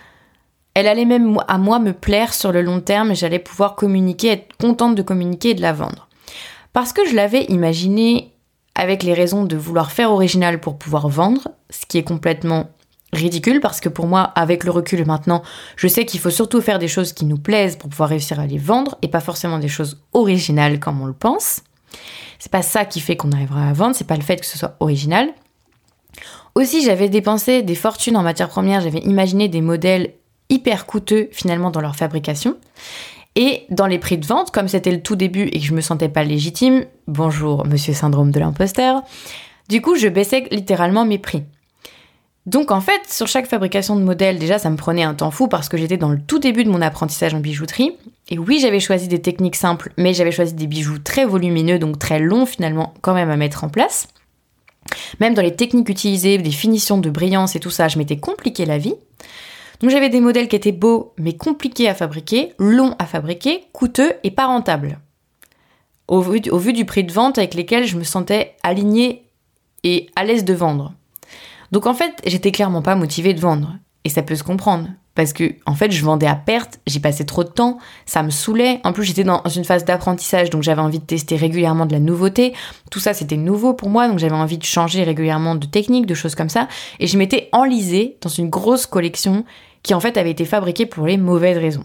elle 0.73 0.87
allait 0.87 1.05
même 1.05 1.37
à 1.47 1.57
moi 1.57 1.79
me 1.79 1.93
plaire 1.93 2.33
sur 2.33 2.51
le 2.51 2.61
long 2.61 2.81
terme 2.81 3.11
et 3.11 3.15
j'allais 3.15 3.39
pouvoir 3.39 3.75
communiquer, 3.75 4.31
être 4.31 4.57
contente 4.59 4.95
de 4.95 5.01
communiquer 5.01 5.51
et 5.51 5.55
de 5.55 5.61
la 5.61 5.73
vendre. 5.73 6.07
Parce 6.73 6.93
que 6.93 7.07
je 7.07 7.15
l'avais 7.15 7.45
imaginé 7.45 8.33
avec 8.75 9.01
les 9.03 9.13
raisons 9.13 9.45
de 9.45 9.57
vouloir 9.57 9.91
faire 9.91 10.11
original 10.11 10.59
pour 10.59 10.77
pouvoir 10.77 11.09
vendre, 11.09 11.47
ce 11.69 11.85
qui 11.85 11.97
est 11.97 12.03
complètement 12.03 12.69
ridicule 13.11 13.59
parce 13.59 13.79
que 13.79 13.89
pour 13.89 14.07
moi, 14.07 14.21
avec 14.21 14.63
le 14.63 14.71
recul 14.71 15.05
maintenant, 15.05 15.41
je 15.77 15.87
sais 15.87 16.05
qu'il 16.05 16.19
faut 16.19 16.29
surtout 16.29 16.61
faire 16.61 16.79
des 16.79 16.87
choses 16.87 17.13
qui 17.13 17.25
nous 17.25 17.39
plaisent 17.39 17.75
pour 17.75 17.89
pouvoir 17.89 18.09
réussir 18.09 18.39
à 18.39 18.45
les 18.45 18.57
vendre 18.57 18.97
et 19.01 19.07
pas 19.07 19.19
forcément 19.19 19.57
des 19.57 19.67
choses 19.67 19.97
originales 20.13 20.79
comme 20.79 21.01
on 21.01 21.05
le 21.05 21.13
pense. 21.13 21.61
C'est 22.39 22.51
pas 22.51 22.61
ça 22.61 22.85
qui 22.85 23.01
fait 23.01 23.17
qu'on 23.17 23.31
arrivera 23.31 23.67
à 23.67 23.73
vendre, 23.73 23.95
c'est 23.95 24.07
pas 24.07 24.15
le 24.15 24.23
fait 24.23 24.37
que 24.37 24.45
ce 24.45 24.57
soit 24.57 24.75
original. 24.79 25.29
Aussi, 26.55 26.83
j'avais 26.83 27.09
dépensé 27.09 27.61
des 27.61 27.75
fortunes 27.75 28.17
en 28.17 28.23
matière 28.23 28.49
première, 28.49 28.81
j'avais 28.81 28.99
imaginé 28.99 29.47
des 29.49 29.61
modèles 29.61 30.13
hyper 30.49 30.85
coûteux 30.85 31.29
finalement 31.31 31.69
dans 31.69 31.81
leur 31.81 31.95
fabrication. 31.95 32.57
Et 33.35 33.65
dans 33.69 33.85
les 33.85 33.99
prix 33.99 34.17
de 34.17 34.25
vente, 34.25 34.51
comme 34.51 34.67
c'était 34.67 34.91
le 34.91 35.01
tout 35.01 35.15
début 35.15 35.43
et 35.43 35.59
que 35.59 35.65
je 35.65 35.73
me 35.73 35.81
sentais 35.81 36.09
pas 36.09 36.23
légitime, 36.23 36.85
bonjour 37.07 37.65
monsieur 37.67 37.93
syndrome 37.93 38.31
de 38.31 38.39
l'imposteur, 38.39 39.03
du 39.69 39.81
coup 39.81 39.95
je 39.95 40.07
baissais 40.07 40.47
littéralement 40.49 41.05
mes 41.05 41.19
prix. 41.19 41.43
Donc 42.45 42.71
en 42.71 42.81
fait, 42.81 43.01
sur 43.07 43.27
chaque 43.27 43.45
fabrication 43.45 43.95
de 43.95 44.01
modèle, 44.01 44.39
déjà, 44.39 44.57
ça 44.57 44.71
me 44.71 44.75
prenait 44.75 45.03
un 45.03 45.13
temps 45.13 45.29
fou 45.29 45.47
parce 45.47 45.69
que 45.69 45.77
j'étais 45.77 45.97
dans 45.97 46.09
le 46.09 46.19
tout 46.19 46.39
début 46.39 46.63
de 46.63 46.69
mon 46.69 46.81
apprentissage 46.81 47.35
en 47.35 47.39
bijouterie. 47.39 47.95
Et 48.29 48.37
oui, 48.37 48.59
j'avais 48.59 48.79
choisi 48.79 49.07
des 49.07 49.21
techniques 49.21 49.55
simples, 49.55 49.91
mais 49.97 50.13
j'avais 50.13 50.31
choisi 50.31 50.53
des 50.53 50.67
bijoux 50.67 50.99
très 50.99 51.25
volumineux, 51.25 51.79
donc 51.79 51.97
très 51.97 52.19
longs 52.19 52.45
finalement 52.45 52.93
quand 53.01 53.13
même 53.13 53.31
à 53.31 53.37
mettre 53.37 53.63
en 53.63 53.69
place. 53.69 54.07
Même 55.19 55.33
dans 55.33 55.41
les 55.41 55.55
techniques 55.55 55.89
utilisées, 55.89 56.37
des 56.37 56.51
finitions 56.51 56.99
de 56.99 57.09
brillance 57.09 57.55
et 57.55 57.59
tout 57.59 57.69
ça, 57.69 57.87
je 57.87 57.97
m'étais 57.97 58.17
compliqué 58.17 58.65
la 58.65 58.77
vie. 58.77 58.95
Donc 59.79 59.91
j'avais 59.91 60.09
des 60.09 60.19
modèles 60.19 60.47
qui 60.47 60.55
étaient 60.55 60.71
beaux, 60.71 61.13
mais 61.17 61.33
compliqués 61.33 61.87
à 61.87 61.95
fabriquer, 61.95 62.53
longs 62.59 62.95
à 62.99 63.05
fabriquer, 63.05 63.63
coûteux 63.73 64.13
et 64.23 64.31
pas 64.31 64.45
rentables. 64.45 64.99
Au 66.07 66.21
vu, 66.21 66.41
du 66.73 66.85
prix 66.85 67.03
de 67.03 67.11
vente 67.11 67.37
avec 67.37 67.53
lesquels 67.53 67.85
je 67.85 67.97
me 67.97 68.03
sentais 68.03 68.55
alignée 68.63 69.23
et 69.83 70.09
à 70.15 70.23
l'aise 70.23 70.43
de 70.43 70.53
vendre. 70.53 70.93
Donc 71.71 71.85
en 71.85 71.93
fait, 71.93 72.13
j'étais 72.25 72.51
clairement 72.51 72.81
pas 72.81 72.95
motivée 72.95 73.33
de 73.33 73.39
vendre. 73.39 73.77
Et 74.05 74.09
ça 74.09 74.23
peut 74.23 74.35
se 74.35 74.43
comprendre. 74.43 74.87
Parce 75.19 75.33
que, 75.33 75.53
en 75.65 75.75
fait, 75.75 75.91
je 75.91 76.01
vendais 76.01 76.27
à 76.27 76.35
perte, 76.35 76.79
j'y 76.87 77.01
passais 77.01 77.25
trop 77.25 77.43
de 77.43 77.49
temps, 77.49 77.77
ça 78.05 78.23
me 78.23 78.29
saoulait. 78.29 78.79
En 78.85 78.93
plus, 78.93 79.03
j'étais 79.03 79.25
dans 79.25 79.43
une 79.43 79.65
phase 79.65 79.83
d'apprentissage, 79.83 80.49
donc 80.49 80.63
j'avais 80.63 80.79
envie 80.79 80.99
de 80.99 81.03
tester 81.03 81.35
régulièrement 81.35 81.85
de 81.85 81.91
la 81.91 81.99
nouveauté. 81.99 82.53
Tout 82.89 83.01
ça, 83.01 83.13
c'était 83.13 83.35
nouveau 83.35 83.73
pour 83.73 83.89
moi, 83.89 84.07
donc 84.07 84.17
j'avais 84.17 84.31
envie 84.31 84.57
de 84.57 84.63
changer 84.63 85.03
régulièrement 85.03 85.55
de 85.55 85.67
techniques, 85.67 86.05
de 86.05 86.13
choses 86.13 86.35
comme 86.35 86.47
ça. 86.47 86.69
Et 87.01 87.07
je 87.07 87.17
m'étais 87.17 87.49
enlisée 87.51 88.15
dans 88.21 88.29
une 88.29 88.49
grosse 88.49 88.85
collection 88.85 89.43
qui, 89.83 89.93
en 89.93 89.99
fait, 89.99 90.15
avait 90.15 90.31
été 90.31 90.45
fabriquée 90.45 90.85
pour 90.85 91.05
les 91.05 91.17
mauvaises 91.17 91.57
raisons. 91.57 91.83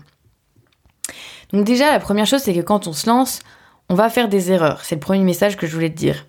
Donc 1.52 1.64
déjà, 1.64 1.90
la 1.90 1.98
première 1.98 2.26
chose, 2.26 2.42
c'est 2.42 2.54
que 2.54 2.60
quand 2.60 2.86
on 2.86 2.92
se 2.92 3.10
lance, 3.10 3.40
on 3.88 3.96
va 3.96 4.10
faire 4.10 4.28
des 4.28 4.52
erreurs. 4.52 4.84
C'est 4.84 4.94
le 4.94 5.00
premier 5.00 5.24
message 5.24 5.56
que 5.56 5.66
je 5.66 5.74
voulais 5.74 5.90
te 5.90 5.96
dire. 5.96 6.24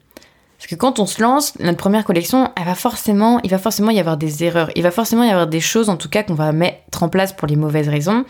Parce 0.58 0.68
que 0.68 0.76
quand 0.76 1.00
on 1.00 1.06
se 1.06 1.22
lance, 1.22 1.58
notre 1.60 1.78
première 1.78 2.06
collection, 2.06 2.52
elle 2.56 2.66
va 2.66 2.76
forcément, 2.76 3.40
il 3.44 3.50
va 3.50 3.58
forcément 3.58 3.92
y 3.92 4.00
avoir 4.00 4.18
des 4.18 4.44
erreurs. 4.44 4.70
Il 4.76 4.84
va 4.84 4.92
forcément 4.92 5.24
y 5.24 5.30
avoir 5.30 5.48
des 5.48 5.60
choses, 5.60 5.90
en 5.90 5.98
tout 5.98 6.10
cas, 6.10 6.24
qu'on 6.24 6.34
va 6.34 6.52
mettre 6.52 7.04
en 7.04 7.10
place 7.10 7.34
pour 7.34 7.48
les 7.48 7.56
mauvaises 7.56 7.90
raisons. 7.90 8.26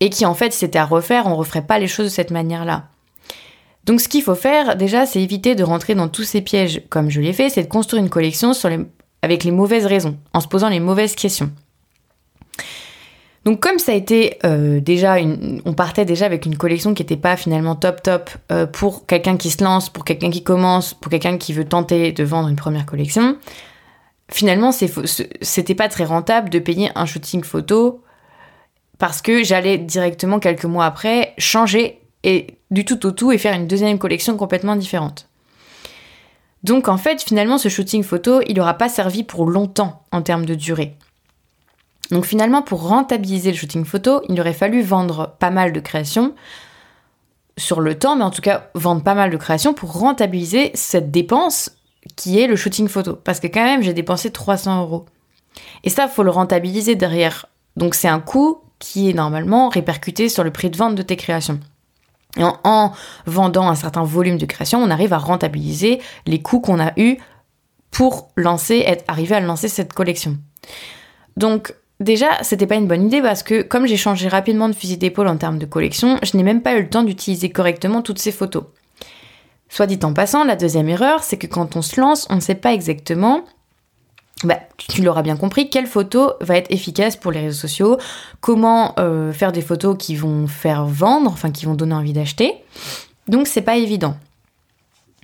Et 0.00 0.10
qui, 0.10 0.26
en 0.26 0.34
fait, 0.34 0.52
si 0.52 0.60
c'était 0.60 0.78
à 0.78 0.84
refaire, 0.84 1.26
on 1.26 1.36
referait 1.36 1.62
pas 1.62 1.78
les 1.78 1.88
choses 1.88 2.06
de 2.06 2.10
cette 2.10 2.32
manière-là. 2.32 2.88
Donc, 3.84 4.00
ce 4.00 4.08
qu'il 4.08 4.22
faut 4.22 4.34
faire, 4.34 4.76
déjà, 4.76 5.06
c'est 5.06 5.22
éviter 5.22 5.54
de 5.54 5.62
rentrer 5.62 5.94
dans 5.94 6.08
tous 6.08 6.24
ces 6.24 6.40
pièges, 6.40 6.82
comme 6.88 7.10
je 7.10 7.20
l'ai 7.20 7.32
fait, 7.32 7.50
c'est 7.50 7.62
de 7.62 7.68
construire 7.68 8.02
une 8.02 8.10
collection 8.10 8.52
avec 9.22 9.44
les 9.44 9.50
mauvaises 9.50 9.86
raisons, 9.86 10.16
en 10.32 10.40
se 10.40 10.48
posant 10.48 10.68
les 10.68 10.80
mauvaises 10.80 11.14
questions. 11.14 11.50
Donc 13.44 13.60
comme 13.60 13.78
ça 13.78 13.92
a 13.92 13.94
été 13.94 14.38
euh, 14.44 14.80
déjà, 14.80 15.16
on 15.64 15.74
partait 15.74 16.06
déjà 16.06 16.24
avec 16.24 16.46
une 16.46 16.56
collection 16.56 16.94
qui 16.94 17.02
n'était 17.02 17.18
pas 17.18 17.36
finalement 17.36 17.76
top 17.76 18.02
top 18.02 18.30
euh, 18.50 18.66
pour 18.66 19.06
quelqu'un 19.06 19.36
qui 19.36 19.50
se 19.50 19.62
lance, 19.62 19.90
pour 19.90 20.04
quelqu'un 20.04 20.30
qui 20.30 20.42
commence, 20.42 20.94
pour 20.94 21.10
quelqu'un 21.10 21.36
qui 21.36 21.52
veut 21.52 21.66
tenter 21.66 22.12
de 22.12 22.24
vendre 22.24 22.48
une 22.48 22.56
première 22.56 22.86
collection. 22.86 23.36
Finalement, 24.30 24.72
c'était 24.72 25.74
pas 25.74 25.88
très 25.88 26.04
rentable 26.04 26.48
de 26.48 26.58
payer 26.58 26.90
un 26.94 27.04
shooting 27.04 27.44
photo 27.44 28.02
parce 28.98 29.20
que 29.20 29.44
j'allais 29.44 29.76
directement 29.76 30.38
quelques 30.38 30.64
mois 30.64 30.86
après 30.86 31.34
changer 31.36 32.00
et 32.22 32.58
du 32.70 32.86
tout 32.86 33.04
au 33.04 33.10
tout 33.10 33.32
et 33.32 33.38
faire 33.38 33.54
une 33.54 33.66
deuxième 33.66 33.98
collection 33.98 34.38
complètement 34.38 34.76
différente. 34.76 35.28
Donc 36.62 36.88
en 36.88 36.96
fait, 36.96 37.22
finalement, 37.22 37.58
ce 37.58 37.68
shooting 37.68 38.02
photo, 38.02 38.40
il 38.46 38.56
n'aura 38.56 38.74
pas 38.74 38.88
servi 38.88 39.22
pour 39.22 39.44
longtemps 39.44 40.02
en 40.10 40.22
termes 40.22 40.46
de 40.46 40.54
durée. 40.54 40.96
Donc 42.10 42.26
finalement, 42.26 42.62
pour 42.62 42.86
rentabiliser 42.86 43.50
le 43.50 43.56
shooting 43.56 43.84
photo, 43.84 44.20
il 44.28 44.38
aurait 44.40 44.52
fallu 44.52 44.82
vendre 44.82 45.34
pas 45.38 45.50
mal 45.50 45.72
de 45.72 45.80
créations 45.80 46.34
sur 47.56 47.80
le 47.80 47.98
temps, 47.98 48.16
mais 48.16 48.24
en 48.24 48.30
tout 48.30 48.42
cas 48.42 48.70
vendre 48.74 49.02
pas 49.02 49.14
mal 49.14 49.30
de 49.30 49.36
créations 49.36 49.74
pour 49.74 49.92
rentabiliser 49.92 50.70
cette 50.74 51.10
dépense 51.10 51.70
qui 52.16 52.40
est 52.40 52.46
le 52.46 52.56
shooting 52.56 52.88
photo. 52.88 53.14
Parce 53.14 53.40
que 53.40 53.46
quand 53.46 53.64
même, 53.64 53.82
j'ai 53.82 53.94
dépensé 53.94 54.30
300 54.30 54.82
euros. 54.82 55.06
Et 55.84 55.90
ça, 55.90 56.08
faut 56.08 56.22
le 56.22 56.30
rentabiliser 56.30 56.94
derrière. 56.94 57.46
Donc 57.76 57.94
c'est 57.94 58.08
un 58.08 58.20
coût 58.20 58.58
qui 58.78 59.08
est 59.08 59.14
normalement 59.14 59.68
répercuté 59.68 60.28
sur 60.28 60.44
le 60.44 60.50
prix 60.50 60.70
de 60.70 60.76
vente 60.76 60.94
de 60.94 61.02
tes 61.02 61.16
créations. 61.16 61.60
Et 62.36 62.42
en, 62.42 62.92
vendant 63.26 63.68
un 63.68 63.74
certain 63.76 64.02
volume 64.02 64.38
de 64.38 64.46
création, 64.46 64.82
on 64.82 64.90
arrive 64.90 65.12
à 65.12 65.18
rentabiliser 65.18 66.00
les 66.26 66.42
coûts 66.42 66.60
qu'on 66.60 66.80
a 66.80 66.92
eus 66.96 67.16
pour 67.90 68.28
lancer, 68.36 68.82
être, 68.86 69.04
arriver 69.06 69.36
à 69.36 69.40
lancer 69.40 69.68
cette 69.68 69.92
collection. 69.92 70.36
Donc 71.36 71.74
Déjà, 72.04 72.42
c'était 72.42 72.66
pas 72.66 72.74
une 72.74 72.86
bonne 72.86 73.06
idée 73.06 73.22
parce 73.22 73.42
que 73.42 73.62
comme 73.62 73.86
j'ai 73.86 73.96
changé 73.96 74.28
rapidement 74.28 74.68
de 74.68 74.74
fusil 74.74 74.98
d'épaule 74.98 75.26
en 75.26 75.38
termes 75.38 75.58
de 75.58 75.64
collection, 75.64 76.18
je 76.22 76.36
n'ai 76.36 76.42
même 76.42 76.60
pas 76.60 76.74
eu 76.74 76.82
le 76.82 76.90
temps 76.90 77.02
d'utiliser 77.02 77.48
correctement 77.48 78.02
toutes 78.02 78.18
ces 78.18 78.30
photos. 78.30 78.64
Soit 79.70 79.86
dit 79.86 79.98
en 80.02 80.12
passant, 80.12 80.44
la 80.44 80.54
deuxième 80.54 80.90
erreur, 80.90 81.22
c'est 81.22 81.38
que 81.38 81.46
quand 81.46 81.76
on 81.76 81.82
se 81.82 81.98
lance, 81.98 82.26
on 82.28 82.34
ne 82.34 82.40
sait 82.40 82.56
pas 82.56 82.74
exactement 82.74 83.44
bah, 84.42 84.58
tu 84.76 85.00
l'auras 85.00 85.22
bien 85.22 85.38
compris, 85.38 85.70
quelle 85.70 85.86
photo 85.86 86.34
va 86.42 86.58
être 86.58 86.70
efficace 86.70 87.16
pour 87.16 87.32
les 87.32 87.40
réseaux 87.40 87.58
sociaux, 87.58 87.96
comment 88.42 88.94
euh, 88.98 89.32
faire 89.32 89.52
des 89.52 89.62
photos 89.62 89.96
qui 89.98 90.14
vont 90.14 90.46
faire 90.46 90.84
vendre, 90.84 91.30
enfin 91.30 91.50
qui 91.50 91.64
vont 91.64 91.74
donner 91.74 91.94
envie 91.94 92.12
d'acheter. 92.12 92.52
Donc 93.28 93.46
c'est 93.46 93.62
pas 93.62 93.76
évident. 93.76 94.16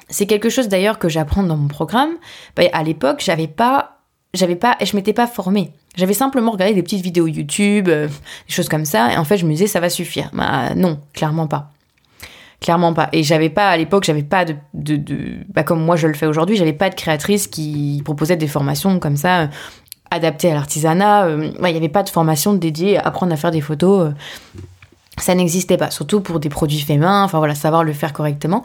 C'est 0.09 0.27
quelque 0.27 0.49
chose 0.49 0.69
d'ailleurs 0.69 0.99
que 0.99 1.11
j'apprends 1.11 1.43
dans 1.43 1.59
mon 1.59 1.69
programme. 1.69 2.15
Bah, 2.57 2.63
à 2.73 2.83
l'époque, 2.83 3.21
j'avais 3.23 3.49
pas, 3.49 3.99
j'avais 4.33 4.57
pas, 4.57 4.79
je 4.81 4.97
m'étais 4.97 5.13
pas 5.13 5.27
formée. 5.27 5.73
J'avais 5.97 6.15
simplement 6.15 6.53
regardé 6.53 6.75
des 6.75 6.83
petites 6.83 7.03
vidéos 7.03 7.27
YouTube, 7.27 7.89
euh, 7.89 8.07
des 8.07 8.55
choses 8.55 8.69
comme 8.69 8.85
ça, 8.85 9.13
et 9.13 9.17
en 9.17 9.25
fait 9.25 9.37
je 9.37 9.45
me 9.45 9.51
disais 9.51 9.67
ça 9.67 9.81
va 9.81 9.91
suffire. 9.91 10.31
Bah 10.33 10.75
non, 10.77 11.01
clairement 11.13 11.47
pas. 11.47 11.71
Clairement 12.61 12.93
pas. 12.93 13.09
Et 13.13 13.23
j'avais 13.23 13.49
pas, 13.49 13.71
à 13.71 13.77
l'époque, 13.77 14.05
j'avais 14.05 14.23
pas 14.23 14.45
de, 14.45 14.55
de, 14.75 14.97
de 14.97 15.39
bah, 15.49 15.63
comme 15.63 15.83
moi 15.83 15.97
je 15.97 16.07
le 16.07 16.15
fais 16.15 16.27
aujourd'hui, 16.27 16.57
j'avais 16.57 16.75
pas 16.75 16.91
de 16.91 16.95
créatrice 16.95 17.49
qui 17.49 18.03
proposait 18.05 18.37
des 18.37 18.47
formations 18.47 18.99
comme 18.99 19.17
ça, 19.17 19.41
euh, 19.41 19.47
adaptées 20.11 20.51
à 20.51 20.55
l'artisanat. 20.55 21.25
Euh, 21.25 21.51
il 21.59 21.71
n'y 21.71 21.77
avait 21.77 21.89
pas 21.89 22.03
de 22.03 22.11
formation 22.11 22.53
dédiée 22.53 22.99
à 22.99 23.03
apprendre 23.03 23.33
à 23.33 23.37
faire 23.37 23.51
des 23.51 23.61
photos. 23.61 24.13
Ça 25.17 25.35
n'existait 25.35 25.77
pas, 25.77 25.91
surtout 25.91 26.21
pour 26.21 26.39
des 26.39 26.49
produits 26.49 26.81
faits 26.81 26.99
main, 26.99 27.25
enfin 27.25 27.39
voilà, 27.39 27.55
savoir 27.55 27.83
le 27.83 27.93
faire 27.93 28.13
correctement. 28.13 28.65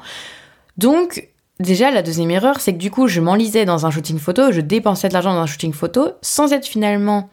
Donc, 0.77 1.27
déjà, 1.59 1.91
la 1.91 2.01
deuxième 2.01 2.31
erreur, 2.31 2.59
c'est 2.59 2.73
que 2.73 2.77
du 2.77 2.91
coup, 2.91 3.07
je 3.07 3.21
m'enlisais 3.21 3.65
dans 3.65 3.85
un 3.85 3.91
shooting 3.91 4.19
photo, 4.19 4.51
je 4.51 4.61
dépensais 4.61 5.07
de 5.07 5.13
l'argent 5.13 5.33
dans 5.33 5.41
un 5.41 5.45
shooting 5.45 5.73
photo, 5.73 6.11
sans 6.21 6.53
être 6.53 6.65
finalement 6.65 7.29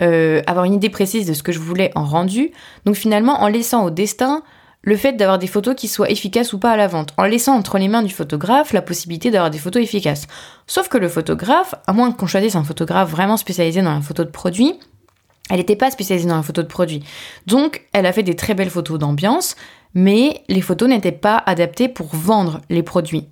avoir 0.00 0.64
une 0.64 0.74
idée 0.74 0.90
précise 0.90 1.26
de 1.26 1.32
ce 1.32 1.42
que 1.42 1.52
je 1.52 1.58
voulais 1.58 1.90
en 1.94 2.04
rendu. 2.04 2.50
Donc 2.84 2.94
finalement, 2.94 3.40
en 3.40 3.48
laissant 3.48 3.84
au 3.84 3.90
destin 3.90 4.42
le 4.82 4.98
fait 4.98 5.14
d'avoir 5.14 5.38
des 5.38 5.46
photos 5.46 5.74
qui 5.74 5.88
soient 5.88 6.10
efficaces 6.10 6.52
ou 6.52 6.58
pas 6.58 6.72
à 6.72 6.76
la 6.76 6.88
vente, 6.88 7.14
en 7.16 7.24
laissant 7.24 7.54
entre 7.54 7.78
les 7.78 7.88
mains 7.88 8.02
du 8.02 8.12
photographe 8.12 8.74
la 8.74 8.82
possibilité 8.82 9.30
d'avoir 9.30 9.50
des 9.50 9.56
photos 9.56 9.82
efficaces. 9.82 10.26
Sauf 10.66 10.88
que 10.88 10.98
le 10.98 11.08
photographe, 11.08 11.74
à 11.86 11.94
moins 11.94 12.12
qu'on 12.12 12.26
choisisse 12.26 12.54
un 12.54 12.64
photographe 12.64 13.10
vraiment 13.10 13.38
spécialisé 13.38 13.80
dans 13.80 13.94
la 13.94 14.02
photo 14.02 14.24
de 14.24 14.30
produit, 14.30 14.74
elle 15.48 15.56
n'était 15.56 15.74
pas 15.74 15.90
spécialisée 15.90 16.28
dans 16.28 16.36
la 16.36 16.42
photo 16.42 16.62
de 16.62 16.68
produit. 16.68 17.02
Donc, 17.46 17.86
elle 17.94 18.04
a 18.04 18.12
fait 18.12 18.22
des 18.22 18.36
très 18.36 18.52
belles 18.52 18.68
photos 18.68 18.98
d'ambiance, 18.98 19.56
mais 19.94 20.42
les 20.48 20.60
photos 20.60 20.90
n'étaient 20.90 21.12
pas 21.12 21.42
adaptées 21.46 21.88
pour 21.88 22.14
vendre 22.14 22.60
les 22.68 22.82
produits. 22.82 23.26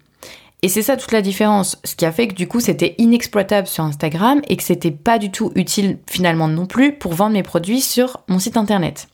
Et 0.64 0.68
c'est 0.68 0.83
ça 0.83 0.96
toute 0.96 1.11
la 1.11 1.22
différence, 1.22 1.81
ce 1.83 1.96
qui 1.96 2.07
a 2.07 2.12
fait 2.12 2.29
que 2.29 2.35
du 2.35 2.46
coup 2.46 2.61
c'était 2.61 2.94
inexploitable 2.98 3.66
sur 3.66 3.83
Instagram 3.83 4.40
et 4.48 4.57
que 4.57 4.62
c'était 4.62 4.92
pas 4.92 5.18
du 5.18 5.33
tout 5.33 5.51
utile 5.57 5.98
finalement 6.09 6.46
non 6.46 6.66
plus 6.66 6.92
pour 6.92 7.14
vendre 7.14 7.33
mes 7.33 7.42
produits 7.42 7.81
sur 7.81 8.20
mon 8.29 8.38
site 8.38 8.57
internet. 8.57 9.09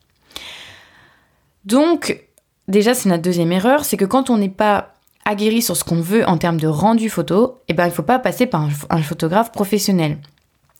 Donc 1.65 2.29
déjà, 2.69 2.95
c'est 2.95 3.09
notre 3.09 3.23
deuxième 3.23 3.53
erreur, 3.53 3.85
c'est 3.85 3.97
que 3.97 4.05
quand 4.05 4.31
on 4.31 4.39
n'est 4.39 4.49
pas 4.49 4.95
aguerri 5.25 5.61
sur 5.61 5.77
ce 5.77 5.85
qu'on 5.85 6.01
veut 6.01 6.27
en 6.27 6.39
termes 6.39 6.61
de 6.61 6.69
rendu 6.69 7.11
photo, 7.11 7.61
eh 7.69 7.75
ben, 7.75 7.85
il 7.85 7.91
ne 7.91 7.95
faut 7.95 8.03
pas 8.03 8.19
passer 8.19 8.47
par 8.47 8.67
un, 8.91 9.03
photographe 9.03 9.53
professionnel. 9.53 10.19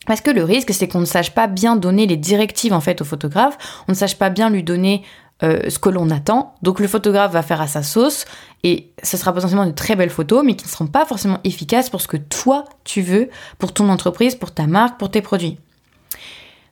Parce 0.07 0.21
que 0.21 0.31
le 0.31 0.43
risque, 0.43 0.73
c'est 0.73 0.87
qu'on 0.87 1.01
ne 1.01 1.05
sache 1.05 1.31
pas 1.31 1.47
bien 1.47 1.75
donner 1.75 2.07
les 2.07 2.17
directives 2.17 2.73
en 2.73 2.81
fait 2.81 3.01
au 3.01 3.05
photographe, 3.05 3.83
on 3.87 3.91
ne 3.91 3.97
sache 3.97 4.17
pas 4.17 4.29
bien 4.29 4.49
lui 4.49 4.63
donner 4.63 5.03
euh, 5.43 5.69
ce 5.69 5.79
que 5.79 5.89
l'on 5.89 6.09
attend. 6.09 6.55
Donc 6.61 6.79
le 6.79 6.87
photographe 6.87 7.31
va 7.31 7.41
faire 7.41 7.61
à 7.61 7.67
sa 7.67 7.83
sauce 7.83 8.25
et 8.63 8.91
ce 9.01 9.17
sera 9.17 9.33
potentiellement 9.33 9.65
de 9.65 9.71
très 9.71 9.95
belles 9.95 10.09
photos, 10.09 10.43
mais 10.43 10.55
qui 10.55 10.65
ne 10.65 10.69
seront 10.69 10.87
pas 10.87 11.05
forcément 11.05 11.39
efficaces 11.43 11.89
pour 11.89 12.01
ce 12.01 12.07
que 12.07 12.17
toi 12.17 12.65
tu 12.83 13.01
veux, 13.01 13.29
pour 13.57 13.73
ton 13.73 13.89
entreprise, 13.89 14.35
pour 14.35 14.53
ta 14.53 14.67
marque, 14.67 14.99
pour 14.99 15.11
tes 15.11 15.21
produits. 15.21 15.57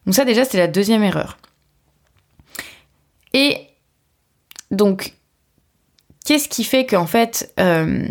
Donc 0.05 0.15
ça 0.15 0.25
déjà, 0.25 0.45
c'est 0.45 0.57
la 0.57 0.67
deuxième 0.67 1.03
erreur. 1.03 1.37
Et 3.33 3.57
donc, 4.71 5.13
qu'est-ce 6.25 6.49
qui 6.49 6.63
fait 6.63 6.85
qu'en 6.85 7.07
fait, 7.07 7.53
euh, 7.59 8.05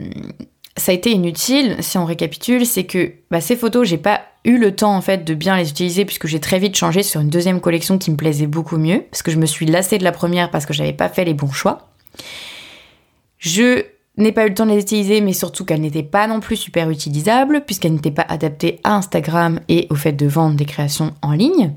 ça 0.77 0.93
a 0.93 0.95
été 0.95 1.11
inutile, 1.11 1.77
si 1.81 1.97
on 1.99 2.05
récapitule, 2.05 2.67
c'est 2.67 2.85
que 2.85 3.13
bah, 3.31 3.41
ces 3.41 3.57
photos, 3.57 3.89
j'ai 3.89 3.99
pas 3.99 4.23
eu 4.45 4.59
le 4.59 4.77
temps 4.77 4.95
en 4.95 5.01
fait 5.01 5.25
de 5.25 5.35
bien 5.35 5.57
les 5.57 5.71
utiliser 5.71 6.05
puisque 6.05 6.27
j'ai 6.27 6.41
très 6.41 6.59
vite 6.59 6.77
changé 6.77 7.03
sur 7.03 7.21
une 7.21 7.31
deuxième 7.31 7.61
collection 7.61 7.99
qui 7.99 8.11
me 8.11 8.17
plaisait 8.17 8.47
beaucoup 8.47 8.77
mieux, 8.77 9.05
parce 9.11 9.23
que 9.23 9.31
je 9.31 9.39
me 9.39 9.47
suis 9.47 9.67
lassée 9.67 9.99
de 9.99 10.05
la 10.05 10.13
première 10.13 10.51
parce 10.51 10.67
que 10.67 10.75
j'avais 10.75 10.93
pas 10.93 11.09
fait 11.09 11.25
les 11.25 11.35
bons 11.35 11.51
choix. 11.51 11.89
Je 13.39 13.85
n'ai 14.17 14.33
pas 14.33 14.45
eu 14.47 14.49
le 14.51 14.55
temps 14.55 14.67
de 14.67 14.73
les 14.73 14.81
utiliser, 14.81 15.21
mais 15.21 15.33
surtout 15.33 15.65
qu'elles 15.65 15.81
n'étaient 15.81 16.03
pas 16.03 16.27
non 16.27 16.41
plus 16.41 16.57
super 16.57 16.91
utilisables, 16.91 17.65
puisqu'elles 17.65 17.93
n'étaient 17.93 18.11
pas 18.11 18.27
adaptées 18.29 18.81
à 18.85 18.95
Instagram 18.95 19.61
et 19.69 19.87
au 19.91 19.95
fait 19.95 20.13
de 20.13 20.27
vendre 20.27 20.57
des 20.57 20.65
créations 20.65 21.15
en 21.23 21.33
ligne. 21.33 21.73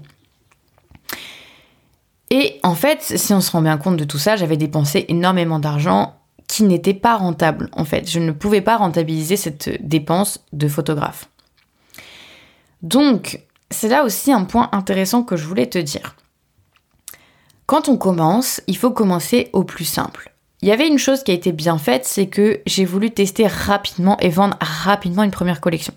Et 2.29 2.59
en 2.63 2.75
fait, 2.75 3.01
si 3.01 3.33
on 3.33 3.41
se 3.41 3.51
rend 3.51 3.61
bien 3.61 3.77
compte 3.77 3.97
de 3.97 4.03
tout 4.03 4.19
ça, 4.19 4.35
j'avais 4.35 4.57
dépensé 4.57 5.05
énormément 5.09 5.59
d'argent 5.59 6.18
qui 6.49 6.63
n'était 6.63 6.95
pas 6.95 7.15
rentable. 7.15 7.69
En 7.73 7.85
fait, 7.85 8.09
je 8.09 8.19
ne 8.19 8.31
pouvais 8.31 8.61
pas 8.61 8.75
rentabiliser 8.75 9.37
cette 9.37 9.85
dépense 9.87 10.43
de 10.51 10.67
photographe. 10.67 11.29
Donc, 12.81 13.41
c'est 13.69 13.87
là 13.87 14.03
aussi 14.03 14.33
un 14.33 14.45
point 14.45 14.67
intéressant 14.71 15.21
que 15.21 15.37
je 15.37 15.45
voulais 15.45 15.67
te 15.67 15.77
dire. 15.77 16.15
Quand 17.67 17.87
on 17.87 17.97
commence, 17.97 18.61
il 18.65 18.75
faut 18.75 18.89
commencer 18.89 19.49
au 19.53 19.63
plus 19.63 19.85
simple. 19.85 20.33
Il 20.63 20.67
y 20.67 20.71
avait 20.71 20.87
une 20.87 20.97
chose 20.97 21.23
qui 21.23 21.29
a 21.29 21.35
été 21.35 21.51
bien 21.51 21.77
faite, 21.77 22.05
c'est 22.05 22.27
que 22.27 22.61
j'ai 22.65 22.83
voulu 22.83 23.11
tester 23.11 23.45
rapidement 23.45 24.17
et 24.17 24.29
vendre 24.29 24.57
rapidement 24.59 25.23
une 25.23 25.31
première 25.31 25.61
collection. 25.61 25.93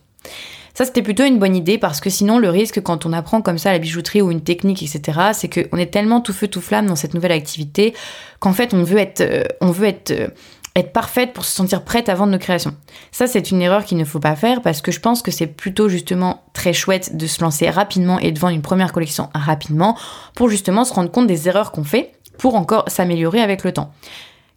Ça, 0.74 0.84
c'était 0.86 1.02
plutôt 1.02 1.24
une 1.24 1.38
bonne 1.38 1.54
idée 1.54 1.76
parce 1.76 2.00
que 2.00 2.08
sinon, 2.08 2.38
le 2.38 2.48
risque 2.48 2.82
quand 2.82 3.04
on 3.04 3.12
apprend 3.12 3.42
comme 3.42 3.58
ça 3.58 3.72
la 3.72 3.78
bijouterie 3.78 4.22
ou 4.22 4.30
une 4.30 4.42
technique, 4.42 4.82
etc., 4.82 5.18
c'est 5.32 5.48
qu'on 5.48 5.76
est 5.76 5.92
tellement 5.92 6.20
tout 6.20 6.32
feu 6.32 6.48
tout 6.48 6.60
flamme 6.60 6.86
dans 6.86 6.96
cette 6.96 7.14
nouvelle 7.14 7.32
activité 7.32 7.94
qu'en 8.40 8.52
fait, 8.52 8.72
on 8.72 8.82
veut 8.82 8.98
être, 8.98 9.20
euh, 9.20 9.44
on 9.60 9.70
veut 9.70 9.86
être, 9.86 10.12
euh, 10.12 10.28
être 10.74 10.92
parfaite 10.92 11.34
pour 11.34 11.44
se 11.44 11.54
sentir 11.54 11.84
prête 11.84 12.08
à 12.08 12.14
vendre 12.14 12.32
nos 12.32 12.38
créations. 12.38 12.74
Ça, 13.10 13.26
c'est 13.26 13.50
une 13.50 13.60
erreur 13.60 13.84
qu'il 13.84 13.98
ne 13.98 14.04
faut 14.04 14.20
pas 14.20 14.36
faire 14.36 14.62
parce 14.62 14.80
que 14.80 14.90
je 14.90 15.00
pense 15.00 15.20
que 15.20 15.30
c'est 15.30 15.46
plutôt 15.46 15.90
justement 15.90 16.44
très 16.54 16.72
chouette 16.72 17.16
de 17.16 17.26
se 17.26 17.42
lancer 17.42 17.68
rapidement 17.68 18.18
et 18.18 18.32
de 18.32 18.38
vendre 18.38 18.54
une 18.54 18.62
première 18.62 18.92
collection 18.92 19.28
rapidement 19.34 19.98
pour 20.34 20.48
justement 20.48 20.84
se 20.84 20.94
rendre 20.94 21.10
compte 21.10 21.26
des 21.26 21.48
erreurs 21.48 21.72
qu'on 21.72 21.84
fait 21.84 22.12
pour 22.38 22.54
encore 22.54 22.84
s'améliorer 22.88 23.42
avec 23.42 23.64
le 23.64 23.72
temps. 23.72 23.92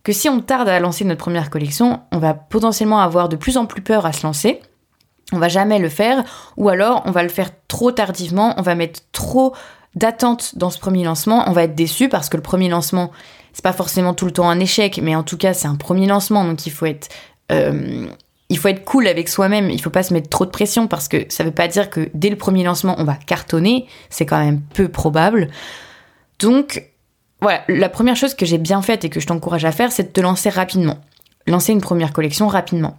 Que 0.03 0.13
si 0.13 0.29
on 0.29 0.39
tarde 0.39 0.69
à 0.69 0.79
lancer 0.79 1.03
notre 1.03 1.19
première 1.19 1.49
collection, 1.49 1.99
on 2.13 2.19
va 2.19 2.33
potentiellement 2.33 2.99
avoir 2.99 3.27
de 3.27 3.35
plus 3.35 3.57
en 3.57 3.65
plus 3.65 3.81
peur 3.81 4.05
à 4.05 4.13
se 4.13 4.25
lancer 4.25 4.61
on 5.31 5.39
va 5.39 5.47
jamais 5.47 5.79
le 5.79 5.89
faire, 5.89 6.23
ou 6.57 6.69
alors 6.69 7.01
on 7.05 7.11
va 7.11 7.23
le 7.23 7.29
faire 7.29 7.49
trop 7.67 7.91
tardivement, 7.91 8.53
on 8.57 8.61
va 8.61 8.75
mettre 8.75 9.01
trop 9.11 9.53
d'attente 9.95 10.57
dans 10.57 10.69
ce 10.69 10.79
premier 10.79 11.03
lancement, 11.03 11.45
on 11.47 11.51
va 11.51 11.63
être 11.63 11.75
déçu 11.75 12.09
parce 12.09 12.29
que 12.29 12.37
le 12.37 12.43
premier 12.43 12.69
lancement, 12.69 13.11
c'est 13.53 13.63
pas 13.63 13.73
forcément 13.73 14.13
tout 14.13 14.25
le 14.25 14.31
temps 14.31 14.49
un 14.49 14.59
échec, 14.59 14.99
mais 15.01 15.15
en 15.15 15.23
tout 15.23 15.37
cas 15.37 15.53
c'est 15.53 15.67
un 15.67 15.75
premier 15.75 16.05
lancement, 16.05 16.43
donc 16.43 16.65
il 16.65 16.71
faut 16.71 16.85
être 16.85 17.09
euh, 17.51 18.07
il 18.49 18.57
faut 18.59 18.67
être 18.67 18.85
cool 18.85 19.07
avec 19.07 19.27
soi-même, 19.29 19.69
il 19.69 19.81
faut 19.81 19.89
pas 19.89 20.03
se 20.03 20.13
mettre 20.13 20.29
trop 20.29 20.45
de 20.45 20.51
pression 20.51 20.87
parce 20.87 21.07
que 21.07 21.25
ça 21.29 21.43
veut 21.43 21.51
pas 21.51 21.67
dire 21.67 21.89
que 21.89 22.09
dès 22.13 22.29
le 22.29 22.35
premier 22.35 22.63
lancement 22.63 22.95
on 22.99 23.03
va 23.03 23.15
cartonner, 23.15 23.87
c'est 24.09 24.25
quand 24.25 24.39
même 24.39 24.61
peu 24.61 24.89
probable. 24.89 25.49
Donc 26.39 26.83
voilà, 27.41 27.63
la 27.67 27.89
première 27.89 28.15
chose 28.15 28.35
que 28.35 28.45
j'ai 28.45 28.57
bien 28.57 28.81
faite 28.81 29.05
et 29.05 29.09
que 29.09 29.19
je 29.19 29.27
t'encourage 29.27 29.65
à 29.65 29.71
faire, 29.71 29.91
c'est 29.91 30.03
de 30.03 30.09
te 30.09 30.21
lancer 30.21 30.49
rapidement. 30.49 30.99
Lancer 31.47 31.73
une 31.73 31.81
première 31.81 32.13
collection 32.13 32.47
rapidement. 32.47 32.97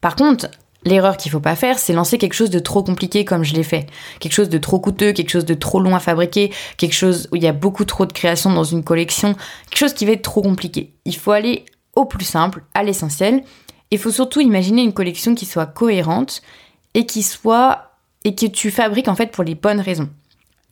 Par 0.00 0.16
contre, 0.16 0.48
L'erreur 0.84 1.16
qu'il 1.18 1.30
faut 1.30 1.40
pas 1.40 1.56
faire, 1.56 1.78
c'est 1.78 1.92
lancer 1.92 2.16
quelque 2.16 2.32
chose 2.32 2.48
de 2.48 2.58
trop 2.58 2.82
compliqué 2.82 3.24
comme 3.24 3.44
je 3.44 3.54
l'ai 3.54 3.62
fait. 3.62 3.86
Quelque 4.18 4.32
chose 4.32 4.48
de 4.48 4.58
trop 4.58 4.80
coûteux, 4.80 5.12
quelque 5.12 5.30
chose 5.30 5.44
de 5.44 5.54
trop 5.54 5.78
long 5.78 5.94
à 5.94 6.00
fabriquer, 6.00 6.52
quelque 6.78 6.94
chose 6.94 7.28
où 7.32 7.36
il 7.36 7.42
y 7.42 7.46
a 7.46 7.52
beaucoup 7.52 7.84
trop 7.84 8.06
de 8.06 8.12
création 8.12 8.50
dans 8.50 8.64
une 8.64 8.82
collection, 8.82 9.34
quelque 9.68 9.78
chose 9.78 9.92
qui 9.92 10.06
va 10.06 10.12
être 10.12 10.22
trop 10.22 10.42
compliqué. 10.42 10.92
Il 11.04 11.16
faut 11.16 11.32
aller 11.32 11.66
au 11.94 12.06
plus 12.06 12.24
simple, 12.24 12.62
à 12.72 12.82
l'essentiel. 12.82 13.42
Il 13.90 13.98
faut 13.98 14.10
surtout 14.10 14.40
imaginer 14.40 14.82
une 14.82 14.94
collection 14.94 15.34
qui 15.34 15.44
soit 15.44 15.66
cohérente 15.66 16.40
et 16.94 17.04
qui 17.04 17.22
soit 17.22 17.90
et 18.24 18.34
que 18.34 18.46
tu 18.46 18.70
fabriques 18.70 19.08
en 19.08 19.14
fait 19.14 19.32
pour 19.32 19.44
les 19.44 19.54
bonnes 19.54 19.80
raisons. 19.80 20.08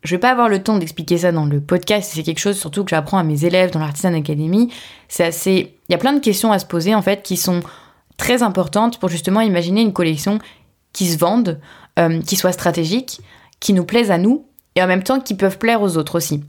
Je 0.04 0.14
vais 0.14 0.20
pas 0.20 0.30
avoir 0.30 0.48
le 0.48 0.62
temps 0.62 0.78
d'expliquer 0.78 1.18
ça 1.18 1.32
dans 1.32 1.44
le 1.44 1.60
podcast, 1.60 2.12
c'est 2.14 2.22
quelque 2.22 2.38
chose 2.38 2.56
surtout 2.56 2.84
que 2.84 2.90
j'apprends 2.90 3.18
à 3.18 3.24
mes 3.24 3.44
élèves 3.44 3.72
dans 3.72 3.80
l'Artisan 3.80 4.14
Academy. 4.14 4.72
C'est 5.08 5.24
assez 5.24 5.74
il 5.88 5.92
y 5.92 5.94
a 5.94 5.98
plein 5.98 6.12
de 6.12 6.20
questions 6.20 6.52
à 6.52 6.58
se 6.58 6.66
poser 6.66 6.94
en 6.94 7.02
fait 7.02 7.22
qui 7.22 7.36
sont 7.36 7.60
très 8.18 8.42
importante 8.42 8.98
pour 8.98 9.08
justement 9.08 9.40
imaginer 9.40 9.80
une 9.80 9.94
collection 9.94 10.38
qui 10.92 11.06
se 11.06 11.16
vende, 11.16 11.60
euh, 11.98 12.20
qui 12.20 12.36
soit 12.36 12.52
stratégique, 12.52 13.20
qui 13.60 13.72
nous 13.72 13.84
plaise 13.84 14.10
à 14.10 14.18
nous 14.18 14.46
et 14.74 14.82
en 14.82 14.86
même 14.86 15.02
temps 15.02 15.20
qui 15.20 15.34
peuvent 15.34 15.56
plaire 15.56 15.80
aux 15.80 15.96
autres 15.96 16.16
aussi. 16.16 16.44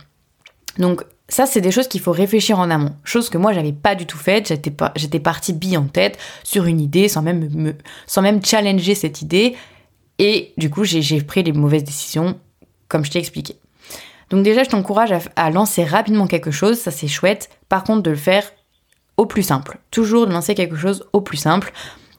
Donc 0.78 1.04
ça, 1.30 1.46
c'est 1.46 1.62
des 1.62 1.72
choses 1.72 1.88
qu'il 1.88 2.02
faut 2.02 2.12
réfléchir 2.12 2.60
en 2.60 2.70
amont. 2.70 2.96
Chose 3.04 3.30
que 3.30 3.38
moi, 3.38 3.54
j'avais 3.54 3.72
pas 3.72 3.96
du 3.96 4.06
tout 4.06 4.18
faite. 4.18 4.48
J'étais 4.48 4.72
pas, 4.72 4.92
j'étais 4.96 5.20
partie 5.20 5.54
bille 5.54 5.78
en 5.78 5.86
tête 5.86 6.18
sur 6.44 6.66
une 6.66 6.82
idée 6.82 7.08
sans 7.08 7.22
même 7.22 7.50
me, 7.54 7.76
sans 8.08 8.22
même 8.22 8.44
challenger 8.44 8.96
cette 8.96 9.22
idée. 9.22 9.56
Et 10.18 10.54
du 10.58 10.70
coup, 10.70 10.84
j'ai 10.84 11.22
pris 11.22 11.44
les 11.44 11.54
mauvaises 11.54 11.84
décisions, 11.84 12.38
comme 12.88 13.06
je 13.06 13.12
t'ai 13.12 13.20
expliqué. 13.20 13.56
Donc 14.32 14.44
déjà, 14.44 14.64
je 14.64 14.70
t'encourage 14.70 15.12
à, 15.12 15.20
à, 15.36 15.50
lancer 15.50 15.84
rapidement 15.84 16.28
quelque 16.28 16.52
chose. 16.52 16.78
Ça, 16.78 16.92
c'est 16.92 17.08
chouette. 17.08 17.50
Par 17.70 17.84
contre, 17.84 18.04
de 18.04 18.10
le 18.10 18.16
faire 18.16 18.44
au 19.20 19.26
plus 19.26 19.44
simple. 19.44 19.80
Toujours 19.92 20.28
de 20.28 20.32
lancer 20.32 20.56
quelque 20.56 20.78
chose 20.78 21.06
au 21.12 21.20
plus 21.20 21.36
simple. 21.36 21.74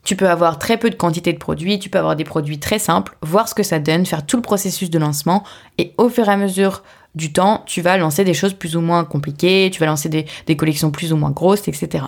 Tu 0.05 0.17
peux 0.17 0.29
avoir 0.29 0.59
très 0.59 0.77
peu 0.77 0.91
de 0.91 0.95
quantité 0.95 1.33
de 1.33 1.39
produits, 1.39 1.79
tu 1.79 1.89
peux 1.89 1.99
avoir 1.99 2.15
des 2.15 2.25
produits 2.25 2.59
très 2.59 2.79
simples, 2.79 3.17
voir 3.23 3.49
ce 3.49 3.55
que 3.55 3.63
ça 3.63 3.79
donne, 3.79 4.05
faire 4.05 4.27
tout 4.27 4.37
le 4.37 4.43
processus 4.43 4.91
de 4.91 4.99
lancement 4.99 5.43
et 5.79 5.95
au 5.97 6.11
fur 6.11 6.29
et 6.29 6.33
à 6.33 6.37
mesure 6.37 6.83
du 7.15 7.33
temps, 7.33 7.63
tu 7.65 7.81
vas 7.81 7.97
lancer 7.97 8.23
des 8.23 8.35
choses 8.35 8.53
plus 8.53 8.77
ou 8.77 8.83
moins 8.83 9.05
compliquées, 9.05 9.71
tu 9.73 9.81
vas 9.81 9.87
lancer 9.87 10.11
des, 10.11 10.57
collections 10.57 10.91
plus 10.91 11.13
ou 11.13 11.17
moins 11.17 11.31
grosses, 11.31 11.69
etc. 11.69 12.05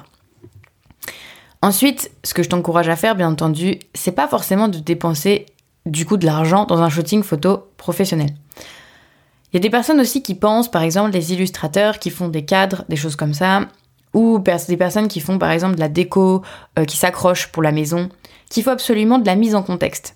Ensuite, 1.63 2.11
ce 2.23 2.35
que 2.35 2.43
je 2.43 2.51
t'encourage 2.51 2.91
à 2.91 2.97
faire, 2.97 3.15
bien 3.15 3.31
entendu, 3.31 3.79
c'est 3.95 4.13
pas 4.13 4.29
forcément 4.29 4.69
de 4.69 4.79
dépenser 4.79 5.47
du 5.87 6.05
coup 6.05 6.19
de 6.19 6.27
l'argent 6.27 6.67
dans 6.67 6.83
un 6.83 6.91
shooting 6.91 7.23
photo 7.23 7.69
professionnel. 7.79 8.35
Il 9.53 9.57
y 9.57 9.59
a 9.59 9.61
des 9.61 9.71
personnes 9.71 10.01
aussi 10.01 10.23
qui 10.23 10.35
pensent, 10.35 10.71
par 10.71 10.83
exemple, 10.83 11.11
des 11.11 11.33
illustrateurs 11.33 11.99
qui 11.99 12.11
font 12.11 12.29
des 12.29 12.45
cadres, 12.45 12.85
des 12.89 12.97
choses 12.97 13.17
comme 13.17 13.35
ça, 13.35 13.69
ou 14.15 14.39
des 14.69 14.77
personnes 14.77 15.09
qui 15.09 15.21
font 15.21 15.39
par 15.39 15.51
exemple 15.51 15.77
de 15.77 15.81
la 15.81 15.89
déco, 15.89 16.43
euh, 16.79 16.85
qui 16.85 16.97
s'accrochent 16.97 17.49
pour 17.49 17.63
la 17.63 17.73
maison, 17.73 18.09
qu'il 18.51 18.63
faut 18.63 18.71
absolument 18.71 19.19
de 19.19 19.27
la 19.27 19.35
mise 19.35 19.55
en 19.55 19.63
contexte. 19.63 20.15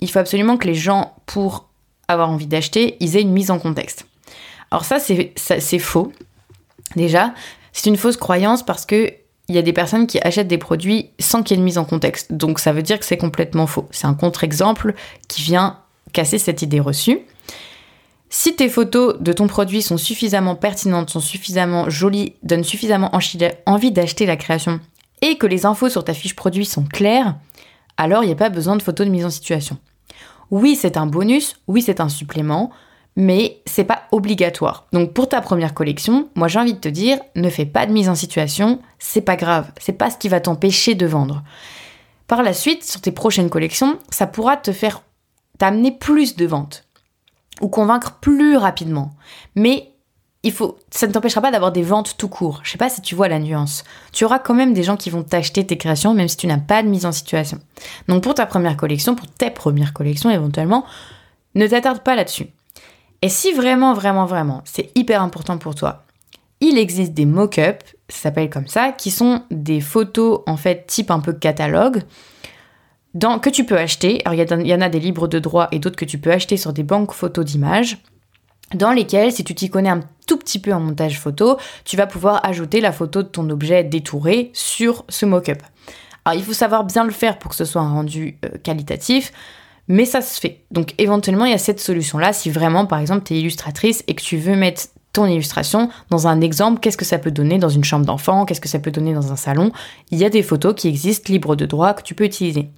Il 0.00 0.10
faut 0.10 0.18
absolument 0.18 0.56
que 0.56 0.66
les 0.66 0.74
gens, 0.74 1.14
pour 1.26 1.68
avoir 2.08 2.30
envie 2.30 2.46
d'acheter, 2.46 2.96
ils 3.00 3.16
aient 3.16 3.22
une 3.22 3.32
mise 3.32 3.50
en 3.50 3.58
contexte. 3.58 4.06
Alors 4.70 4.84
ça, 4.84 4.98
c'est 4.98 5.78
faux. 5.78 6.12
Déjà, 6.96 7.34
c'est 7.72 7.90
une 7.90 7.96
fausse 7.96 8.16
croyance 8.16 8.64
parce 8.64 8.86
que 8.86 9.12
il 9.48 9.54
y 9.54 9.58
a 9.58 9.62
des 9.62 9.74
personnes 9.74 10.06
qui 10.06 10.18
achètent 10.22 10.48
des 10.48 10.58
produits 10.58 11.10
sans 11.18 11.42
qu'il 11.42 11.56
y 11.56 11.58
ait 11.58 11.60
une 11.60 11.64
mise 11.64 11.76
en 11.76 11.84
contexte. 11.84 12.32
Donc 12.32 12.58
ça 12.58 12.72
veut 12.72 12.82
dire 12.82 12.98
que 12.98 13.04
c'est 13.04 13.18
complètement 13.18 13.66
faux. 13.66 13.86
C'est 13.90 14.06
un 14.06 14.14
contre-exemple 14.14 14.94
qui 15.28 15.42
vient 15.42 15.80
casser 16.12 16.38
cette 16.38 16.62
idée 16.62 16.80
reçue. 16.80 17.20
Si 18.36 18.56
tes 18.56 18.68
photos 18.68 19.20
de 19.20 19.32
ton 19.32 19.46
produit 19.46 19.80
sont 19.80 19.96
suffisamment 19.96 20.56
pertinentes, 20.56 21.08
sont 21.08 21.20
suffisamment 21.20 21.88
jolies, 21.88 22.34
donnent 22.42 22.64
suffisamment 22.64 23.12
envie 23.64 23.92
d'acheter 23.92 24.26
la 24.26 24.36
création 24.36 24.80
et 25.22 25.38
que 25.38 25.46
les 25.46 25.66
infos 25.66 25.88
sur 25.88 26.02
ta 26.02 26.14
fiche 26.14 26.34
produit 26.34 26.64
sont 26.64 26.82
claires, 26.82 27.36
alors 27.96 28.24
il 28.24 28.26
n'y 28.26 28.32
a 28.32 28.36
pas 28.36 28.48
besoin 28.48 28.74
de 28.74 28.82
photos 28.82 29.06
de 29.06 29.12
mise 29.12 29.24
en 29.24 29.30
situation. 29.30 29.78
Oui, 30.50 30.74
c'est 30.74 30.96
un 30.96 31.06
bonus, 31.06 31.60
oui, 31.68 31.80
c'est 31.80 32.00
un 32.00 32.08
supplément, 32.08 32.72
mais 33.14 33.62
c'est 33.66 33.84
pas 33.84 34.02
obligatoire. 34.10 34.88
Donc 34.92 35.12
pour 35.12 35.28
ta 35.28 35.40
première 35.40 35.72
collection, 35.72 36.28
moi 36.34 36.48
j'ai 36.48 36.58
envie 36.58 36.74
de 36.74 36.80
te 36.80 36.88
dire, 36.88 37.20
ne 37.36 37.48
fais 37.48 37.66
pas 37.66 37.86
de 37.86 37.92
mise 37.92 38.08
en 38.08 38.16
situation, 38.16 38.80
c'est 38.98 39.20
pas 39.20 39.36
grave, 39.36 39.70
c'est 39.78 39.92
pas 39.92 40.10
ce 40.10 40.18
qui 40.18 40.28
va 40.28 40.40
t'empêcher 40.40 40.96
de 40.96 41.06
vendre. 41.06 41.44
Par 42.26 42.42
la 42.42 42.52
suite, 42.52 42.82
sur 42.82 43.00
tes 43.00 43.12
prochaines 43.12 43.48
collections, 43.48 43.96
ça 44.10 44.26
pourra 44.26 44.56
te 44.56 44.72
faire 44.72 45.02
t'amener 45.56 45.92
plus 45.92 46.34
de 46.34 46.46
ventes 46.46 46.83
ou 47.60 47.68
convaincre 47.68 48.18
plus 48.20 48.56
rapidement. 48.56 49.12
Mais 49.54 49.94
il 50.42 50.52
faut, 50.52 50.78
ça 50.90 51.06
ne 51.06 51.12
t'empêchera 51.12 51.40
pas 51.40 51.50
d'avoir 51.50 51.72
des 51.72 51.82
ventes 51.82 52.16
tout 52.18 52.28
court. 52.28 52.60
Je 52.62 52.70
sais 52.70 52.78
pas 52.78 52.90
si 52.90 53.00
tu 53.00 53.14
vois 53.14 53.28
la 53.28 53.38
nuance. 53.38 53.82
Tu 54.12 54.24
auras 54.24 54.38
quand 54.38 54.54
même 54.54 54.74
des 54.74 54.82
gens 54.82 54.96
qui 54.96 55.08
vont 55.08 55.22
t'acheter 55.22 55.66
tes 55.66 55.78
créations, 55.78 56.12
même 56.12 56.28
si 56.28 56.36
tu 56.36 56.46
n'as 56.46 56.58
pas 56.58 56.82
de 56.82 56.88
mise 56.88 57.06
en 57.06 57.12
situation. 57.12 57.58
Donc 58.08 58.22
pour 58.22 58.34
ta 58.34 58.44
première 58.44 58.76
collection, 58.76 59.14
pour 59.14 59.26
tes 59.26 59.50
premières 59.50 59.94
collections 59.94 60.30
éventuellement, 60.30 60.84
ne 61.54 61.66
t'attarde 61.66 62.00
pas 62.00 62.14
là-dessus. 62.14 62.48
Et 63.22 63.30
si 63.30 63.52
vraiment, 63.52 63.94
vraiment, 63.94 64.26
vraiment, 64.26 64.60
c'est 64.66 64.90
hyper 64.94 65.22
important 65.22 65.56
pour 65.56 65.74
toi, 65.74 66.04
il 66.60 66.76
existe 66.76 67.14
des 67.14 67.24
mock-ups, 67.24 67.96
ça 68.10 68.18
s'appelle 68.18 68.50
comme 68.50 68.68
ça, 68.68 68.92
qui 68.92 69.10
sont 69.10 69.42
des 69.50 69.80
photos 69.80 70.42
en 70.46 70.58
fait 70.58 70.86
type 70.86 71.10
un 71.10 71.20
peu 71.20 71.32
catalogue, 71.32 72.02
dans, 73.14 73.38
que 73.38 73.50
tu 73.50 73.64
peux 73.64 73.78
acheter. 73.78 74.20
Alors 74.24 74.34
il 74.34 74.66
y, 74.66 74.74
en 74.74 74.80
a 74.80 74.88
des 74.88 75.00
libres 75.00 75.28
de 75.28 75.38
droit 75.38 75.68
et 75.72 75.78
d'autres 75.78 75.96
que 75.96 76.04
tu 76.04 76.18
peux 76.18 76.32
acheter 76.32 76.56
sur 76.56 76.72
des 76.72 76.82
banques 76.82 77.12
photos 77.12 77.44
d'images, 77.44 77.98
dans 78.74 78.92
lesquelles, 78.92 79.32
si 79.32 79.44
tu 79.44 79.54
t'y 79.54 79.70
connais 79.70 79.90
un 79.90 80.00
tout 80.26 80.36
petit 80.36 80.58
peu 80.58 80.72
en 80.72 80.80
montage 80.80 81.20
photo, 81.20 81.58
tu 81.84 81.96
vas 81.96 82.06
pouvoir 82.06 82.44
ajouter 82.44 82.80
la 82.80 82.92
photo 82.92 83.22
de 83.22 83.28
ton 83.28 83.48
objet 83.50 83.84
détouré 83.84 84.50
sur 84.52 85.04
ce 85.08 85.26
mock-up. 85.26 85.62
Alors 86.24 86.38
il 86.38 86.44
faut 86.44 86.54
savoir 86.54 86.84
bien 86.84 87.04
le 87.04 87.12
faire 87.12 87.38
pour 87.38 87.50
que 87.50 87.56
ce 87.56 87.64
soit 87.64 87.82
un 87.82 87.92
rendu 87.92 88.38
euh, 88.44 88.48
qualitatif 88.62 89.32
mais 89.88 90.04
ça 90.04 90.20
se 90.20 90.40
fait. 90.40 90.64
Donc 90.70 90.94
éventuellement, 90.98 91.44
il 91.44 91.50
y 91.50 91.54
a 91.54 91.58
cette 91.58 91.80
solution-là 91.80 92.32
si 92.32 92.50
vraiment, 92.50 92.86
par 92.86 92.98
exemple, 92.98 93.24
tu 93.24 93.34
es 93.34 93.38
illustratrice 93.40 94.02
et 94.06 94.14
que 94.14 94.22
tu 94.22 94.36
veux 94.36 94.56
mettre 94.56 94.84
ton 95.12 95.26
illustration 95.26 95.90
dans 96.10 96.26
un 96.26 96.40
exemple, 96.40 96.80
qu'est-ce 96.80 96.96
que 96.96 97.04
ça 97.04 97.18
peut 97.18 97.30
donner 97.30 97.58
dans 97.58 97.68
une 97.68 97.84
chambre 97.84 98.04
d'enfant, 98.04 98.46
qu'est-ce 98.46 98.60
que 98.60 98.68
ça 98.68 98.80
peut 98.80 98.90
donner 98.90 99.14
dans 99.14 99.32
un 99.32 99.36
salon? 99.36 99.70
Il 100.10 100.18
y 100.18 100.24
a 100.24 100.30
des 100.30 100.42
photos 100.42 100.74
qui 100.74 100.88
existent 100.88 101.32
libres 101.32 101.54
de 101.54 101.66
droit 101.66 101.94
que 101.94 102.02
tu 102.02 102.14
peux 102.14 102.24
utiliser. 102.24 102.70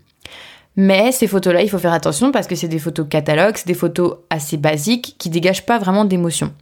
Mais 0.76 1.10
ces 1.10 1.26
photos-là, 1.26 1.62
il 1.62 1.70
faut 1.70 1.78
faire 1.78 1.92
attention 1.92 2.32
parce 2.32 2.46
que 2.46 2.54
c'est 2.54 2.68
des 2.68 2.78
photos 2.78 3.06
catalogues, 3.08 3.56
c'est 3.56 3.66
des 3.66 3.74
photos 3.74 4.18
assez 4.28 4.58
basiques 4.58 5.16
qui 5.18 5.30
dégagent 5.30 5.64
pas 5.64 5.78
vraiment 5.78 6.04
d'émotion. 6.04 6.52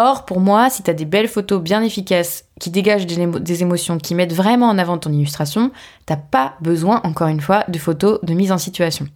Or, 0.00 0.24
pour 0.26 0.38
moi, 0.38 0.70
si 0.70 0.82
tu 0.82 0.94
des 0.94 1.04
belles 1.04 1.26
photos 1.26 1.60
bien 1.60 1.82
efficaces, 1.82 2.44
qui 2.60 2.70
dégagent 2.70 3.06
des, 3.06 3.62
émotions, 3.62 3.98
qui 3.98 4.14
mettent 4.14 4.32
vraiment 4.32 4.68
en 4.68 4.78
avant 4.78 4.96
ton 4.96 5.12
illustration, 5.12 5.72
t'as 6.06 6.16
pas 6.16 6.54
besoin, 6.60 7.00
encore 7.02 7.26
une 7.26 7.40
fois, 7.40 7.64
de 7.66 7.78
photos 7.78 8.20
de 8.22 8.32
mise 8.32 8.52
en 8.52 8.58
situation. 8.58 9.08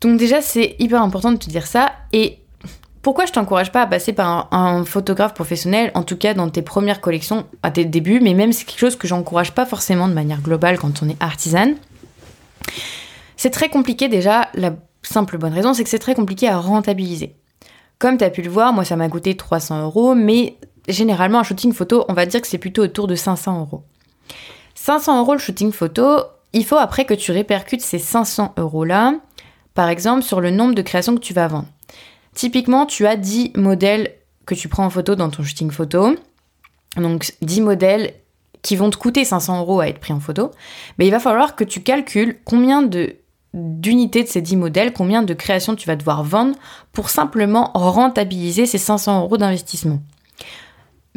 Donc 0.00 0.18
déjà, 0.18 0.40
c'est 0.40 0.74
hyper 0.80 1.00
important 1.00 1.30
de 1.30 1.36
te 1.36 1.48
dire 1.48 1.66
ça. 1.66 1.92
Et 2.12 2.38
pourquoi 3.02 3.26
je 3.26 3.32
t'encourage 3.32 3.70
pas 3.70 3.82
à 3.82 3.86
passer 3.86 4.12
par 4.12 4.52
un, 4.52 4.84
photographe 4.84 5.34
professionnel, 5.34 5.92
en 5.94 6.02
tout 6.02 6.16
cas 6.16 6.34
dans 6.34 6.50
tes 6.50 6.62
premières 6.62 7.00
collections, 7.00 7.46
à 7.62 7.70
tes 7.70 7.84
débuts, 7.84 8.20
mais 8.20 8.34
même 8.34 8.52
c'est 8.52 8.64
quelque 8.64 8.80
chose 8.80 8.96
que 8.96 9.06
j'encourage 9.06 9.52
pas 9.52 9.64
forcément 9.64 10.08
de 10.08 10.12
manière 10.12 10.40
globale 10.40 10.78
quand 10.78 11.04
on 11.04 11.08
est 11.08 11.16
artisane. 11.20 11.76
C'est 13.36 13.50
très 13.50 13.68
compliqué 13.68 14.08
déjà, 14.08 14.48
la 14.54 14.74
simple 15.02 15.38
bonne 15.38 15.52
raison, 15.52 15.74
c'est 15.74 15.84
que 15.84 15.90
c'est 15.90 15.98
très 15.98 16.14
compliqué 16.14 16.48
à 16.48 16.58
rentabiliser. 16.58 17.36
Comme 17.98 18.18
tu 18.18 18.24
as 18.24 18.30
pu 18.30 18.42
le 18.42 18.50
voir, 18.50 18.72
moi 18.72 18.84
ça 18.84 18.96
m'a 18.96 19.08
coûté 19.08 19.36
300 19.36 19.82
euros, 19.82 20.14
mais 20.14 20.56
généralement 20.88 21.40
un 21.40 21.44
shooting 21.44 21.72
photo, 21.72 22.04
on 22.08 22.14
va 22.14 22.26
dire 22.26 22.40
que 22.40 22.46
c'est 22.46 22.58
plutôt 22.58 22.82
autour 22.82 23.06
de 23.06 23.14
500 23.14 23.60
euros. 23.60 23.82
500 24.74 25.20
euros 25.20 25.32
le 25.32 25.38
shooting 25.38 25.72
photo, 25.72 26.18
il 26.52 26.64
faut 26.64 26.76
après 26.76 27.04
que 27.04 27.14
tu 27.14 27.32
répercutes 27.32 27.82
ces 27.82 27.98
500 27.98 28.54
euros 28.56 28.84
là 28.84 29.14
par 29.78 29.90
exemple, 29.90 30.24
sur 30.24 30.40
le 30.40 30.50
nombre 30.50 30.74
de 30.74 30.82
créations 30.82 31.14
que 31.14 31.20
tu 31.20 31.32
vas 31.32 31.46
vendre. 31.46 31.68
Typiquement, 32.34 32.84
tu 32.84 33.06
as 33.06 33.14
10 33.14 33.52
modèles 33.54 34.12
que 34.44 34.56
tu 34.56 34.66
prends 34.66 34.84
en 34.84 34.90
photo 34.90 35.14
dans 35.14 35.30
ton 35.30 35.44
shooting 35.44 35.70
photo. 35.70 36.16
Donc 36.96 37.32
10 37.42 37.60
modèles 37.60 38.14
qui 38.62 38.76
vont 38.76 38.90
te 38.90 38.96
coûter 38.96 39.24
500 39.24 39.60
euros 39.60 39.80
à 39.80 39.88
être 39.88 39.98
pris 39.98 40.12
en 40.12 40.20
photo. 40.20 40.50
Mais 40.98 41.06
il 41.06 41.10
va 41.10 41.20
falloir 41.20 41.56
que 41.56 41.64
tu 41.64 41.82
calcules 41.82 42.38
combien 42.44 42.82
de 42.82 43.16
d'unités 43.54 44.22
de 44.22 44.28
ces 44.28 44.42
10 44.42 44.56
modèles, 44.56 44.92
combien 44.92 45.22
de 45.22 45.32
créations 45.32 45.74
tu 45.74 45.86
vas 45.86 45.96
devoir 45.96 46.22
vendre 46.22 46.54
pour 46.92 47.08
simplement 47.08 47.70
rentabiliser 47.74 48.66
ces 48.66 48.76
500 48.76 49.22
euros 49.22 49.38
d'investissement. 49.38 50.00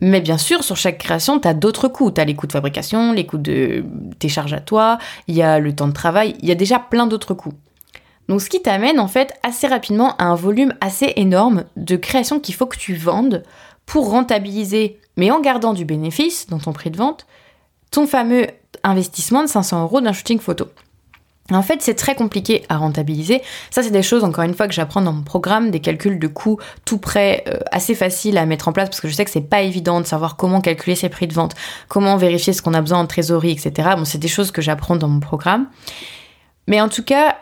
Mais 0.02 0.22
bien 0.22 0.38
sûr, 0.38 0.64
sur 0.64 0.78
chaque 0.78 0.98
création, 0.98 1.40
tu 1.40 1.48
as 1.48 1.54
d'autres 1.54 1.88
coûts. 1.88 2.10
Tu 2.10 2.20
as 2.20 2.26
les 2.26 2.36
coûts 2.36 2.48
de 2.48 2.52
fabrication, 2.52 3.14
les 3.14 3.26
coûts 3.26 3.38
de 3.38 3.86
tes 4.18 4.30
charges 4.30 4.54
à 4.54 4.60
toi, 4.60 4.98
il 5.28 5.36
y 5.36 5.44
a 5.44 5.60
le 5.60 5.76
temps 5.76 5.88
de 5.88 5.94
travail, 5.94 6.36
il 6.42 6.50
y 6.50 6.52
a 6.52 6.56
déjà 6.56 6.80
plein 6.80 7.06
d'autres 7.06 7.36
coûts. 7.36 7.54
Donc 8.28 8.42
ce 8.42 8.50
qui 8.50 8.62
t'amène 8.62 9.00
en 9.00 9.08
fait 9.08 9.34
assez 9.44 9.68
rapidement 9.68 10.16
à 10.18 10.26
un 10.26 10.36
volume 10.36 10.74
assez 10.82 11.14
énorme 11.18 11.66
de 11.76 11.96
créations 11.98 12.40
qu'il 12.40 12.56
faut 12.56 12.66
que 12.66 12.78
tu 12.78 12.96
vendes 12.96 13.44
pour 13.86 14.10
rentabiliser, 14.10 15.00
mais 15.18 15.32
en 15.32 15.40
gardant 15.42 15.74
du 15.74 15.86
bénéfice 15.86 16.48
dans 16.48 16.60
ton 16.60 16.74
prix 16.74 16.92
de 16.92 16.98
vente, 16.98 17.26
ton 17.92 18.08
fameux 18.08 18.48
investissement 18.84 19.44
de 19.44 19.48
500 19.48 19.84
euros 19.84 20.02
d'un 20.02 20.14
shooting 20.14 20.40
photo. 20.40 20.68
En 21.50 21.62
fait, 21.62 21.82
c'est 21.82 21.96
très 21.96 22.16
compliqué 22.16 22.64
à 22.70 22.78
rentabiliser. 22.78 23.42
Ça, 23.72 23.84
c'est 23.84 23.92
des 23.92 24.04
choses, 24.04 24.24
encore 24.24 24.44
une 24.44 24.54
fois, 24.54 24.68
que 24.68 24.74
j'apprends 24.74 25.02
dans 25.02 25.12
mon 25.12 25.24
programme, 25.24 25.70
des 25.70 25.82
calculs 25.82 26.18
de 26.18 26.28
coûts 26.28 26.60
tout 26.86 26.98
près, 26.98 27.44
euh, 27.48 27.60
assez 27.72 27.94
faciles 27.94 28.38
à 28.38 28.46
mettre 28.46 28.68
en 28.68 28.72
place, 28.72 28.90
parce 28.90 29.02
que 29.02 29.10
je 29.10 29.14
sais 29.14 29.26
que 29.26 29.32
c'est 29.32 29.42
pas 29.42 29.62
évident 29.62 30.00
de 30.00 30.06
savoir 30.06 30.38
comment 30.38 30.62
calculer 30.62 30.96
ses 30.96 31.10
prix 31.10 31.28
de 31.28 31.34
vente, 31.34 31.56
comment 31.90 32.16
vérifier 32.16 32.54
ce 32.54 32.62
qu'on 32.62 32.74
a 32.74 32.82
besoin 32.82 33.00
en 33.00 33.08
trésorerie, 33.08 33.52
etc. 33.52 33.90
Bon, 33.98 34.06
c'est 34.06 34.18
des 34.18 34.30
choses 34.30 34.52
que 34.52 34.62
j'apprends 34.62 34.96
dans 34.96 35.10
mon 35.10 35.20
programme. 35.20 35.68
Mais 36.68 36.80
en 36.80 36.88
tout 36.88 37.04
cas, 37.04 37.36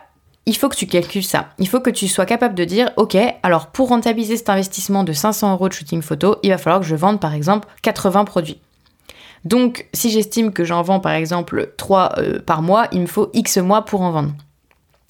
il 0.46 0.56
faut 0.56 0.68
que 0.68 0.76
tu 0.76 0.86
calcules 0.86 1.24
ça. 1.24 1.50
Il 1.58 1.68
faut 1.68 1.80
que 1.80 1.90
tu 1.90 2.08
sois 2.08 2.26
capable 2.26 2.54
de 2.54 2.64
dire, 2.64 2.90
ok, 2.96 3.16
alors 3.42 3.68
pour 3.68 3.88
rentabiliser 3.88 4.36
cet 4.36 4.50
investissement 4.50 5.04
de 5.04 5.12
500 5.12 5.52
euros 5.52 5.68
de 5.68 5.74
shooting 5.74 6.02
photo, 6.02 6.36
il 6.42 6.50
va 6.50 6.58
falloir 6.58 6.80
que 6.80 6.86
je 6.86 6.96
vende 6.96 7.20
par 7.20 7.34
exemple 7.34 7.68
80 7.82 8.24
produits. 8.24 8.60
Donc 9.44 9.88
si 9.94 10.10
j'estime 10.10 10.52
que 10.52 10.64
j'en 10.64 10.82
vends 10.82 11.00
par 11.00 11.12
exemple 11.12 11.72
3 11.76 12.14
euh, 12.18 12.40
par 12.40 12.62
mois, 12.62 12.88
il 12.92 13.00
me 13.00 13.06
faut 13.06 13.30
X 13.32 13.58
mois 13.58 13.84
pour 13.84 14.02
en 14.02 14.10
vendre 14.10 14.32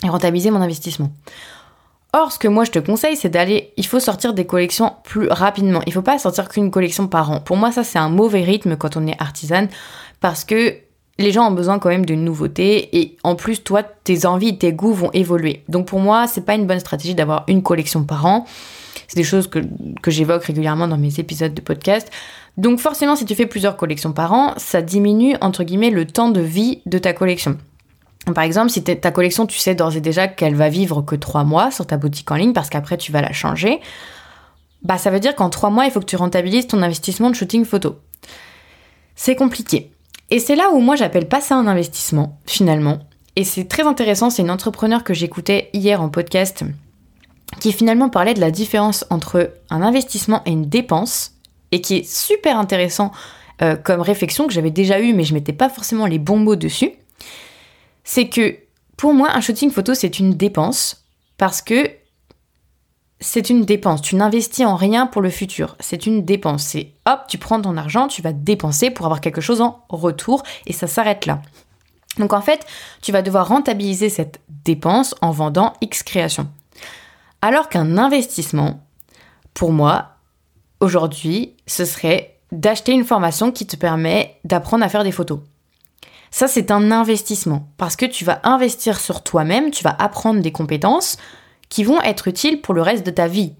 et 0.04 0.08
rentabiliser 0.08 0.50
mon 0.50 0.60
investissement. 0.60 1.10
Or, 2.12 2.32
ce 2.32 2.38
que 2.38 2.48
moi 2.48 2.64
je 2.64 2.72
te 2.72 2.78
conseille, 2.80 3.16
c'est 3.16 3.28
d'aller, 3.28 3.72
il 3.76 3.86
faut 3.86 4.00
sortir 4.00 4.34
des 4.34 4.44
collections 4.44 4.94
plus 5.04 5.28
rapidement. 5.28 5.80
Il 5.86 5.90
ne 5.90 5.94
faut 5.94 6.02
pas 6.02 6.18
sortir 6.18 6.48
qu'une 6.48 6.70
collection 6.70 7.06
par 7.06 7.30
an. 7.30 7.40
Pour 7.40 7.56
moi, 7.56 7.70
ça 7.70 7.84
c'est 7.84 7.98
un 7.98 8.08
mauvais 8.08 8.42
rythme 8.42 8.76
quand 8.76 8.96
on 8.96 9.06
est 9.06 9.20
artisane 9.20 9.68
parce 10.20 10.44
que 10.44 10.76
les 11.20 11.32
gens 11.32 11.48
ont 11.48 11.54
besoin 11.54 11.78
quand 11.78 11.88
même 11.88 12.06
de 12.06 12.14
nouveautés 12.14 12.98
et 12.98 13.16
en 13.22 13.36
plus 13.36 13.62
toi 13.62 13.82
tes 13.82 14.26
envies, 14.26 14.58
tes 14.58 14.72
goûts 14.72 14.92
vont 14.92 15.10
évoluer. 15.12 15.62
Donc 15.68 15.86
pour 15.86 16.00
moi, 16.00 16.26
c'est 16.26 16.44
pas 16.44 16.54
une 16.54 16.66
bonne 16.66 16.80
stratégie 16.80 17.14
d'avoir 17.14 17.44
une 17.48 17.62
collection 17.62 18.04
par 18.04 18.26
an. 18.26 18.46
C'est 19.06 19.16
des 19.16 19.24
choses 19.24 19.48
que, 19.48 19.60
que 20.02 20.10
j'évoque 20.10 20.44
régulièrement 20.44 20.88
dans 20.88 20.96
mes 20.96 21.18
épisodes 21.18 21.52
de 21.52 21.60
podcast. 21.60 22.10
Donc 22.56 22.78
forcément, 22.78 23.16
si 23.16 23.24
tu 23.24 23.34
fais 23.34 23.46
plusieurs 23.46 23.76
collections 23.76 24.12
par 24.12 24.32
an, 24.32 24.54
ça 24.56 24.82
diminue 24.82 25.36
entre 25.40 25.64
guillemets 25.64 25.90
le 25.90 26.06
temps 26.06 26.30
de 26.30 26.40
vie 26.40 26.82
de 26.86 26.98
ta 26.98 27.12
collection. 27.12 27.56
Par 28.34 28.44
exemple, 28.44 28.70
si 28.70 28.82
ta 28.82 29.10
collection, 29.10 29.46
tu 29.46 29.58
sais 29.58 29.74
d'ores 29.74 29.96
et 29.96 30.00
déjà 30.00 30.28
qu'elle 30.28 30.54
va 30.54 30.68
vivre 30.68 31.02
que 31.02 31.16
trois 31.16 31.44
mois 31.44 31.70
sur 31.70 31.86
ta 31.86 31.96
boutique 31.96 32.30
en 32.30 32.36
ligne 32.36 32.52
parce 32.52 32.68
qu'après 32.68 32.96
tu 32.96 33.12
vas 33.12 33.22
la 33.22 33.32
changer, 33.32 33.80
bah 34.82 34.98
ça 34.98 35.10
veut 35.10 35.20
dire 35.20 35.34
qu'en 35.34 35.50
trois 35.50 35.70
mois, 35.70 35.86
il 35.86 35.90
faut 35.90 36.00
que 36.00 36.06
tu 36.06 36.16
rentabilises 36.16 36.66
ton 36.66 36.82
investissement 36.82 37.30
de 37.30 37.34
shooting 37.34 37.64
photo. 37.64 37.98
C'est 39.16 39.36
compliqué. 39.36 39.90
Et 40.30 40.38
c'est 40.38 40.56
là 40.56 40.70
où 40.70 40.78
moi 40.80 40.96
j'appelle 40.96 41.28
pas 41.28 41.40
ça 41.40 41.56
un 41.56 41.66
investissement, 41.66 42.38
finalement. 42.46 43.00
Et 43.36 43.44
c'est 43.44 43.64
très 43.64 43.82
intéressant, 43.82 44.30
c'est 44.30 44.42
une 44.42 44.50
entrepreneur 44.50 45.04
que 45.04 45.14
j'écoutais 45.14 45.70
hier 45.72 46.00
en 46.02 46.08
podcast 46.08 46.64
qui 47.58 47.72
finalement 47.72 48.08
parlait 48.08 48.34
de 48.34 48.40
la 48.40 48.50
différence 48.50 49.04
entre 49.10 49.54
un 49.70 49.82
investissement 49.82 50.42
et 50.46 50.50
une 50.50 50.68
dépense, 50.68 51.32
et 51.72 51.80
qui 51.80 51.96
est 51.96 52.08
super 52.08 52.58
intéressant 52.58 53.12
euh, 53.62 53.76
comme 53.76 54.00
réflexion 54.00 54.46
que 54.46 54.52
j'avais 54.52 54.70
déjà 54.70 55.00
eue, 55.00 55.12
mais 55.12 55.24
je 55.24 55.34
mettais 55.34 55.52
pas 55.52 55.68
forcément 55.68 56.06
les 56.06 56.18
bons 56.18 56.38
mots 56.38 56.56
dessus. 56.56 56.92
C'est 58.04 58.28
que 58.28 58.56
pour 58.96 59.14
moi, 59.14 59.30
un 59.32 59.40
shooting 59.40 59.70
photo, 59.70 59.94
c'est 59.94 60.18
une 60.18 60.34
dépense 60.34 61.04
parce 61.38 61.62
que 61.62 61.90
c'est 63.20 63.50
une 63.50 63.64
dépense. 63.64 64.02
Tu 64.02 64.16
n'investis 64.16 64.64
en 64.64 64.76
rien 64.76 65.06
pour 65.06 65.22
le 65.22 65.30
futur. 65.30 65.76
C'est 65.78 66.06
une 66.06 66.24
dépense. 66.24 66.64
C'est 66.64 66.94
hop, 67.06 67.20
tu 67.28 67.38
prends 67.38 67.60
ton 67.60 67.76
argent, 67.76 68.08
tu 68.08 68.22
vas 68.22 68.32
dépenser 68.32 68.90
pour 68.90 69.06
avoir 69.06 69.20
quelque 69.20 69.40
chose 69.42 69.60
en 69.60 69.84
retour 69.88 70.42
et 70.66 70.72
ça 70.72 70.86
s'arrête 70.86 71.26
là. 71.26 71.42
Donc 72.18 72.32
en 72.32 72.40
fait, 72.40 72.66
tu 73.02 73.12
vas 73.12 73.22
devoir 73.22 73.48
rentabiliser 73.48 74.08
cette 74.08 74.40
dépense 74.64 75.14
en 75.20 75.30
vendant 75.30 75.74
X 75.80 76.02
création. 76.02 76.48
Alors 77.42 77.68
qu'un 77.68 77.98
investissement, 77.98 78.80
pour 79.54 79.72
moi, 79.72 80.16
aujourd'hui, 80.80 81.56
ce 81.66 81.84
serait 81.84 82.38
d'acheter 82.52 82.92
une 82.92 83.04
formation 83.04 83.52
qui 83.52 83.66
te 83.66 83.76
permet 83.76 84.38
d'apprendre 84.44 84.84
à 84.84 84.88
faire 84.88 85.04
des 85.04 85.12
photos. 85.12 85.40
Ça, 86.30 86.48
c'est 86.48 86.70
un 86.70 86.90
investissement 86.90 87.68
parce 87.76 87.96
que 87.96 88.06
tu 88.06 88.24
vas 88.24 88.40
investir 88.44 89.00
sur 89.00 89.22
toi-même, 89.22 89.70
tu 89.70 89.84
vas 89.84 89.96
apprendre 89.98 90.40
des 90.40 90.52
compétences 90.52 91.16
qui 91.70 91.84
vont 91.84 92.02
être 92.02 92.28
utiles 92.28 92.60
pour 92.60 92.74
le 92.74 92.82
reste 92.82 93.06
de 93.06 93.10
ta 93.10 93.26
vie. 93.26 93.54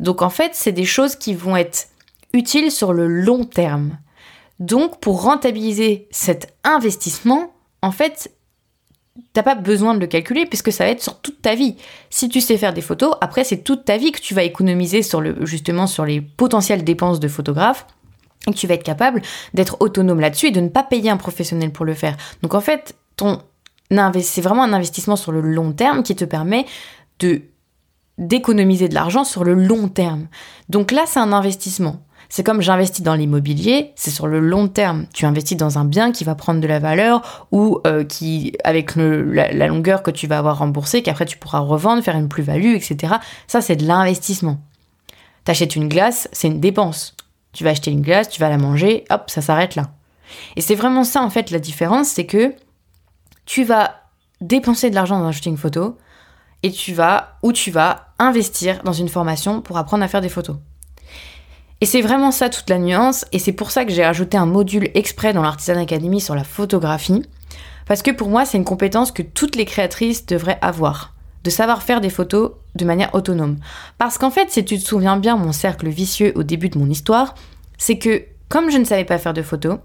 Donc 0.00 0.22
en 0.22 0.30
fait, 0.30 0.52
c'est 0.54 0.72
des 0.72 0.86
choses 0.86 1.16
qui 1.16 1.34
vont 1.34 1.56
être 1.56 1.88
utiles 2.32 2.70
sur 2.70 2.94
le 2.94 3.06
long 3.06 3.44
terme. 3.44 3.98
Donc 4.58 5.00
pour 5.00 5.22
rentabiliser 5.22 6.08
cet 6.10 6.54
investissement, 6.64 7.52
en 7.82 7.90
fait, 7.90 8.30
t'as 9.32 9.42
pas 9.42 9.54
besoin 9.54 9.94
de 9.94 10.00
le 10.00 10.06
calculer 10.06 10.46
puisque 10.46 10.72
ça 10.72 10.84
va 10.84 10.90
être 10.90 11.02
sur 11.02 11.20
toute 11.20 11.42
ta 11.42 11.54
vie. 11.54 11.76
Si 12.10 12.28
tu 12.28 12.40
sais 12.40 12.56
faire 12.56 12.72
des 12.72 12.80
photos, 12.80 13.14
après 13.20 13.44
c'est 13.44 13.58
toute 13.58 13.84
ta 13.84 13.96
vie 13.96 14.12
que 14.12 14.20
tu 14.20 14.34
vas 14.34 14.42
économiser 14.44 15.02
sur 15.02 15.20
le, 15.20 15.44
justement 15.44 15.86
sur 15.86 16.04
les 16.04 16.20
potentielles 16.20 16.84
dépenses 16.84 17.20
de 17.20 17.28
photographe 17.28 17.86
et 18.46 18.52
que 18.52 18.56
tu 18.56 18.66
vas 18.66 18.74
être 18.74 18.82
capable 18.82 19.22
d'être 19.54 19.76
autonome 19.80 20.20
là-dessus 20.20 20.46
et 20.46 20.52
de 20.52 20.60
ne 20.60 20.68
pas 20.68 20.82
payer 20.82 21.10
un 21.10 21.16
professionnel 21.16 21.72
pour 21.72 21.84
le 21.84 21.94
faire. 21.94 22.16
Donc 22.42 22.54
en 22.54 22.60
fait, 22.60 22.94
c'est 24.22 24.40
vraiment 24.40 24.62
un 24.62 24.72
investissement 24.72 25.16
sur 25.16 25.32
le 25.32 25.40
long 25.40 25.72
terme 25.72 26.02
qui 26.02 26.14
te 26.14 26.24
permet 26.24 26.66
de 27.18 27.42
d'économiser 28.18 28.88
de 28.88 28.94
l'argent 28.94 29.24
sur 29.24 29.44
le 29.44 29.54
long 29.54 29.88
terme. 29.88 30.26
Donc 30.68 30.90
là, 30.90 31.04
c'est 31.06 31.20
un 31.20 31.32
investissement. 31.32 32.00
C'est 32.28 32.42
comme 32.42 32.60
j'investis 32.60 33.02
dans 33.02 33.14
l'immobilier, 33.14 33.92
c'est 33.94 34.10
sur 34.10 34.26
le 34.26 34.40
long 34.40 34.68
terme. 34.68 35.06
Tu 35.14 35.26
investis 35.26 35.56
dans 35.56 35.78
un 35.78 35.84
bien 35.84 36.10
qui 36.10 36.24
va 36.24 36.34
prendre 36.34 36.60
de 36.60 36.66
la 36.66 36.78
valeur 36.78 37.46
ou 37.52 37.80
euh, 37.86 38.04
qui, 38.04 38.52
avec 38.64 38.96
la, 38.96 39.68
longueur 39.68 40.02
que 40.02 40.10
tu 40.10 40.26
vas 40.26 40.38
avoir 40.38 40.58
remboursé, 40.58 41.02
qu'après 41.02 41.26
tu 41.26 41.38
pourras 41.38 41.60
revendre, 41.60 42.02
faire 42.02 42.16
une 42.16 42.28
plus-value, 42.28 42.74
etc. 42.74 43.14
Ça, 43.46 43.60
c'est 43.60 43.76
de 43.76 43.86
l'investissement. 43.86 44.58
T'achètes 45.44 45.76
une 45.76 45.88
glace, 45.88 46.28
c'est 46.32 46.48
une 46.48 46.60
dépense. 46.60 47.14
Tu 47.52 47.62
vas 47.62 47.70
acheter 47.70 47.92
une 47.92 48.02
glace, 48.02 48.28
tu 48.28 48.40
vas 48.40 48.48
la 48.48 48.58
manger, 48.58 49.04
hop, 49.10 49.30
ça 49.30 49.40
s'arrête 49.40 49.76
là. 49.76 49.90
Et 50.56 50.60
c'est 50.60 50.74
vraiment 50.74 51.04
ça, 51.04 51.22
en 51.22 51.30
fait, 51.30 51.52
la 51.52 51.60
différence, 51.60 52.08
c'est 52.08 52.26
que 52.26 52.54
tu 53.44 53.62
vas 53.62 53.94
dépenser 54.40 54.90
de 54.90 54.96
l'argent 54.96 55.20
dans 55.20 55.26
un 55.26 55.32
shooting 55.32 55.56
photo, 55.56 55.96
et 56.64 56.72
tu 56.72 56.92
vas 56.92 57.38
ou 57.44 57.52
tu 57.52 57.70
vas 57.70 58.05
investir 58.18 58.82
dans 58.84 58.92
une 58.92 59.08
formation 59.08 59.60
pour 59.60 59.78
apprendre 59.78 60.04
à 60.04 60.08
faire 60.08 60.20
des 60.20 60.28
photos. 60.28 60.56
Et 61.80 61.86
c'est 61.86 62.00
vraiment 62.00 62.30
ça 62.30 62.48
toute 62.48 62.70
la 62.70 62.78
nuance, 62.78 63.26
et 63.32 63.38
c'est 63.38 63.52
pour 63.52 63.70
ça 63.70 63.84
que 63.84 63.92
j'ai 63.92 64.04
ajouté 64.04 64.38
un 64.38 64.46
module 64.46 64.90
exprès 64.94 65.34
dans 65.34 65.42
l'Artisan 65.42 65.80
Academy 65.80 66.20
sur 66.20 66.34
la 66.34 66.44
photographie, 66.44 67.22
parce 67.86 68.02
que 68.02 68.10
pour 68.10 68.28
moi 68.28 68.46
c'est 68.46 68.56
une 68.56 68.64
compétence 68.64 69.12
que 69.12 69.22
toutes 69.22 69.56
les 69.56 69.66
créatrices 69.66 70.24
devraient 70.24 70.58
avoir, 70.62 71.14
de 71.44 71.50
savoir 71.50 71.82
faire 71.82 72.00
des 72.00 72.08
photos 72.08 72.52
de 72.76 72.84
manière 72.84 73.14
autonome. 73.14 73.58
Parce 73.98 74.16
qu'en 74.16 74.30
fait, 74.30 74.50
si 74.50 74.64
tu 74.64 74.78
te 74.78 74.84
souviens 74.84 75.18
bien 75.18 75.36
mon 75.36 75.52
cercle 75.52 75.88
vicieux 75.88 76.32
au 76.34 76.42
début 76.42 76.70
de 76.70 76.78
mon 76.78 76.88
histoire, 76.88 77.34
c'est 77.76 77.98
que 77.98 78.24
comme 78.48 78.70
je 78.70 78.78
ne 78.78 78.84
savais 78.84 79.04
pas 79.04 79.18
faire 79.18 79.34
de 79.34 79.42
photos, 79.42 79.78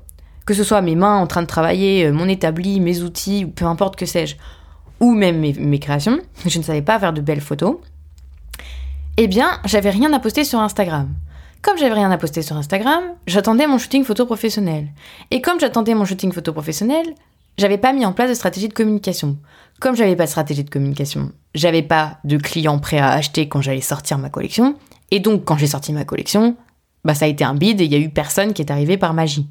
que 0.46 0.54
ce 0.54 0.64
soit 0.64 0.82
mes 0.82 0.96
mains 0.96 1.18
en 1.18 1.28
train 1.28 1.42
de 1.42 1.48
travailler, 1.48 2.06
euh, 2.06 2.14
mon 2.14 2.28
établi, 2.28 2.80
mes 2.80 3.02
outils, 3.02 3.46
ou 3.46 3.50
peu 3.50 3.66
importe 3.66 3.96
que 3.96 4.06
sais-je, 4.06 4.36
ou 5.00 5.14
même 5.14 5.40
mes, 5.40 5.80
créations, 5.80 6.20
je 6.46 6.58
ne 6.60 6.64
savais 6.64 6.82
pas 6.82 7.00
faire 7.00 7.14
de 7.14 7.22
belles 7.22 7.42
photos, 7.42 7.78
eh 9.18 9.28
bien, 9.28 9.60
j'avais 9.66 9.90
rien 9.90 10.14
à 10.14 10.20
poster 10.20 10.44
sur 10.44 10.60
Instagram. 10.60 11.10
Comme 11.62 11.78
j'avais 11.78 11.94
rien 11.94 12.10
à 12.10 12.18
poster 12.18 12.42
sur 12.42 12.58
Instagram, 12.58 13.04
j'attendais 13.28 13.68
mon 13.68 13.78
shooting 13.78 14.04
photo 14.04 14.26
professionnel. 14.26 14.88
Et 15.30 15.42
comme 15.42 15.60
j'attendais 15.60 15.94
mon 15.94 16.06
shooting 16.06 16.32
photo 16.32 16.54
professionnel, 16.54 17.06
j'avais 17.58 17.78
pas 17.78 17.94
mis 17.94 18.06
en 18.06 18.14
place 18.14 18.30
de 18.30 18.34
stratégie 18.34 18.68
de 18.68 18.74
communication. 18.74 19.38
Comme 19.80 19.96
j'avais 19.96 20.16
pas 20.16 20.26
de 20.26 20.30
stratégie 20.30 20.64
de 20.64 20.70
communication, 20.70 21.32
j'avais 21.54 21.84
pas 21.84 22.18
de 22.24 22.38
clients 22.38 22.80
prêts 22.80 23.00
à 23.00 23.12
acheter 23.12 23.48
quand 23.48 23.62
j'allais 23.62 23.82
sortir 23.82 24.18
ma 24.18 24.30
collection. 24.30 24.76
Et 25.12 25.20
donc, 25.20 25.44
quand 25.46 25.58
j'ai 25.58 25.68
sorti 25.68 25.94
ma 25.94 26.06
collection, 26.06 26.56
bah 27.04 27.14
ça 27.14 27.26
a 27.26 27.28
été 27.28 27.44
un 27.44 27.56
bide 27.56 27.82
et 27.82 27.86
il 27.86 27.92
y 27.92 27.96
a 27.96 28.00
eu 28.00 28.10
personne 28.10 28.54
qui 28.54 28.62
est 28.62 28.72
arrivé 28.72 28.98
par 28.98 29.14
magie. 29.14 29.48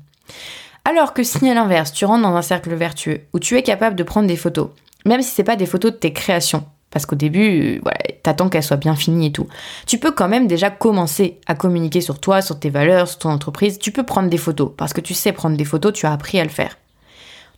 Alors 0.85 1.12
que 1.12 1.23
si 1.23 1.49
à 1.49 1.55
l'inverse, 1.55 1.92
tu 1.92 2.05
rentres 2.07 2.23
dans 2.23 2.35
un 2.35 2.42
cercle 2.42 2.75
vertueux 2.75 3.23
où 3.33 3.38
tu 3.38 3.57
es 3.57 3.62
capable 3.62 3.96
de 3.96 4.03
prendre 4.03 4.27
des 4.27 4.37
photos, 4.37 4.70
même 5.05 5.23
si 5.23 5.31
c'est 5.31 5.44
pas 5.44 5.57
des 5.57 5.66
photos 5.66 5.92
de 5.92 5.96
tes 5.96 6.12
créations, 6.12 6.64
parce 6.90 7.07
qu'au 7.07 7.16
début, 7.16 7.81
euh, 7.87 7.90
t'attends 8.22 8.48
qu'elles 8.48 8.64
soient 8.64 8.76
bien 8.76 8.96
finies 8.96 9.26
et 9.26 9.33
tout. 9.33 9.46
Tu 9.87 9.98
peux 9.98 10.11
quand 10.11 10.29
même 10.29 10.46
déjà 10.46 10.70
commencer 10.70 11.38
à 11.46 11.55
communiquer 11.55 12.00
sur 12.00 12.18
toi, 12.18 12.42
sur 12.42 12.59
tes 12.59 12.70
valeurs, 12.70 13.09
sur 13.09 13.18
ton 13.18 13.31
entreprise. 13.31 13.79
Tu 13.79 13.92
peux 13.92 14.05
prendre 14.05 14.29
des 14.29 14.38
photos, 14.38 14.72
parce 14.76 14.92
que 14.92 15.00
tu 15.00 15.14
sais 15.14 15.33
prendre 15.33 15.57
des 15.57 15.64
photos, 15.64 15.92
tu 15.92 16.07
as 16.07 16.12
appris 16.12 16.40
à 16.40 16.44
le 16.44 16.50
faire. 16.50 16.76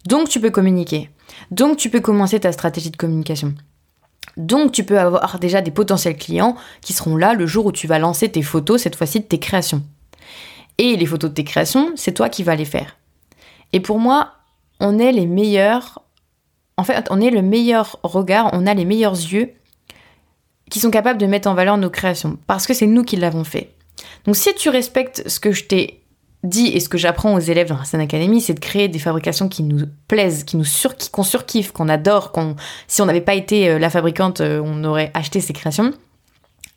Donc 0.07 0.29
tu 0.29 0.40
peux 0.40 0.51
communiquer. 0.51 1.11
Donc 1.51 1.77
tu 1.77 1.88
peux 1.88 2.01
commencer 2.01 2.40
ta 2.40 2.53
stratégie 2.53 2.90
de 2.90 2.97
communication. 2.97 3.55
Donc 4.37 4.73
tu 4.73 4.85
peux 4.85 4.99
avoir 4.99 5.38
déjà 5.38 5.61
des 5.61 5.71
potentiels 5.71 6.16
clients 6.16 6.57
qui 6.81 6.92
seront 6.92 7.16
là 7.16 7.35
le 7.35 7.47
jour 7.47 7.66
où 7.66 7.73
tu 7.73 7.87
vas 7.87 7.99
lancer 7.99 8.31
tes 8.31 8.42
photos, 8.42 8.83
cette 8.83 8.97
fois-ci 8.97 9.21
de 9.21 9.25
tes 9.25 9.38
créations. 9.38 9.83
Et 10.79 10.97
les 10.97 11.07
photos 11.07 11.31
de 11.31 11.35
tes 11.35 11.45
créations, 11.45 11.92
c'est 11.97 12.12
toi 12.12 12.29
qui 12.29 12.42
vas 12.42 12.57
les 12.57 12.64
faire. 12.64 12.97
Et 13.73 13.81
pour 13.81 13.99
moi, 13.99 14.33
on 14.81 14.99
est 14.99 15.12
les 15.12 15.27
meilleurs 15.27 16.02
en 16.83 16.85
fait, 16.85 17.07
on 17.11 17.21
est 17.21 17.31
le 17.31 17.42
meilleur 17.42 18.01
regard, 18.03 18.51
on 18.55 18.66
a 18.66 18.75
les 18.75 18.85
meilleurs 18.85 19.12
yeux 19.12 19.53
qui 20.68 20.81
sont 20.81 20.90
capables 20.90 21.21
de 21.21 21.27
mettre 21.27 21.49
en 21.49 21.55
valeur 21.55 21.77
nos 21.79 21.90
créations, 21.90 22.38
parce 22.49 22.66
que 22.66 22.75
c'est 22.75 22.88
nous 22.88 23.05
qui 23.05 23.14
l'avons 23.14 23.45
fait. 23.45 23.71
Donc 24.25 24.35
si 24.35 24.53
tu 24.57 24.68
respectes 24.68 25.23
ce 25.29 25.38
que 25.38 25.53
je 25.53 25.62
t'ai 25.62 26.03
dit 26.42 26.66
et 26.75 26.81
ce 26.81 26.88
que 26.88 26.99
j'apprends 26.99 27.35
aux 27.35 27.38
élèves 27.38 27.68
dans 27.68 27.79
la 27.79 27.85
scène 27.85 28.01
académie, 28.01 28.40
c'est 28.40 28.55
de 28.55 28.59
créer 28.59 28.88
des 28.88 28.99
fabrications 28.99 29.49
qui 29.49 29.62
nous 29.62 29.87
plaisent, 30.09 30.42
qui 30.42 30.57
nous 30.57 30.64
sur, 30.64 30.97
qu'on 31.12 31.23
surkiffe, 31.23 31.71
qu'on 31.71 31.88
adore, 31.88 32.33
qu'on 32.33 32.57
si 32.88 33.01
on 33.01 33.07
n'avait 33.07 33.21
pas 33.21 33.35
été 33.35 33.68
euh, 33.68 33.79
la 33.79 33.88
fabricante, 33.88 34.40
euh, 34.40 34.61
on 34.64 34.83
aurait 34.83 35.12
acheté 35.14 35.40
ces 35.40 35.53
créations. 35.53 35.92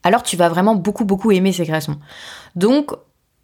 Alors 0.03 0.21
tu 0.21 0.37
vas 0.37 0.49
vraiment 0.49 0.75
beaucoup 0.75 1.03
beaucoup 1.03 1.31
aimer 1.31 1.51
ces 1.51 1.65
créations. 1.65 1.99
Donc 2.55 2.91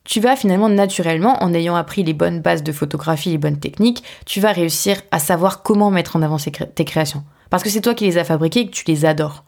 tu 0.03 0.19
vas 0.19 0.35
finalement 0.35 0.69
naturellement, 0.69 1.41
en 1.43 1.53
ayant 1.53 1.75
appris 1.75 2.03
les 2.03 2.13
bonnes 2.13 2.41
bases 2.41 2.63
de 2.63 2.71
photographie, 2.71 3.29
les 3.29 3.37
bonnes 3.37 3.59
techniques, 3.59 4.03
tu 4.25 4.39
vas 4.39 4.51
réussir 4.51 5.01
à 5.11 5.19
savoir 5.19 5.61
comment 5.61 5.91
mettre 5.91 6.15
en 6.15 6.21
avant 6.21 6.37
tes 6.37 6.85
créations. 6.85 7.23
Parce 7.49 7.63
que 7.63 7.69
c'est 7.69 7.81
toi 7.81 7.93
qui 7.93 8.05
les 8.05 8.17
as 8.17 8.23
fabriquées 8.23 8.61
et 8.61 8.65
que 8.67 8.71
tu 8.71 8.85
les 8.87 9.05
adores. 9.05 9.43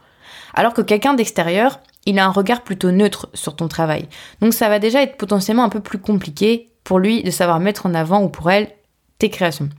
Alors 0.54 0.74
que 0.74 0.82
quelqu'un 0.82 1.16
d'extérieur, 1.16 1.80
il 2.06 2.20
a 2.20 2.26
un 2.26 2.32
regard 2.32 2.62
plutôt 2.62 2.92
neutre 2.92 3.30
sur 3.34 3.56
ton 3.56 3.68
travail. 3.68 4.08
Donc 4.42 4.54
ça 4.54 4.70
va 4.70 4.80
déjà 4.80 5.02
être 5.02 5.18
potentiellement 5.18 5.64
un 5.64 5.70
peu 5.70 5.80
plus 5.80 5.98
compliqué 5.98 6.72
pour 6.84 7.00
lui 7.00 7.24
de 7.24 7.32
savoir 7.32 7.60
mettre 7.60 7.86
en 7.86 7.94
avant 7.94 8.22
ou 8.22 8.30
pour 8.30 8.52
elle 8.52 8.70
tes 9.18 9.30
créations. 9.30 9.70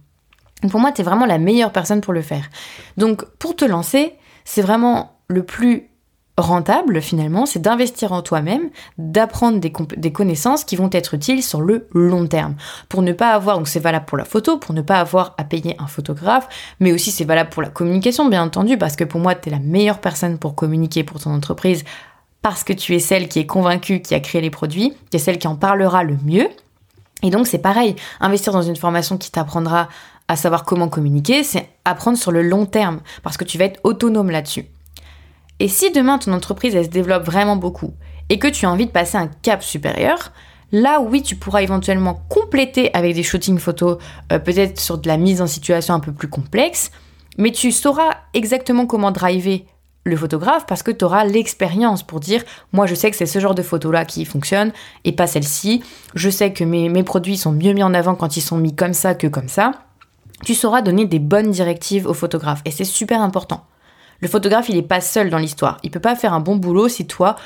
pour 0.71 0.81
moi, 0.81 0.91
tu 0.91 1.03
es 1.03 1.05
vraiment 1.05 1.27
la 1.27 1.39
meilleure 1.39 1.73
personne 1.73 2.01
pour 2.01 2.15
le 2.15 2.23
faire. 2.23 2.49
Donc 2.97 3.25
pour 3.39 3.55
te 3.55 3.65
lancer, 3.65 4.15
c'est 4.45 4.63
vraiment 4.63 5.19
le 5.29 5.45
plus 5.45 5.91
rentable 6.37 7.01
finalement, 7.01 7.47
c'est 7.47 7.61
d'investir 7.61 8.13
en 8.13 8.23
toi-même, 8.23 8.71
d'apprendre 8.99 9.59
des, 9.61 10.13
connaissances 10.13 10.65
qui 10.65 10.77
vont 10.77 10.91
être 10.93 11.15
utiles 11.15 11.43
sur 11.43 11.61
le 11.61 11.89
long 11.93 12.27
terme. 12.27 12.57
Pour 12.89 13.03
ne 13.03 13.13
pas 13.13 13.33
avoir, 13.33 13.59
donc 13.59 13.69
c'est 13.69 13.81
valable 13.81 14.07
pour 14.07 14.19
la 14.19 14.25
photo, 14.25 14.59
pour 14.59 14.75
ne 14.75 14.83
pas 14.83 14.99
avoir 14.99 15.35
à 15.39 15.45
payer 15.45 15.77
un 15.79 15.87
photographe, 15.87 16.49
mais 16.81 16.93
aussi 16.93 17.13
c'est 17.13 17.25
valable 17.25 17.51
pour 17.51 17.63
la 17.63 17.69
communication 17.69 18.29
bien 18.29 18.43
entendu, 18.43 18.77
parce 18.77 18.97
que 18.97 19.05
pour 19.05 19.21
moi 19.21 19.35
tu 19.35 19.49
es 19.49 19.53
la 19.53 19.61
meilleure 19.61 20.01
personne 20.01 20.39
pour 20.39 20.55
communiquer 20.55 21.05
pour 21.05 21.21
ton 21.21 21.31
entreprise, 21.31 21.85
parce 22.43 22.65
que 22.65 22.73
tu 22.73 22.95
es 22.95 22.99
celle 22.99 23.29
qui 23.29 23.39
est 23.39 23.47
convaincue, 23.47 24.01
qui 24.01 24.15
a 24.15 24.21
créé 24.21 24.41
les 24.41 24.51
produits, 24.51 24.93
tu 25.11 25.17
es 25.17 25.21
celle 25.21 25.39
qui 25.39 25.47
en 25.47 25.57
parlera 25.57 26.03
le 26.03 26.17
mieux. 26.25 26.49
Et 27.23 27.31
donc 27.31 27.47
c'est 27.47 27.59
pareil, 27.59 27.95
investir 28.21 28.53
dans 28.53 28.63
une 28.63 28.77
formation 28.77 29.17
qui 29.19 29.31
t'apprendra 29.31 29.89
à 30.27 30.37
savoir 30.37 30.65
comment 30.65 30.89
communiquer, 30.89 31.45
c'est 31.45 31.69
apprendre 31.85 32.19
sur 32.19 32.33
le 32.33 32.43
long 32.43 32.67
terme, 32.67 33.01
parce 33.23 33.37
que 33.37 33.45
tu 33.45 33.57
vas 33.57 33.67
être 33.67 33.81
autonome 33.85 34.31
là-dessus. 34.31 34.67
Et 35.61 35.69
si 35.69 35.91
demain 35.93 36.19
ton 36.19 36.33
entreprise 36.33 36.75
elle 36.75 36.85
se 36.85 36.91
développe 36.91 37.25
vraiment 37.25 37.57
beaucoup 37.57 37.93
et 38.29 38.39
que 38.39 38.49
tu 38.49 38.67
as 38.67 38.71
envie 38.71 38.87
de 38.87 38.91
passer 38.91 39.17
un 39.17 39.29
cap 39.29 39.63
supérieur, 39.63 40.33
là 40.73 41.01
oui 41.01 41.23
tu 41.23 41.37
pourras 41.37 41.63
éventuellement 41.63 42.23
compléter 42.29 42.93
avec 42.95 43.15
des 43.15 43.23
shootings 43.23 43.59
photos, 43.59 43.99
euh, 44.33 44.39
peut-être 44.39 44.81
sur 44.81 44.99
de 44.99 45.07
la 45.09 45.17
mise 45.17 45.41
en 45.41 45.47
situation 45.47 45.95
un 45.95 46.01
peu 46.01 46.13
plus 46.13 46.29
complexe, 46.29 46.91
mais 47.39 47.53
tu 47.53 47.71
sauras 47.71 48.11
exactement 48.33 48.87
comment 48.87 49.11
driver 49.11 49.65
le 50.05 50.17
photographe 50.17 50.67
parce 50.67 50.83
que 50.83 50.91
tu 50.91 51.05
auras 51.05 51.25
l'expérience 51.25 52.03
pour 52.03 52.21
dire 52.21 52.43
moi 52.73 52.87
je 52.87 52.95
sais 52.95 53.11
que 53.11 53.17
c'est 53.17 53.27
ce 53.27 53.39
genre 53.39 53.55
de 53.55 53.63
photo 53.63 53.91
là 53.91 54.05
qui 54.05 54.25
fonctionne 54.25 54.73
et 55.05 55.13
pas 55.13 55.27
celle-ci, 55.27 55.83
je 56.15 56.31
sais 56.31 56.53
que 56.53 56.65
mes, 56.65 56.89
mes 56.89 57.05
produits 57.05 57.37
sont 57.37 57.53
mieux 57.53 57.73
mis 57.73 57.83
en 57.83 57.95
avant 57.95 58.15
quand 58.15 58.37
ils 58.37 58.43
sont 58.43 58.59
mis 58.59 58.75
comme 58.75 58.95
ça 58.95 59.15
que 59.15 59.27
comme 59.27 59.49
ça. 59.49 59.73
Tu 60.45 60.55
sauras 60.55 60.83
donner 60.83 61.07
des 61.07 61.21
bonnes 61.21 61.53
directives 61.53 62.07
au 62.07 62.13
photographe 62.13 62.61
et 62.65 62.71
c'est 62.71 62.85
super 62.85 63.23
important. 63.23 63.65
Le 64.25 64.31
photographe, 64.31 64.71
il 64.71 64.77
n'est 64.77 64.83
pas 64.83 65.03
seul 65.03 65.29
dans 65.29 65.37
l'histoire. 65.37 65.77
Il 65.83 65.91
peut 65.91 66.01
pas 66.01 66.17
faire 66.17 66.33
un 66.33 66.41
bon 66.41 66.57
boulot 66.57 66.89
si 66.89 67.07
toi, 67.07 67.37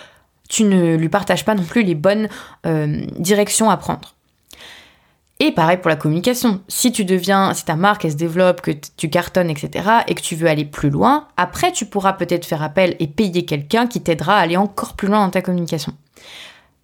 tu 0.49 0.63
ne 0.63 0.95
lui 0.95 1.09
partages 1.09 1.45
pas 1.45 1.57
non 1.57 1.65
plus 1.65 1.83
les 1.83 1.97
bonnes 1.97 2.29
euh, 2.67 3.05
directions 3.19 3.69
à 3.69 3.77
prendre. 3.77 4.15
Et 5.41 5.51
pareil 5.51 5.79
pour 5.79 5.89
la 5.89 5.97
communication. 5.97 6.61
Si 6.69 6.93
tu 6.93 7.05
deviens, 7.05 7.53
si 7.53 7.65
ta 7.65 7.75
marque 7.75 8.05
elle 8.05 8.13
se 8.13 8.17
développe, 8.17 8.61
que 8.61 8.71
tu 8.97 9.11
cartonnes, 9.11 9.51
etc., 9.51 9.89
et 10.07 10.15
que 10.15 10.21
tu 10.21 10.37
veux 10.37 10.47
aller 10.47 10.65
plus 10.65 10.89
loin, 10.89 11.27
après 11.37 11.73
tu 11.73 11.85
pourras 11.85 12.13
peut-être 12.13 12.47
faire 12.47 12.63
appel 12.63 12.95
et 13.01 13.09
payer 13.09 13.45
quelqu'un 13.45 13.89
qui 13.89 14.01
t'aidera 14.01 14.37
à 14.37 14.41
aller 14.43 14.57
encore 14.57 14.95
plus 14.95 15.09
loin 15.09 15.25
dans 15.25 15.31
ta 15.31 15.43
communication. 15.43 15.95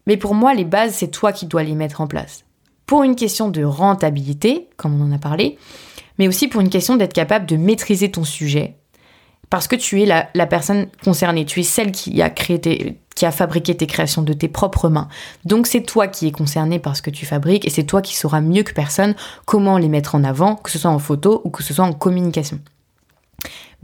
Mais 0.08 0.16
pour 0.16 0.34
moi, 0.34 0.54
les 0.54 0.64
bases, 0.64 0.94
c'est 0.94 1.12
toi 1.12 1.30
qui 1.30 1.46
dois 1.46 1.62
les 1.62 1.76
mettre 1.76 2.00
en 2.00 2.08
place. 2.08 2.44
Pour 2.86 3.04
une 3.04 3.14
question 3.14 3.48
de 3.48 3.62
rentabilité, 3.62 4.68
comme 4.76 5.00
on 5.00 5.04
en 5.04 5.14
a 5.14 5.18
parlé, 5.18 5.56
mais 6.18 6.26
aussi 6.26 6.48
pour 6.48 6.62
une 6.62 6.68
question 6.68 6.96
d'être 6.96 7.12
capable 7.12 7.46
de 7.46 7.56
maîtriser 7.56 8.10
ton 8.10 8.24
sujet, 8.24 8.74
parce 9.54 9.68
que 9.68 9.76
tu 9.76 10.02
es 10.02 10.04
la, 10.04 10.46
personne 10.46 10.88
concernée, 11.04 11.44
tu 11.44 11.60
es 11.60 11.62
celle 11.62 11.92
qui 11.92 12.20
a 12.22 12.28
créé 12.28 12.98
qui 13.14 13.24
a 13.24 13.30
fabriqué 13.30 13.76
tes 13.76 13.86
créations 13.86 14.22
de 14.22 14.32
tes 14.32 14.48
propres 14.48 14.88
mains. 14.88 15.06
Donc 15.44 15.68
c'est 15.68 15.82
toi 15.82 16.08
qui 16.08 16.26
es 16.26 16.32
concerné 16.32 16.80
par 16.80 16.96
ce 16.96 17.02
que 17.02 17.10
tu 17.10 17.24
fabriques 17.24 17.64
et 17.64 17.70
c'est 17.70 17.84
toi 17.84 18.02
qui 18.02 18.16
sauras 18.16 18.40
mieux 18.40 18.64
que 18.64 18.72
personne 18.72 19.14
comment 19.44 19.78
les 19.78 19.86
mettre 19.86 20.16
en 20.16 20.24
avant, 20.24 20.56
que 20.56 20.72
ce 20.72 20.80
soit 20.80 20.90
en 20.90 20.98
photo 20.98 21.40
ou 21.44 21.50
que 21.50 21.62
ce 21.62 21.72
soit 21.72 21.84
en 21.84 21.92
communication. 21.92 22.58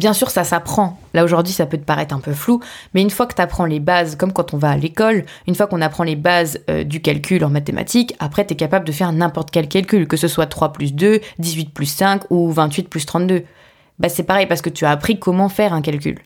Bien 0.01 0.13
sûr, 0.13 0.31
ça 0.31 0.43
s'apprend. 0.43 0.99
Là, 1.15 1.23
aujourd'hui, 1.23 1.53
ça 1.53 1.67
peut 1.67 1.79
te 1.79 1.85
paraître 1.85 2.17
un 2.17 2.21
peu 2.21 2.33
flou, 2.33 2.59
mais 2.93 3.03
une 3.03 3.11
fois 3.11 3.29
que 3.29 3.35
tu 3.35 3.43
apprends 3.43 3.67
les 3.67 3.79
bases, 3.79 4.17
comme 4.17 4.33
quand 4.33 4.53
on 4.55 4.59
va 4.59 4.71
à 4.71 4.77
l'école, 4.77 5.25
une 5.47 5.55
fois 5.55 5.69
qu'on 5.69 5.83
apprend 5.83 6.03
les 6.03 6.17
bases 6.17 6.59
euh, 6.69 6.83
du 6.83 7.01
calcul 7.01 7.45
en 7.45 7.51
mathématiques, 7.51 8.17
après, 8.19 8.45
tu 8.45 8.55
es 8.55 8.57
capable 8.57 8.87
de 8.87 8.93
faire 8.93 9.13
n'importe 9.13 9.53
quel 9.53 9.69
calcul, 9.69 10.09
que 10.09 10.17
ce 10.17 10.27
soit 10.27 10.47
3 10.47 10.73
plus 10.73 10.95
2, 10.95 11.21
18 11.39 11.73
plus 11.73 11.87
5 11.87 12.23
ou 12.31 12.51
28 12.51 12.89
plus 12.89 13.07
32. 13.07 13.45
Bah, 14.01 14.09
c'est 14.09 14.25
pareil 14.25 14.47
parce 14.47 14.63
que 14.63 14.71
tu 14.71 14.85
as 14.85 14.91
appris 14.91 15.19
comment 15.19 15.49
faire 15.49 15.75
un 15.75 15.83
calcul. 15.83 16.19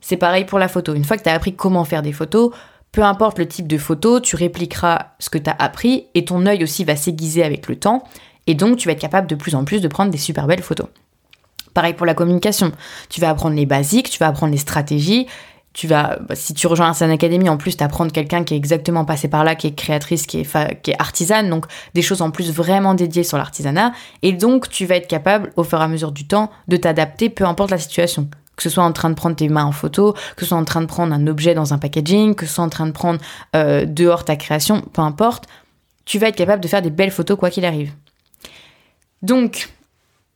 C'est 0.00 0.18
pareil 0.18 0.44
pour 0.44 0.58
la 0.58 0.68
photo. 0.68 0.94
Une 0.94 1.02
fois 1.02 1.16
que 1.16 1.22
tu 1.22 1.30
as 1.30 1.34
appris 1.34 1.56
comment 1.56 1.84
faire 1.84 2.02
des 2.02 2.12
photos, 2.12 2.52
peu 2.92 3.02
importe 3.02 3.38
le 3.38 3.48
type 3.48 3.66
de 3.66 3.78
photo, 3.78 4.20
tu 4.20 4.36
répliqueras 4.36 5.12
ce 5.18 5.30
que 5.30 5.38
tu 5.38 5.50
as 5.50 5.56
appris 5.58 6.06
et 6.14 6.26
ton 6.26 6.46
œil 6.46 6.62
aussi 6.62 6.84
va 6.84 6.94
s'aiguiser 6.94 7.42
avec 7.42 7.68
le 7.68 7.76
temps. 7.76 8.04
Et 8.46 8.54
donc, 8.54 8.76
tu 8.76 8.86
vas 8.86 8.92
être 8.92 9.00
capable 9.00 9.26
de 9.26 9.34
plus 9.34 9.54
en 9.54 9.64
plus 9.64 9.80
de 9.80 9.88
prendre 9.88 10.10
des 10.10 10.18
super 10.18 10.46
belles 10.46 10.62
photos. 10.62 10.86
Pareil 11.72 11.94
pour 11.94 12.06
la 12.06 12.14
communication. 12.14 12.70
Tu 13.08 13.20
vas 13.20 13.30
apprendre 13.30 13.56
les 13.56 13.66
basiques, 13.66 14.10
tu 14.10 14.18
vas 14.18 14.28
apprendre 14.28 14.52
les 14.52 14.58
stratégies. 14.58 15.26
Tu 15.76 15.86
vas, 15.86 16.16
bah, 16.26 16.34
si 16.34 16.54
tu 16.54 16.66
rejoins 16.68 16.90
un 16.98 17.10
Academy, 17.10 17.50
en 17.50 17.58
plus, 17.58 17.76
apprendre 17.80 18.10
quelqu'un 18.10 18.44
qui 18.44 18.54
est 18.54 18.56
exactement 18.56 19.04
passé 19.04 19.28
par 19.28 19.44
là, 19.44 19.54
qui 19.54 19.66
est 19.66 19.74
créatrice, 19.74 20.26
qui 20.26 20.40
est, 20.40 20.80
qui 20.80 20.94
artisane, 20.98 21.50
donc 21.50 21.66
des 21.92 22.00
choses 22.00 22.22
en 22.22 22.30
plus 22.30 22.50
vraiment 22.50 22.94
dédiées 22.94 23.24
sur 23.24 23.36
l'artisanat. 23.36 23.92
Et 24.22 24.32
donc, 24.32 24.70
tu 24.70 24.86
vas 24.86 24.96
être 24.96 25.06
capable, 25.06 25.52
au 25.56 25.64
fur 25.64 25.78
et 25.78 25.84
à 25.84 25.88
mesure 25.88 26.12
du 26.12 26.26
temps, 26.26 26.50
de 26.66 26.78
t'adapter, 26.78 27.28
peu 27.28 27.44
importe 27.44 27.70
la 27.70 27.78
situation 27.78 28.30
que 28.56 28.62
ce 28.62 28.70
soit 28.70 28.84
en 28.84 28.92
train 28.92 29.10
de 29.10 29.14
prendre 29.14 29.36
tes 29.36 29.50
mains 29.50 29.66
en 29.66 29.72
photo, 29.72 30.14
que 30.34 30.40
ce 30.40 30.46
soit 30.46 30.56
en 30.56 30.64
train 30.64 30.80
de 30.80 30.86
prendre 30.86 31.12
un 31.14 31.26
objet 31.26 31.52
dans 31.52 31.74
un 31.74 31.78
packaging, 31.78 32.34
que 32.34 32.46
ce 32.46 32.54
soit 32.54 32.64
en 32.64 32.70
train 32.70 32.86
de 32.86 32.92
prendre 32.92 33.20
euh, 33.54 33.84
dehors 33.84 34.24
ta 34.24 34.36
création, 34.36 34.80
peu 34.80 35.02
importe, 35.02 35.44
tu 36.06 36.18
vas 36.18 36.28
être 36.28 36.36
capable 36.36 36.62
de 36.62 36.68
faire 36.68 36.80
des 36.80 36.88
belles 36.88 37.10
photos 37.10 37.38
quoi 37.38 37.50
qu'il 37.50 37.66
arrive. 37.66 37.92
Donc, 39.20 39.68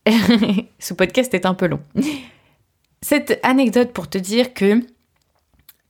ce 0.77 0.93
podcast 0.93 1.33
est 1.33 1.47
un 1.47 1.55
peu 1.55 1.65
long. 1.65 1.79
Cette 3.01 3.39
anecdote 3.41 3.91
pour 3.91 4.07
te 4.07 4.19
dire 4.19 4.53
que 4.53 4.83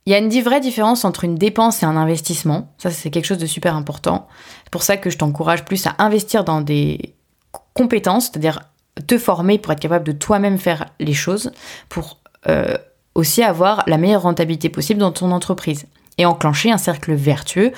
il 0.06 0.12
y 0.12 0.14
a 0.14 0.18
une 0.18 0.30
vraie 0.42 0.60
différence 0.60 1.04
entre 1.04 1.24
une 1.24 1.36
dépense 1.36 1.82
et 1.82 1.86
un 1.86 1.96
investissement. 1.96 2.72
Ça, 2.78 2.90
c'est 2.90 3.10
quelque 3.10 3.24
chose 3.24 3.38
de 3.38 3.46
super 3.46 3.76
important. 3.76 4.26
C'est 4.64 4.70
pour 4.70 4.82
ça 4.82 4.96
que 4.96 5.10
je 5.10 5.18
t'encourage 5.18 5.64
plus 5.64 5.86
à 5.86 5.94
investir 5.98 6.44
dans 6.44 6.60
des 6.60 7.14
compétences, 7.74 8.24
c'est-à-dire 8.26 8.60
te 9.06 9.16
former 9.16 9.58
pour 9.58 9.72
être 9.72 9.80
capable 9.80 10.04
de 10.04 10.12
toi-même 10.12 10.58
faire 10.58 10.86
les 10.98 11.14
choses, 11.14 11.52
pour 11.88 12.18
euh, 12.48 12.76
aussi 13.14 13.42
avoir 13.42 13.84
la 13.86 13.96
meilleure 13.96 14.22
rentabilité 14.22 14.68
possible 14.68 15.00
dans 15.00 15.12
ton 15.12 15.30
entreprise 15.30 15.86
et 16.18 16.26
enclencher 16.26 16.72
un 16.72 16.78
cercle 16.78 17.14
vertueux. 17.14 17.72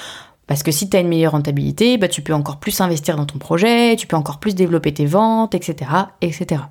Parce 0.47 0.63
que 0.63 0.71
si 0.71 0.91
tu 0.91 0.97
as 0.97 1.01
une 1.01 1.09
meilleure 1.09 1.33
rentabilité, 1.33 1.99
bah, 1.99 2.09
tu 2.09 2.23
peux 2.23 2.35
encore 2.35 2.59
plus 2.59 2.81
investir 2.81 3.17
dans 3.17 3.27
ton 3.27 3.39
projet, 3.39 3.97
tu 3.97 4.07
peux 4.07 4.17
encore 4.17 4.39
plus 4.39 4.55
développer 4.55 4.93
tes 4.93 5.07
ventes, 5.07 5.55
etc. 5.55 5.91
etc. 6.21 6.63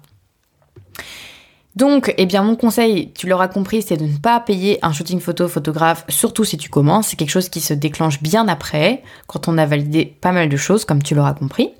Donc, 1.75 2.13
eh 2.17 2.25
bien, 2.27 2.43
mon 2.43 2.55
conseil, 2.55 3.11
tu 3.13 3.27
l'auras 3.27 3.47
compris, 3.47 3.81
c'est 3.81 3.97
de 3.97 4.05
ne 4.05 4.17
pas 4.17 4.39
payer 4.39 4.77
un 4.85 4.93
shooting 4.93 5.19
photo 5.19 5.47
photographe, 5.47 6.05
surtout 6.07 6.43
si 6.43 6.57
tu 6.57 6.69
commences. 6.69 7.07
C'est 7.07 7.15
quelque 7.15 7.31
chose 7.31 7.49
qui 7.49 7.61
se 7.61 7.73
déclenche 7.73 8.21
bien 8.21 8.47
après, 8.47 9.01
quand 9.25 9.47
on 9.47 9.57
a 9.57 9.65
validé 9.65 10.05
pas 10.05 10.31
mal 10.31 10.49
de 10.49 10.57
choses, 10.57 10.85
comme 10.85 11.01
tu 11.01 11.15
l'auras 11.15 11.33
compris. 11.33 11.71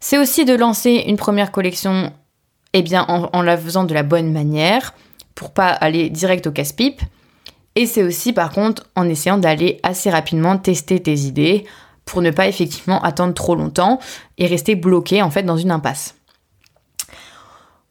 C'est 0.00 0.18
aussi 0.18 0.44
de 0.44 0.54
lancer 0.54 1.04
une 1.06 1.16
première 1.16 1.50
collection, 1.50 2.12
eh 2.74 2.82
bien, 2.82 3.04
en, 3.08 3.42
la 3.42 3.56
faisant 3.56 3.84
de 3.84 3.94
la 3.94 4.02
bonne 4.02 4.32
manière, 4.32 4.92
pour 5.34 5.50
pas 5.52 5.70
aller 5.70 6.10
direct 6.10 6.46
au 6.46 6.52
casse-pipe. 6.52 7.00
Et 7.74 7.86
c'est 7.86 8.02
aussi 8.02 8.32
par 8.32 8.52
contre 8.52 8.86
en 8.96 9.08
essayant 9.08 9.36
d'aller 9.36 9.80
assez 9.82 10.10
rapidement 10.10 10.56
tester 10.56 11.00
tes 11.00 11.14
idées 11.14 11.66
pour 12.06 12.22
ne 12.22 12.30
pas 12.30 12.48
effectivement 12.48 13.02
attendre 13.02 13.34
trop 13.34 13.54
longtemps 13.54 13.98
et 14.38 14.46
rester 14.46 14.76
bloqué 14.76 15.20
en 15.22 15.30
fait 15.30 15.42
dans 15.42 15.58
une 15.58 15.70
impasse. 15.70 16.15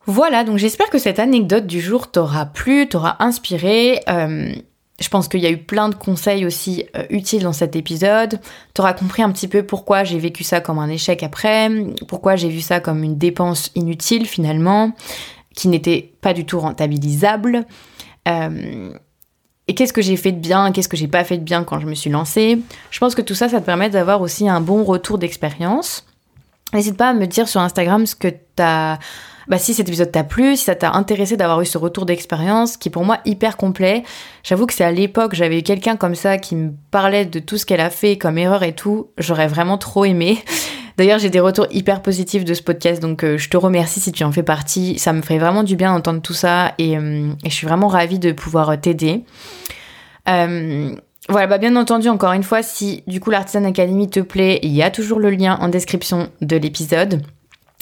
Voilà, 0.07 0.43
donc 0.43 0.57
j'espère 0.57 0.89
que 0.89 0.99
cette 0.99 1.19
anecdote 1.19 1.65
du 1.65 1.81
jour 1.81 2.11
t'aura 2.11 2.45
plu, 2.45 2.87
t'aura 2.87 3.23
inspiré. 3.23 4.01
Euh, 4.07 4.53
je 4.99 5.09
pense 5.09 5.27
qu'il 5.27 5.41
y 5.41 5.45
a 5.45 5.49
eu 5.49 5.57
plein 5.57 5.89
de 5.89 5.95
conseils 5.95 6.45
aussi 6.45 6.85
euh, 6.95 7.05
utiles 7.09 7.43
dans 7.43 7.53
cet 7.53 7.75
épisode. 7.75 8.39
T'auras 8.73 8.93
compris 8.93 9.23
un 9.23 9.31
petit 9.31 9.47
peu 9.47 9.63
pourquoi 9.63 10.03
j'ai 10.03 10.19
vécu 10.19 10.43
ça 10.43 10.61
comme 10.61 10.79
un 10.79 10.89
échec 10.89 11.23
après, 11.23 11.69
pourquoi 12.07 12.35
j'ai 12.35 12.49
vu 12.49 12.61
ça 12.61 12.79
comme 12.79 13.03
une 13.03 13.17
dépense 13.17 13.71
inutile 13.75 14.25
finalement 14.25 14.93
qui 15.55 15.69
n'était 15.69 16.13
pas 16.21 16.33
du 16.33 16.45
tout 16.45 16.59
rentabilisable. 16.59 17.65
Euh, 18.27 18.93
et 19.67 19.73
qu'est-ce 19.73 19.93
que 19.93 20.01
j'ai 20.01 20.17
fait 20.17 20.31
de 20.31 20.39
bien, 20.39 20.71
qu'est-ce 20.71 20.89
que 20.89 20.97
j'ai 20.97 21.07
pas 21.07 21.23
fait 21.23 21.37
de 21.37 21.43
bien 21.43 21.63
quand 21.63 21.79
je 21.79 21.87
me 21.87 21.95
suis 21.95 22.09
lancée. 22.11 22.59
Je 22.91 22.99
pense 22.99 23.15
que 23.15 23.21
tout 23.21 23.33
ça, 23.33 23.49
ça 23.49 23.59
te 23.59 23.65
permet 23.65 23.89
d'avoir 23.89 24.21
aussi 24.21 24.47
un 24.47 24.61
bon 24.61 24.83
retour 24.83 25.17
d'expérience. 25.17 26.05
N'hésite 26.73 26.97
pas 26.97 27.09
à 27.09 27.13
me 27.13 27.25
dire 27.25 27.47
sur 27.47 27.61
Instagram 27.61 28.05
ce 28.05 28.15
que 28.15 28.27
t'as... 28.55 28.99
Bah, 29.47 29.57
si 29.57 29.73
cet 29.73 29.87
épisode 29.87 30.11
t'a 30.11 30.23
plu, 30.23 30.55
si 30.55 30.63
ça 30.63 30.75
t'a 30.75 30.93
intéressé 30.93 31.37
d'avoir 31.37 31.61
eu 31.61 31.65
ce 31.65 31.77
retour 31.77 32.05
d'expérience 32.05 32.77
qui 32.77 32.89
est 32.89 32.91
pour 32.91 33.05
moi 33.05 33.19
hyper 33.25 33.57
complet. 33.57 34.03
J'avoue 34.43 34.65
que 34.65 34.73
c'est 34.73 34.83
à 34.83 34.91
l'époque, 34.91 35.35
j'avais 35.35 35.59
eu 35.59 35.63
quelqu'un 35.63 35.95
comme 35.95 36.15
ça 36.15 36.37
qui 36.37 36.55
me 36.55 36.71
parlait 36.91 37.25
de 37.25 37.39
tout 37.39 37.57
ce 37.57 37.65
qu'elle 37.65 37.81
a 37.81 37.89
fait 37.89 38.17
comme 38.17 38.37
erreur 38.37 38.63
et 38.63 38.73
tout. 38.73 39.09
J'aurais 39.17 39.47
vraiment 39.47 39.77
trop 39.77 40.05
aimé. 40.05 40.39
D'ailleurs, 40.97 41.19
j'ai 41.19 41.29
des 41.29 41.41
retours 41.41 41.67
hyper 41.71 42.01
positifs 42.01 42.45
de 42.45 42.53
ce 42.53 42.61
podcast, 42.61 43.01
donc 43.01 43.23
euh, 43.23 43.37
je 43.37 43.49
te 43.49 43.57
remercie 43.57 43.99
si 43.99 44.13
tu 44.13 44.23
en 44.23 44.31
fais 44.31 44.43
partie. 44.43 44.97
Ça 44.97 45.11
me 45.11 45.21
ferait 45.21 45.39
vraiment 45.39 45.63
du 45.63 45.75
bien 45.75 45.93
d'entendre 45.93 46.21
tout 46.21 46.33
ça 46.33 46.73
et, 46.77 46.97
euh, 46.97 47.31
je 47.43 47.49
suis 47.49 47.67
vraiment 47.67 47.87
ravie 47.87 48.19
de 48.19 48.31
pouvoir 48.31 48.69
euh, 48.69 48.77
t'aider. 48.77 49.25
voilà, 50.25 51.47
bah 51.47 51.57
bien 51.57 51.75
entendu, 51.75 52.07
encore 52.07 52.31
une 52.31 52.43
fois, 52.43 52.63
si 52.63 53.03
du 53.07 53.19
coup 53.19 53.29
l'Artisan 53.29 53.65
Academy 53.65 54.09
te 54.09 54.21
plaît, 54.21 54.59
il 54.63 54.71
y 54.71 54.83
a 54.83 54.89
toujours 54.89 55.19
le 55.19 55.31
lien 55.31 55.57
en 55.59 55.67
description 55.67 56.29
de 56.41 56.55
l'épisode. 56.55 57.21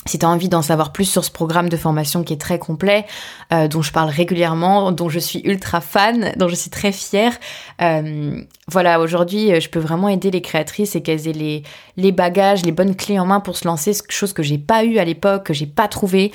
Si 0.06 0.18
tu 0.18 0.26
envie 0.26 0.50
d'en 0.50 0.60
savoir 0.60 0.92
plus 0.92 1.06
sur 1.06 1.24
ce 1.24 1.30
programme 1.30 1.70
de 1.70 1.76
formation 1.78 2.24
qui 2.24 2.34
est 2.34 2.40
très 2.40 2.58
complet, 2.58 3.06
euh, 3.52 3.68
dont 3.68 3.80
je 3.80 3.90
parle 3.90 4.10
régulièrement, 4.10 4.92
dont 4.92 5.08
je 5.08 5.18
suis 5.18 5.40
ultra 5.44 5.80
fan, 5.80 6.32
dont 6.36 6.48
je 6.48 6.54
suis 6.54 6.70
très 6.70 6.92
fière, 6.92 7.32
euh, 7.80 8.42
voilà, 8.68 9.00
aujourd'hui, 9.00 9.52
euh, 9.52 9.60
je 9.60 9.70
peux 9.70 9.78
vraiment 9.78 10.08
aider 10.08 10.30
les 10.30 10.42
créatrices 10.42 10.94
et 10.94 11.02
qu'elles 11.02 11.26
aient 11.26 11.32
les, 11.32 11.62
les 11.96 12.12
bagages, 12.12 12.64
les 12.64 12.72
bonnes 12.72 12.94
clés 12.94 13.18
en 13.18 13.24
main 13.24 13.40
pour 13.40 13.56
se 13.56 13.66
lancer, 13.66 13.92
chose 14.10 14.34
que 14.34 14.42
j'ai 14.42 14.58
pas 14.58 14.84
eu 14.84 14.98
à 14.98 15.04
l'époque, 15.04 15.44
que 15.44 15.54
j'ai 15.54 15.66
pas 15.66 15.88
trouvé. 15.88 16.32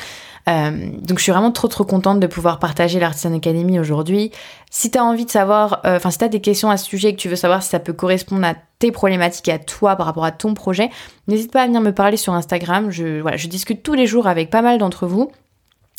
Euh, 0.47 0.89
donc 1.01 1.17
je 1.17 1.23
suis 1.23 1.31
vraiment 1.31 1.51
trop 1.51 1.67
trop 1.67 1.83
contente 1.83 2.19
de 2.19 2.27
pouvoir 2.27 2.59
partager 2.59 2.99
l'Artisan 2.99 3.33
Academy 3.33 3.79
aujourd'hui. 3.79 4.31
Si 4.71 4.89
tu 4.91 4.97
as 4.97 5.03
envie 5.03 5.25
de 5.25 5.31
savoir, 5.31 5.81
euh, 5.85 5.97
enfin 5.97 6.11
si 6.11 6.17
tu 6.17 6.23
as 6.23 6.29
des 6.29 6.41
questions 6.41 6.69
à 6.69 6.77
ce 6.77 6.85
sujet 6.85 7.09
et 7.09 7.15
que 7.15 7.19
tu 7.19 7.29
veux 7.29 7.35
savoir 7.35 7.61
si 7.63 7.69
ça 7.69 7.79
peut 7.79 7.93
correspondre 7.93 8.45
à 8.45 8.55
tes 8.79 8.91
problématiques 8.91 9.47
et 9.47 9.53
à 9.53 9.59
toi 9.59 9.95
par 9.95 10.05
rapport 10.05 10.25
à 10.25 10.31
ton 10.31 10.53
projet, 10.53 10.89
n'hésite 11.27 11.51
pas 11.51 11.63
à 11.63 11.67
venir 11.67 11.81
me 11.81 11.91
parler 11.91 12.17
sur 12.17 12.33
Instagram. 12.33 12.89
Je, 12.91 13.19
voilà, 13.21 13.37
je 13.37 13.47
discute 13.47 13.83
tous 13.83 13.93
les 13.93 14.07
jours 14.07 14.27
avec 14.27 14.49
pas 14.49 14.61
mal 14.61 14.77
d'entre 14.77 15.05
vous. 15.05 15.31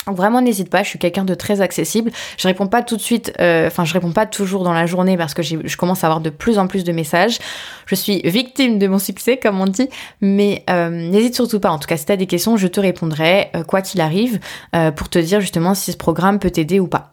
Vraiment, 0.07 0.41
n'hésite 0.41 0.71
pas, 0.71 0.83
je 0.83 0.89
suis 0.89 0.99
quelqu'un 0.99 1.25
de 1.25 1.35
très 1.35 1.61
accessible. 1.61 2.11
Je 2.39 2.49
réponds 2.49 2.67
pas 2.67 2.83
tout 2.83 2.97
de 2.97 3.03
suite, 3.03 3.35
euh, 3.39 3.67
enfin, 3.67 3.85
je 3.85 3.93
réponds 3.93 4.13
pas 4.13 4.25
toujours 4.25 4.65
dans 4.65 4.73
la 4.73 4.87
journée 4.87 5.19
parce 5.19 5.35
que 5.35 5.43
je 5.43 5.77
commence 5.77 6.05
à 6.05 6.07
avoir 6.07 6.21
de 6.21 6.31
plus 6.31 6.59
en 6.59 6.67
plus 6.67 6.85
de 6.85 6.93
messages. 6.93 7.39
Je 7.85 7.95
suis 7.95 8.21
victime 8.25 8.79
de 8.79 8.87
mon 8.87 8.99
succès, 8.99 9.37
comme 9.37 9.61
on 9.61 9.67
dit, 9.67 9.89
mais 10.23 10.65
euh, 10.71 10.89
n'hésite 10.89 11.35
surtout 11.35 11.61
pas. 11.61 11.71
En 11.71 11.79
tout 11.79 11.87
cas, 11.87 11.99
si 11.99 12.07
tu 12.07 12.13
as 12.13 12.17
des 12.17 12.27
questions, 12.27 12.57
je 12.57 12.67
te 12.67 12.81
répondrai, 12.81 13.51
euh, 13.55 13.63
quoi 13.63 13.83
qu'il 13.83 14.01
arrive, 14.01 14.41
pour 14.97 15.09
te 15.09 15.19
dire 15.19 15.41
justement 15.41 15.75
si 15.75 15.93
ce 15.93 15.97
programme 15.97 16.39
peut 16.39 16.51
t'aider 16.51 16.81
ou 16.81 16.87
pas. 16.87 17.13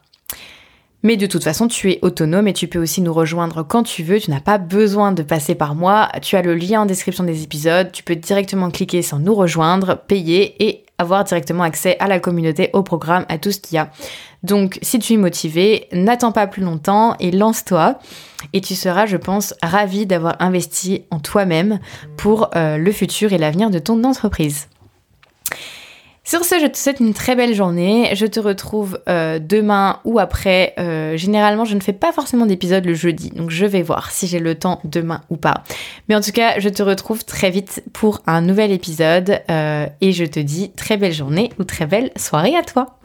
Mais 1.03 1.17
de 1.17 1.27
toute 1.27 1.43
façon, 1.43 1.67
tu 1.67 1.91
es 1.91 1.99
autonome 2.01 2.47
et 2.47 2.53
tu 2.53 2.67
peux 2.67 2.79
aussi 2.79 3.01
nous 3.01 3.13
rejoindre 3.13 3.63
quand 3.63 3.83
tu 3.83 4.03
veux. 4.03 4.19
Tu 4.19 4.31
n'as 4.31 4.39
pas 4.39 4.57
besoin 4.57 5.11
de 5.11 5.23
passer 5.23 5.55
par 5.55 5.75
moi. 5.75 6.09
Tu 6.21 6.35
as 6.35 6.41
le 6.41 6.55
lien 6.55 6.81
en 6.81 6.85
description 6.85 7.23
des 7.23 7.43
épisodes. 7.43 7.91
Tu 7.91 8.03
peux 8.03 8.15
directement 8.15 8.71
cliquer 8.71 9.01
sans 9.01 9.19
nous 9.19 9.35
rejoindre, 9.35 9.97
payer 10.07 10.55
et 10.65 10.86
avoir 10.97 11.23
directement 11.23 11.63
accès 11.63 11.97
à 11.99 12.07
la 12.07 12.19
communauté, 12.19 12.69
au 12.73 12.83
programme, 12.83 13.25
à 13.29 13.37
tout 13.37 13.51
ce 13.51 13.59
qu'il 13.59 13.75
y 13.75 13.79
a. 13.79 13.89
Donc 14.43 14.79
si 14.81 14.99
tu 14.99 15.13
es 15.13 15.17
motivé, 15.17 15.87
n'attends 15.91 16.31
pas 16.31 16.47
plus 16.47 16.63
longtemps 16.63 17.15
et 17.19 17.31
lance-toi. 17.31 17.99
Et 18.53 18.61
tu 18.61 18.75
seras, 18.75 19.05
je 19.05 19.17
pense, 19.17 19.53
ravi 19.61 20.05
d'avoir 20.05 20.35
investi 20.39 21.03
en 21.11 21.19
toi-même 21.19 21.79
pour 22.17 22.49
euh, 22.55 22.77
le 22.77 22.91
futur 22.91 23.33
et 23.33 23.37
l'avenir 23.37 23.69
de 23.69 23.79
ton 23.79 24.03
entreprise. 24.03 24.67
Sur 26.27 26.43
ce, 26.43 26.59
je 26.59 26.67
te 26.67 26.77
souhaite 26.77 26.99
une 26.99 27.13
très 27.13 27.37
belle 27.37 27.53
journée. 27.55 28.09
Je 28.13 28.25
te 28.25 28.41
retrouve 28.41 28.99
euh, 29.07 29.39
demain 29.39 30.01
ou 30.03 30.19
après. 30.19 30.73
Euh, 30.77 31.15
généralement, 31.15 31.63
je 31.63 31.73
ne 31.73 31.79
fais 31.79 31.93
pas 31.93 32.11
forcément 32.11 32.45
d'épisode 32.45 32.83
le 32.83 32.95
jeudi, 32.95 33.29
donc 33.29 33.49
je 33.49 33.65
vais 33.65 33.81
voir 33.81 34.11
si 34.11 34.27
j'ai 34.27 34.39
le 34.39 34.53
temps 34.53 34.81
demain 34.83 35.21
ou 35.29 35.37
pas. 35.37 35.63
Mais 36.09 36.15
en 36.15 36.19
tout 36.19 36.33
cas, 36.33 36.59
je 36.59 36.67
te 36.67 36.83
retrouve 36.83 37.23
très 37.23 37.49
vite 37.49 37.81
pour 37.93 38.19
un 38.27 38.41
nouvel 38.41 38.73
épisode 38.73 39.39
euh, 39.49 39.85
et 40.01 40.11
je 40.11 40.25
te 40.25 40.41
dis 40.41 40.73
très 40.73 40.97
belle 40.97 41.13
journée 41.13 41.49
ou 41.59 41.63
très 41.63 41.85
belle 41.85 42.11
soirée 42.17 42.57
à 42.57 42.61
toi. 42.61 42.96